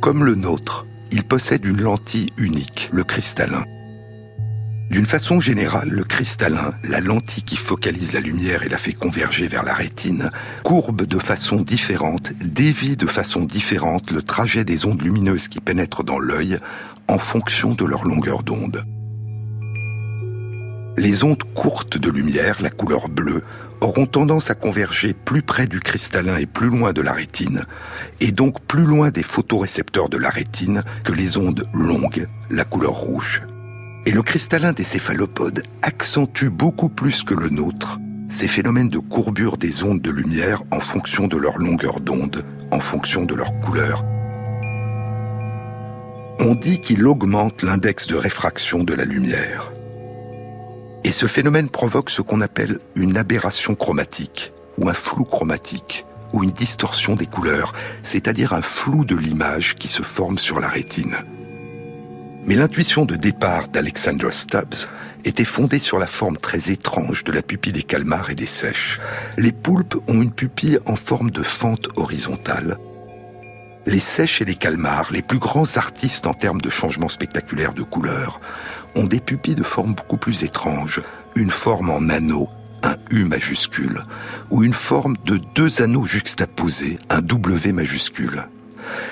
Comme 0.00 0.24
le 0.24 0.34
nôtre, 0.34 0.86
il 1.10 1.24
possède 1.24 1.64
une 1.64 1.80
lentille 1.80 2.30
unique, 2.36 2.90
le 2.92 3.02
cristallin. 3.02 3.64
D'une 4.90 5.06
façon 5.06 5.40
générale, 5.40 5.88
le 5.88 6.04
cristallin, 6.04 6.74
la 6.82 7.00
lentille 7.00 7.44
qui 7.44 7.56
focalise 7.56 8.12
la 8.12 8.20
lumière 8.20 8.64
et 8.64 8.68
la 8.68 8.76
fait 8.76 8.92
converger 8.92 9.46
vers 9.46 9.62
la 9.62 9.72
rétine, 9.72 10.30
courbe 10.64 11.06
de 11.06 11.18
façon 11.18 11.62
différente, 11.62 12.32
dévie 12.42 12.96
de 12.96 13.06
façon 13.06 13.44
différente 13.44 14.10
le 14.10 14.20
trajet 14.20 14.64
des 14.64 14.84
ondes 14.86 15.00
lumineuses 15.00 15.48
qui 15.48 15.60
pénètrent 15.60 16.02
dans 16.02 16.18
l'œil 16.18 16.58
en 17.08 17.18
fonction 17.18 17.74
de 17.74 17.84
leur 17.84 18.04
longueur 18.04 18.42
d'onde. 18.42 18.84
Les 20.96 21.24
ondes 21.24 21.44
courtes 21.54 21.96
de 21.96 22.10
lumière, 22.10 22.60
la 22.60 22.70
couleur 22.70 23.08
bleue, 23.08 23.42
auront 23.80 24.06
tendance 24.06 24.50
à 24.50 24.54
converger 24.54 25.14
plus 25.14 25.42
près 25.42 25.66
du 25.66 25.80
cristallin 25.80 26.36
et 26.36 26.46
plus 26.46 26.68
loin 26.68 26.92
de 26.92 27.02
la 27.02 27.12
rétine, 27.12 27.64
et 28.20 28.32
donc 28.32 28.60
plus 28.62 28.84
loin 28.84 29.10
des 29.10 29.22
photorécepteurs 29.22 30.08
de 30.08 30.18
la 30.18 30.30
rétine 30.30 30.82
que 31.04 31.12
les 31.12 31.38
ondes 31.38 31.64
longues, 31.72 32.28
la 32.50 32.64
couleur 32.64 32.92
rouge. 32.92 33.42
Et 34.06 34.12
le 34.12 34.22
cristallin 34.22 34.72
des 34.72 34.84
céphalopodes 34.84 35.62
accentue 35.82 36.48
beaucoup 36.48 36.88
plus 36.88 37.22
que 37.22 37.34
le 37.34 37.48
nôtre 37.48 37.98
ces 38.30 38.46
phénomènes 38.46 38.88
de 38.88 38.98
courbure 38.98 39.56
des 39.56 39.82
ondes 39.82 40.00
de 40.00 40.10
lumière 40.10 40.62
en 40.70 40.80
fonction 40.80 41.26
de 41.26 41.36
leur 41.36 41.58
longueur 41.58 42.00
d'onde, 42.00 42.44
en 42.70 42.80
fonction 42.80 43.24
de 43.24 43.34
leur 43.34 43.52
couleur. 43.60 44.04
On 46.38 46.54
dit 46.54 46.80
qu'il 46.80 47.04
augmente 47.06 47.62
l'index 47.62 48.06
de 48.06 48.14
réfraction 48.14 48.84
de 48.84 48.94
la 48.94 49.04
lumière. 49.04 49.72
Et 51.04 51.12
ce 51.12 51.26
phénomène 51.26 51.68
provoque 51.68 52.10
ce 52.10 52.22
qu'on 52.22 52.40
appelle 52.40 52.78
une 52.94 53.16
aberration 53.16 53.74
chromatique, 53.74 54.52
ou 54.76 54.88
un 54.88 54.94
flou 54.94 55.24
chromatique, 55.24 56.04
ou 56.32 56.44
une 56.44 56.52
distorsion 56.52 57.14
des 57.14 57.26
couleurs, 57.26 57.72
c'est-à-dire 58.02 58.52
un 58.52 58.62
flou 58.62 59.04
de 59.04 59.16
l'image 59.16 59.74
qui 59.76 59.88
se 59.88 60.02
forme 60.02 60.38
sur 60.38 60.60
la 60.60 60.68
rétine. 60.68 61.16
Mais 62.44 62.54
l'intuition 62.54 63.04
de 63.04 63.16
départ 63.16 63.68
d'Alexander 63.68 64.30
Stubbs 64.30 64.88
était 65.24 65.44
fondée 65.44 65.78
sur 65.78 65.98
la 65.98 66.06
forme 66.06 66.36
très 66.36 66.70
étrange 66.70 67.24
de 67.24 67.32
la 67.32 67.42
pupille 67.42 67.72
des 67.72 67.82
calmars 67.82 68.30
et 68.30 68.34
des 68.34 68.46
sèches. 68.46 69.00
Les 69.36 69.52
poulpes 69.52 69.96
ont 70.08 70.22
une 70.22 70.32
pupille 70.32 70.78
en 70.86 70.96
forme 70.96 71.30
de 71.30 71.42
fente 71.42 71.88
horizontale. 71.96 72.78
Les 73.86 74.00
sèches 74.00 74.40
et 74.40 74.44
les 74.44 74.54
calmars, 74.54 75.10
les 75.10 75.22
plus 75.22 75.38
grands 75.38 75.76
artistes 75.76 76.26
en 76.26 76.34
termes 76.34 76.60
de 76.60 76.70
changements 76.70 77.08
spectaculaires 77.08 77.74
de 77.74 77.82
couleurs, 77.82 78.40
ont 78.94 79.04
des 79.04 79.20
pupilles 79.20 79.54
de 79.54 79.62
forme 79.62 79.94
beaucoup 79.94 80.16
plus 80.16 80.42
étrange, 80.42 81.02
une 81.34 81.50
forme 81.50 81.90
en 81.90 82.08
anneau, 82.08 82.48
un 82.82 82.96
U 83.10 83.24
majuscule, 83.24 84.04
ou 84.50 84.64
une 84.64 84.74
forme 84.74 85.16
de 85.24 85.40
deux 85.54 85.82
anneaux 85.82 86.04
juxtaposés, 86.04 86.98
un 87.08 87.20
W 87.20 87.72
majuscule. 87.72 88.46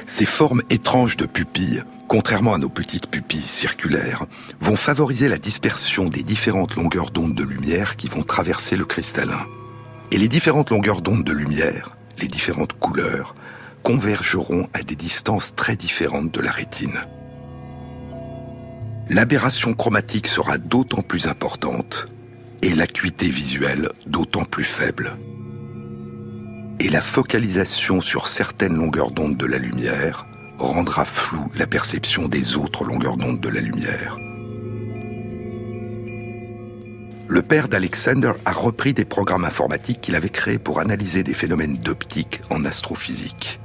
Ces 0.06 0.24
formes 0.24 0.62
étranges 0.70 1.16
de 1.16 1.26
pupilles, 1.26 1.84
contrairement 2.08 2.54
à 2.54 2.58
nos 2.58 2.68
petites 2.68 3.08
pupilles 3.08 3.42
circulaires, 3.42 4.24
vont 4.60 4.76
favoriser 4.76 5.28
la 5.28 5.38
dispersion 5.38 6.06
des 6.06 6.22
différentes 6.22 6.74
longueurs 6.74 7.10
d'onde 7.10 7.34
de 7.34 7.44
lumière 7.44 7.96
qui 7.96 8.08
vont 8.08 8.22
traverser 8.22 8.76
le 8.76 8.84
cristallin. 8.84 9.46
Et 10.10 10.18
les 10.18 10.28
différentes 10.28 10.70
longueurs 10.70 11.02
d'onde 11.02 11.24
de 11.24 11.32
lumière, 11.32 11.96
les 12.18 12.28
différentes 12.28 12.72
couleurs, 12.72 13.34
convergeront 13.82 14.68
à 14.74 14.82
des 14.82 14.96
distances 14.96 15.54
très 15.54 15.76
différentes 15.76 16.32
de 16.32 16.40
la 16.40 16.50
rétine 16.50 17.04
l'aberration 19.10 19.74
chromatique 19.74 20.26
sera 20.26 20.58
d'autant 20.58 21.02
plus 21.02 21.26
importante 21.26 22.06
et 22.62 22.74
l'acuité 22.74 23.28
visuelle 23.28 23.90
d'autant 24.06 24.44
plus 24.44 24.64
faible. 24.64 25.16
Et 26.80 26.88
la 26.88 27.00
focalisation 27.00 28.00
sur 28.00 28.28
certaines 28.28 28.76
longueurs 28.76 29.10
d'onde 29.10 29.36
de 29.36 29.46
la 29.46 29.58
lumière 29.58 30.26
rendra 30.58 31.04
floue 31.04 31.50
la 31.56 31.66
perception 31.66 32.28
des 32.28 32.56
autres 32.56 32.84
longueurs 32.84 33.16
d'onde 33.16 33.40
de 33.40 33.48
la 33.48 33.60
lumière. 33.60 34.16
Le 37.30 37.42
père 37.42 37.68
d'Alexander 37.68 38.32
a 38.44 38.52
repris 38.52 38.94
des 38.94 39.04
programmes 39.04 39.44
informatiques 39.44 40.00
qu'il 40.00 40.16
avait 40.16 40.30
créés 40.30 40.58
pour 40.58 40.80
analyser 40.80 41.22
des 41.22 41.34
phénomènes 41.34 41.76
d'optique 41.76 42.40
en 42.50 42.64
astrophysique. 42.64 43.60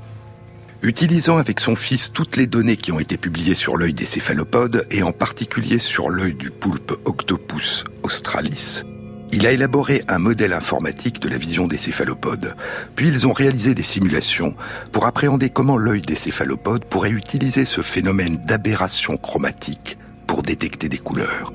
Utilisant 0.84 1.38
avec 1.38 1.62
son 1.62 1.78
fils 1.78 2.12
toutes 2.12 2.36
les 2.36 2.46
données 2.46 2.76
qui 2.76 2.92
ont 2.92 3.00
été 3.00 3.16
publiées 3.16 3.54
sur 3.54 3.78
l'œil 3.78 3.94
des 3.94 4.06
céphalopodes 4.06 4.86
et 4.92 5.02
en 5.02 5.14
particulier 5.14 5.80
sur 5.80 6.10
l'œil 6.10 6.34
du 6.34 6.52
poulpe 6.52 6.92
Octopus 7.06 7.86
australis, 8.04 8.84
il 9.32 9.48
a 9.48 9.54
élaboré 9.54 10.04
un 10.10 10.20
modèle 10.20 10.52
informatique 10.52 11.22
de 11.22 11.30
la 11.30 11.38
vision 11.38 11.68
des 11.68 11.78
céphalopodes. 11.78 12.58
Puis 12.98 13.08
ils 13.08 13.26
ont 13.26 13.32
réalisé 13.32 13.74
des 13.74 13.82
simulations 13.82 14.56
pour 14.92 15.06
appréhender 15.06 15.50
comment 15.50 15.78
l'œil 15.78 16.02
des 16.02 16.18
céphalopodes 16.18 16.84
pourrait 16.84 17.12
utiliser 17.12 17.64
ce 17.64 17.82
phénomène 17.82 18.44
d'aberration 18.46 19.16
chromatique 19.16 19.98
pour 20.28 20.44
détecter 20.44 20.90
des 20.90 20.98
couleurs. 20.98 21.54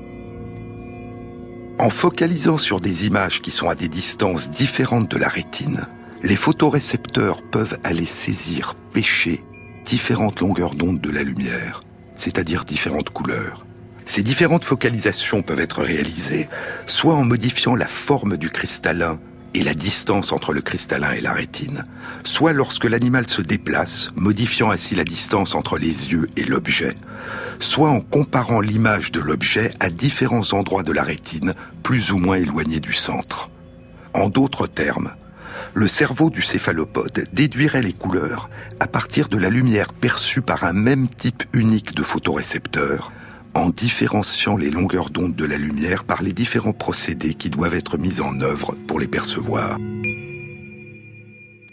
En 1.77 1.91
focalisant 1.91 2.57
sur 2.57 2.81
des 2.81 3.05
images 3.05 3.43
qui 3.43 3.51
sont 3.51 3.69
à 3.69 3.75
des 3.75 3.89
distances 3.89 4.49
différentes 4.49 5.11
de 5.11 5.17
la 5.19 5.29
rétine, 5.29 5.85
les 6.23 6.35
photorécepteurs 6.35 7.43
peuvent 7.43 7.77
aller 7.83 8.07
saisir, 8.07 8.75
pêcher 8.93 9.43
différentes 9.85 10.41
longueurs 10.41 10.75
d'onde 10.75 11.01
de 11.01 11.09
la 11.09 11.23
lumière, 11.23 11.83
c'est-à-dire 12.15 12.63
différentes 12.63 13.09
couleurs. 13.09 13.65
Ces 14.05 14.23
différentes 14.23 14.65
focalisations 14.65 15.43
peuvent 15.43 15.59
être 15.59 15.83
réalisées 15.83 16.49
soit 16.85 17.13
en 17.13 17.23
modifiant 17.23 17.75
la 17.75 17.87
forme 17.87 18.37
du 18.37 18.49
cristallin 18.49 19.19
et 19.53 19.63
la 19.63 19.73
distance 19.73 20.31
entre 20.31 20.53
le 20.53 20.61
cristallin 20.61 21.11
et 21.11 21.21
la 21.21 21.33
rétine, 21.33 21.85
soit 22.23 22.53
lorsque 22.53 22.85
l'animal 22.85 23.27
se 23.27 23.41
déplace, 23.41 24.09
modifiant 24.15 24.71
ainsi 24.71 24.95
la 24.95 25.03
distance 25.03 25.55
entre 25.55 25.77
les 25.77 26.11
yeux 26.11 26.29
et 26.37 26.43
l'objet, 26.43 26.95
soit 27.59 27.89
en 27.89 28.01
comparant 28.01 28.61
l'image 28.61 29.11
de 29.11 29.19
l'objet 29.19 29.71
à 29.79 29.89
différents 29.89 30.53
endroits 30.53 30.83
de 30.83 30.91
la 30.91 31.03
rétine, 31.03 31.53
plus 31.83 32.11
ou 32.11 32.17
moins 32.17 32.37
éloignés 32.37 32.79
du 32.79 32.93
centre. 32.93 33.49
En 34.13 34.29
d'autres 34.29 34.67
termes, 34.67 35.11
le 35.73 35.87
cerveau 35.87 36.29
du 36.29 36.41
céphalopode 36.41 37.27
déduirait 37.33 37.81
les 37.81 37.93
couleurs 37.93 38.49
à 38.79 38.87
partir 38.87 39.29
de 39.29 39.37
la 39.37 39.49
lumière 39.49 39.93
perçue 39.93 40.41
par 40.41 40.63
un 40.63 40.73
même 40.73 41.07
type 41.09 41.43
unique 41.53 41.95
de 41.95 42.03
photorécepteur 42.03 43.11
en 43.53 43.69
différenciant 43.69 44.57
les 44.57 44.69
longueurs 44.69 45.09
d'onde 45.09 45.35
de 45.35 45.45
la 45.45 45.57
lumière 45.57 46.03
par 46.03 46.21
les 46.21 46.33
différents 46.33 46.73
procédés 46.73 47.33
qui 47.33 47.49
doivent 47.49 47.73
être 47.73 47.97
mis 47.97 48.21
en 48.21 48.39
œuvre 48.41 48.75
pour 48.87 48.99
les 48.99 49.07
percevoir. 49.07 49.77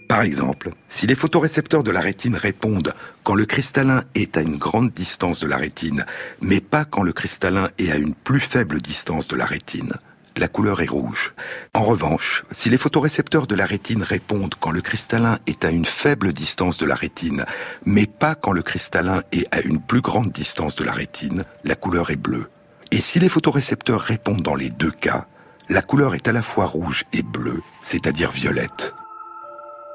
Par 0.08 0.22
exemple, 0.22 0.70
si 0.88 1.06
les 1.06 1.16
photorécepteurs 1.16 1.82
de 1.82 1.90
la 1.90 2.00
rétine 2.00 2.36
répondent 2.36 2.94
quand 3.24 3.34
le 3.34 3.44
cristallin 3.44 4.04
est 4.14 4.36
à 4.36 4.40
une 4.40 4.56
grande 4.56 4.92
distance 4.92 5.40
de 5.40 5.48
la 5.48 5.56
rétine, 5.56 6.06
mais 6.40 6.60
pas 6.60 6.84
quand 6.84 7.02
le 7.02 7.12
cristallin 7.12 7.70
est 7.78 7.90
à 7.90 7.96
une 7.96 8.14
plus 8.14 8.40
faible 8.40 8.80
distance 8.80 9.26
de 9.26 9.34
la 9.34 9.46
rétine, 9.46 9.94
la 10.36 10.48
couleur 10.48 10.80
est 10.82 10.88
rouge. 10.88 11.32
En 11.74 11.82
revanche, 11.82 12.44
si 12.50 12.68
les 12.68 12.78
photorécepteurs 12.78 13.46
de 13.46 13.54
la 13.54 13.66
rétine 13.66 14.02
répondent 14.02 14.54
quand 14.60 14.70
le 14.70 14.82
cristallin 14.82 15.38
est 15.46 15.64
à 15.64 15.70
une 15.70 15.84
faible 15.84 16.32
distance 16.32 16.78
de 16.78 16.86
la 16.86 16.94
rétine, 16.94 17.44
mais 17.84 18.06
pas 18.06 18.34
quand 18.34 18.52
le 18.52 18.62
cristallin 18.62 19.22
est 19.32 19.46
à 19.54 19.60
une 19.60 19.80
plus 19.80 20.02
grande 20.02 20.30
distance 20.30 20.76
de 20.76 20.84
la 20.84 20.92
rétine, 20.92 21.44
la 21.64 21.74
couleur 21.74 22.10
est 22.10 22.16
bleue. 22.16 22.48
Et 22.92 23.00
si 23.00 23.18
les 23.18 23.28
photorécepteurs 23.28 24.00
répondent 24.00 24.42
dans 24.42 24.54
les 24.54 24.70
deux 24.70 24.92
cas, 24.92 25.26
la 25.68 25.82
couleur 25.82 26.14
est 26.14 26.28
à 26.28 26.32
la 26.32 26.42
fois 26.42 26.66
rouge 26.66 27.04
et 27.12 27.22
bleue, 27.22 27.62
c'est-à-dire 27.82 28.30
violette. 28.30 28.94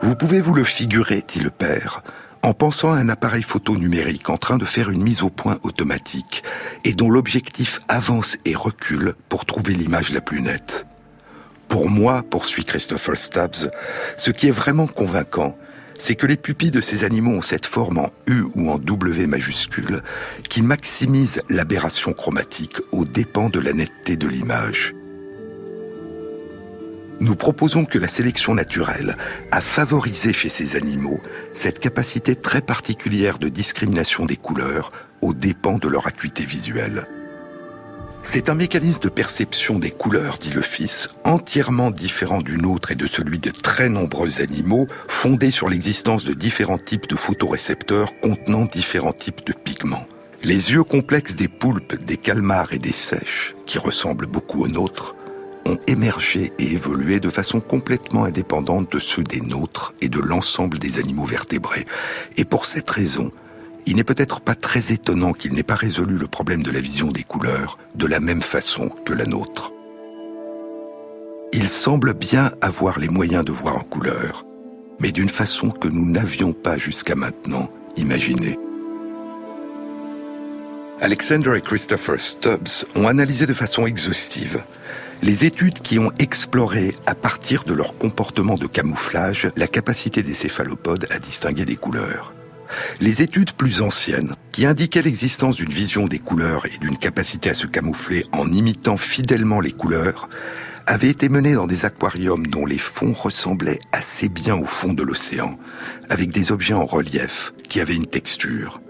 Vous 0.01 0.15
pouvez 0.15 0.41
vous 0.41 0.53
le 0.53 0.63
figurer, 0.63 1.23
dit 1.25 1.39
le 1.39 1.51
père, 1.51 2.01
en 2.43 2.53
pensant 2.53 2.91
à 2.91 2.97
un 2.97 3.09
appareil 3.09 3.43
photo 3.43 3.75
numérique 3.75 4.29
en 4.29 4.37
train 4.37 4.57
de 4.57 4.65
faire 4.65 4.89
une 4.89 5.03
mise 5.03 5.23
au 5.23 5.29
point 5.29 5.59
automatique 5.63 6.43
et 6.83 6.93
dont 6.93 7.09
l'objectif 7.09 7.81
avance 7.87 8.37
et 8.45 8.55
recule 8.55 9.15
pour 9.29 9.45
trouver 9.45 9.73
l'image 9.73 10.11
la 10.11 10.21
plus 10.21 10.41
nette. 10.41 10.85
Pour 11.67 11.89
moi, 11.89 12.23
poursuit 12.23 12.65
Christopher 12.65 13.17
Stubbs, 13.17 13.69
ce 14.17 14.31
qui 14.31 14.47
est 14.47 14.51
vraiment 14.51 14.87
convaincant, 14.87 15.57
c'est 15.97 16.15
que 16.15 16.25
les 16.25 16.35
pupilles 16.35 16.71
de 16.71 16.81
ces 16.81 17.03
animaux 17.03 17.37
ont 17.37 17.41
cette 17.41 17.67
forme 17.67 17.99
en 17.99 18.09
U 18.27 18.43
ou 18.55 18.71
en 18.71 18.77
W 18.77 19.27
majuscule 19.27 20.01
qui 20.49 20.63
maximise 20.63 21.41
l'aberration 21.49 22.13
chromatique 22.13 22.77
aux 22.91 23.05
dépens 23.05 23.49
de 23.49 23.59
la 23.59 23.71
netteté 23.71 24.15
de 24.17 24.27
l'image 24.27 24.95
nous 27.21 27.35
proposons 27.35 27.85
que 27.85 27.99
la 27.99 28.07
sélection 28.07 28.55
naturelle 28.55 29.15
a 29.51 29.61
favorisé 29.61 30.33
chez 30.33 30.49
ces 30.49 30.75
animaux 30.75 31.21
cette 31.53 31.79
capacité 31.79 32.35
très 32.35 32.61
particulière 32.61 33.37
de 33.37 33.47
discrimination 33.47 34.25
des 34.25 34.35
couleurs 34.35 34.91
aux 35.21 35.33
dépens 35.33 35.77
de 35.77 35.87
leur 35.87 36.07
acuité 36.07 36.43
visuelle. 36.43 37.07
C'est 38.23 38.49
un 38.49 38.55
mécanisme 38.55 39.01
de 39.01 39.09
perception 39.09 39.79
des 39.79 39.91
couleurs, 39.91 40.39
dit 40.39 40.51
le 40.51 40.61
fils, 40.61 41.09
entièrement 41.23 41.91
différent 41.91 42.41
du 42.41 42.57
nôtre 42.57 42.91
et 42.91 42.95
de 42.95 43.07
celui 43.07 43.39
de 43.39 43.51
très 43.51 43.89
nombreux 43.89 44.41
animaux, 44.41 44.87
fondé 45.07 45.51
sur 45.51 45.69
l'existence 45.69 46.23
de 46.23 46.33
différents 46.33 46.77
types 46.77 47.07
de 47.07 47.15
photorécepteurs 47.15 48.19
contenant 48.19 48.65
différents 48.65 49.13
types 49.13 49.45
de 49.45 49.53
pigments. 49.53 50.05
Les 50.43 50.71
yeux 50.71 50.83
complexes 50.83 51.35
des 51.35 51.47
poulpes, 51.47 52.03
des 52.03 52.17
calmars 52.17 52.73
et 52.73 52.79
des 52.79 52.93
sèches, 52.93 53.55
qui 53.67 53.77
ressemblent 53.77 54.27
beaucoup 54.27 54.63
aux 54.63 54.67
nôtres, 54.67 55.15
ont 55.65 55.77
émergé 55.87 56.53
et 56.59 56.71
évolué 56.71 57.19
de 57.19 57.29
façon 57.29 57.59
complètement 57.59 58.25
indépendante 58.25 58.91
de 58.91 58.99
ceux 58.99 59.23
des 59.23 59.41
nôtres 59.41 59.93
et 60.01 60.09
de 60.09 60.19
l'ensemble 60.19 60.79
des 60.79 60.99
animaux 60.99 61.25
vertébrés. 61.25 61.85
Et 62.37 62.45
pour 62.45 62.65
cette 62.65 62.89
raison, 62.89 63.31
il 63.85 63.95
n'est 63.95 64.03
peut-être 64.03 64.41
pas 64.41 64.55
très 64.55 64.91
étonnant 64.91 65.33
qu'il 65.33 65.53
n'ait 65.53 65.63
pas 65.63 65.75
résolu 65.75 66.17
le 66.17 66.27
problème 66.27 66.63
de 66.63 66.71
la 66.71 66.79
vision 66.79 67.07
des 67.07 67.23
couleurs 67.23 67.77
de 67.95 68.07
la 68.07 68.19
même 68.19 68.41
façon 68.41 68.89
que 68.89 69.13
la 69.13 69.25
nôtre. 69.25 69.71
Il 71.53 71.69
semble 71.69 72.13
bien 72.13 72.51
avoir 72.61 72.99
les 72.99 73.09
moyens 73.09 73.43
de 73.43 73.51
voir 73.51 73.75
en 73.75 73.83
couleur, 73.83 74.45
mais 74.99 75.11
d'une 75.11 75.29
façon 75.29 75.69
que 75.69 75.87
nous 75.87 76.09
n'avions 76.09 76.53
pas 76.53 76.77
jusqu'à 76.77 77.15
maintenant 77.15 77.69
imaginée. 77.97 78.57
Alexander 81.01 81.55
et 81.57 81.61
Christopher 81.61 82.19
Stubbs 82.21 82.85
ont 82.95 83.07
analysé 83.07 83.47
de 83.47 83.53
façon 83.53 83.87
exhaustive 83.87 84.63
les 85.21 85.45
études 85.45 85.79
qui 85.79 85.99
ont 85.99 86.11
exploré, 86.17 86.95
à 87.05 87.13
partir 87.13 87.63
de 87.63 87.73
leur 87.73 87.97
comportement 87.97 88.55
de 88.55 88.65
camouflage, 88.65 89.49
la 89.55 89.67
capacité 89.67 90.23
des 90.23 90.33
céphalopodes 90.33 91.07
à 91.11 91.19
distinguer 91.19 91.65
des 91.65 91.75
couleurs. 91.75 92.33
Les 93.01 93.21
études 93.21 93.51
plus 93.51 93.81
anciennes, 93.81 94.35
qui 94.51 94.65
indiquaient 94.65 95.01
l'existence 95.01 95.57
d'une 95.57 95.71
vision 95.71 96.05
des 96.05 96.19
couleurs 96.19 96.65
et 96.65 96.77
d'une 96.79 96.97
capacité 96.97 97.49
à 97.49 97.53
se 97.53 97.67
camoufler 97.67 98.25
en 98.31 98.51
imitant 98.51 98.97
fidèlement 98.97 99.59
les 99.59 99.73
couleurs, 99.73 100.29
avaient 100.87 101.09
été 101.09 101.29
menées 101.29 101.53
dans 101.53 101.67
des 101.67 101.85
aquariums 101.85 102.47
dont 102.47 102.65
les 102.65 102.79
fonds 102.79 103.13
ressemblaient 103.13 103.79
assez 103.91 104.29
bien 104.29 104.55
au 104.55 104.65
fond 104.65 104.93
de 104.93 105.03
l'océan, 105.03 105.59
avec 106.09 106.31
des 106.31 106.51
objets 106.51 106.73
en 106.73 106.85
relief 106.85 107.53
qui 107.69 107.79
avaient 107.79 107.95
une 107.95 108.07
texture. 108.07 108.81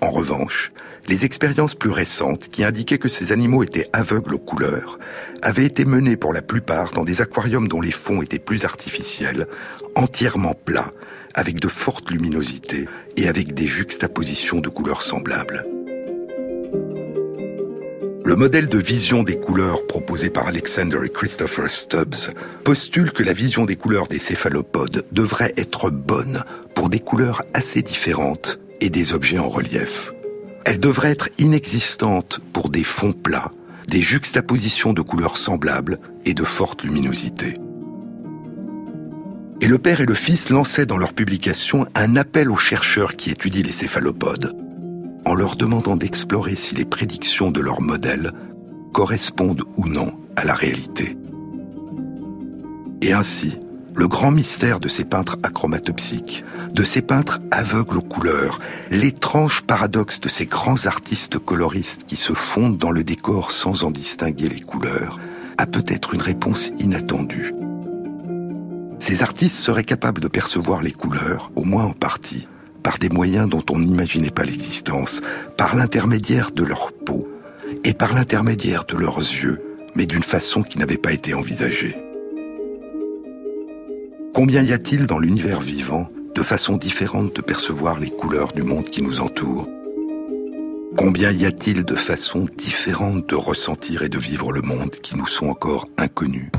En 0.00 0.10
revanche, 0.10 0.70
les 1.08 1.24
expériences 1.24 1.74
plus 1.74 1.90
récentes 1.90 2.48
qui 2.48 2.64
indiquaient 2.64 2.98
que 2.98 3.08
ces 3.08 3.32
animaux 3.32 3.62
étaient 3.62 3.88
aveugles 3.92 4.34
aux 4.34 4.38
couleurs 4.38 4.98
avaient 5.42 5.66
été 5.66 5.84
menées 5.84 6.16
pour 6.16 6.32
la 6.32 6.42
plupart 6.42 6.92
dans 6.92 7.04
des 7.04 7.20
aquariums 7.20 7.68
dont 7.68 7.80
les 7.80 7.90
fonds 7.90 8.22
étaient 8.22 8.38
plus 8.38 8.64
artificiels, 8.64 9.46
entièrement 9.94 10.54
plats, 10.54 10.90
avec 11.34 11.60
de 11.60 11.68
fortes 11.68 12.10
luminosités 12.10 12.88
et 13.16 13.28
avec 13.28 13.54
des 13.54 13.66
juxtapositions 13.66 14.60
de 14.60 14.68
couleurs 14.68 15.02
semblables. 15.02 15.64
Le 18.24 18.34
modèle 18.34 18.68
de 18.68 18.78
vision 18.78 19.22
des 19.22 19.38
couleurs 19.38 19.86
proposé 19.86 20.30
par 20.30 20.48
Alexander 20.48 20.98
et 21.04 21.10
Christopher 21.10 21.70
Stubbs 21.70 22.34
postule 22.64 23.12
que 23.12 23.22
la 23.22 23.32
vision 23.32 23.64
des 23.64 23.76
couleurs 23.76 24.08
des 24.08 24.18
céphalopodes 24.18 25.06
devrait 25.12 25.54
être 25.56 25.90
bonne 25.90 26.42
pour 26.74 26.88
des 26.88 26.98
couleurs 26.98 27.42
assez 27.54 27.82
différentes 27.82 28.58
et 28.80 28.90
des 28.90 29.12
objets 29.12 29.38
en 29.38 29.48
relief. 29.48 30.12
Elle 30.68 30.80
devrait 30.80 31.12
être 31.12 31.28
inexistante 31.38 32.40
pour 32.52 32.70
des 32.70 32.82
fonds 32.82 33.12
plats, 33.12 33.52
des 33.86 34.02
juxtapositions 34.02 34.92
de 34.92 35.00
couleurs 35.00 35.36
semblables 35.36 36.00
et 36.24 36.34
de 36.34 36.42
forte 36.42 36.82
luminosité. 36.82 37.54
Et 39.60 39.68
le 39.68 39.78
père 39.78 40.00
et 40.00 40.06
le 40.06 40.14
fils 40.14 40.50
lançaient 40.50 40.84
dans 40.84 40.96
leur 40.96 41.12
publication 41.12 41.86
un 41.94 42.16
appel 42.16 42.50
aux 42.50 42.56
chercheurs 42.56 43.14
qui 43.14 43.30
étudient 43.30 43.62
les 43.62 43.70
céphalopodes, 43.70 44.56
en 45.24 45.34
leur 45.34 45.54
demandant 45.54 45.94
d'explorer 45.94 46.56
si 46.56 46.74
les 46.74 46.84
prédictions 46.84 47.52
de 47.52 47.60
leur 47.60 47.80
modèle 47.80 48.32
correspondent 48.92 49.62
ou 49.76 49.86
non 49.86 50.14
à 50.34 50.44
la 50.44 50.54
réalité. 50.54 51.16
Et 53.02 53.12
ainsi, 53.12 53.56
le 53.96 54.08
grand 54.08 54.30
mystère 54.30 54.78
de 54.78 54.88
ces 54.88 55.04
peintres 55.04 55.38
achromatopsiques, 55.42 56.44
de 56.72 56.84
ces 56.84 57.00
peintres 57.00 57.40
aveugles 57.50 57.98
aux 57.98 58.02
couleurs, 58.02 58.58
l'étrange 58.90 59.62
paradoxe 59.62 60.20
de 60.20 60.28
ces 60.28 60.44
grands 60.44 60.84
artistes 60.84 61.38
coloristes 61.38 62.04
qui 62.06 62.16
se 62.16 62.34
fondent 62.34 62.76
dans 62.76 62.90
le 62.90 63.04
décor 63.04 63.52
sans 63.52 63.84
en 63.84 63.90
distinguer 63.90 64.50
les 64.50 64.60
couleurs, 64.60 65.18
a 65.56 65.66
peut-être 65.66 66.12
une 66.12 66.20
réponse 66.20 66.72
inattendue. 66.78 67.54
Ces 68.98 69.22
artistes 69.22 69.58
seraient 69.58 69.84
capables 69.84 70.20
de 70.20 70.28
percevoir 70.28 70.82
les 70.82 70.92
couleurs, 70.92 71.50
au 71.56 71.64
moins 71.64 71.84
en 71.84 71.92
partie, 71.92 72.48
par 72.82 72.98
des 72.98 73.08
moyens 73.08 73.48
dont 73.48 73.64
on 73.70 73.78
n'imaginait 73.78 74.30
pas 74.30 74.44
l'existence, 74.44 75.22
par 75.56 75.74
l'intermédiaire 75.74 76.50
de 76.50 76.64
leur 76.64 76.92
peau 76.92 77.26
et 77.82 77.94
par 77.94 78.14
l'intermédiaire 78.14 78.84
de 78.84 78.96
leurs 78.96 79.18
yeux, 79.18 79.62
mais 79.94 80.04
d'une 80.04 80.22
façon 80.22 80.62
qui 80.62 80.78
n'avait 80.78 80.98
pas 80.98 81.12
été 81.12 81.32
envisagée. 81.32 82.05
Combien 84.36 84.62
y 84.62 84.74
a-t-il 84.74 85.06
dans 85.06 85.18
l'univers 85.18 85.62
vivant 85.62 86.10
de 86.34 86.42
façons 86.42 86.76
différentes 86.76 87.34
de 87.34 87.40
percevoir 87.40 87.98
les 87.98 88.10
couleurs 88.10 88.52
du 88.52 88.62
monde 88.62 88.84
qui 88.84 89.00
nous 89.00 89.22
entoure? 89.22 89.66
Combien 90.94 91.32
y 91.32 91.46
a-t-il 91.46 91.84
de 91.84 91.94
façons 91.94 92.46
différentes 92.58 93.26
de 93.30 93.34
ressentir 93.34 94.02
et 94.02 94.10
de 94.10 94.18
vivre 94.18 94.52
le 94.52 94.60
monde 94.60 94.90
qui 94.90 95.16
nous 95.16 95.26
sont 95.26 95.46
encore 95.46 95.86
inconnues 95.96 96.50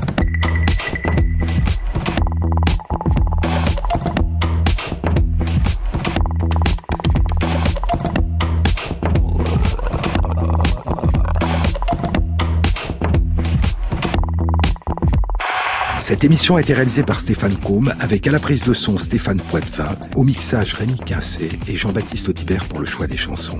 Cette 16.08 16.24
émission 16.24 16.56
a 16.56 16.62
été 16.62 16.72
réalisée 16.72 17.02
par 17.02 17.20
Stéphane 17.20 17.54
Combe 17.56 17.92
avec 18.00 18.26
à 18.26 18.30
la 18.30 18.38
prise 18.38 18.64
de 18.64 18.72
son 18.72 18.96
Stéphane 18.96 19.42
Poitvin, 19.42 19.94
au 20.16 20.24
mixage 20.24 20.72
Rémi 20.72 20.96
Quincé 20.96 21.50
et 21.68 21.76
Jean-Baptiste 21.76 22.30
Audibert 22.30 22.64
pour 22.64 22.80
le 22.80 22.86
choix 22.86 23.06
des 23.06 23.18
chansons. 23.18 23.58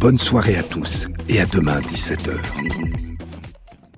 Bonne 0.00 0.16
soirée 0.16 0.56
à 0.56 0.62
tous 0.62 1.08
et 1.28 1.38
à 1.38 1.44
demain 1.44 1.80
17h. 1.80 3.11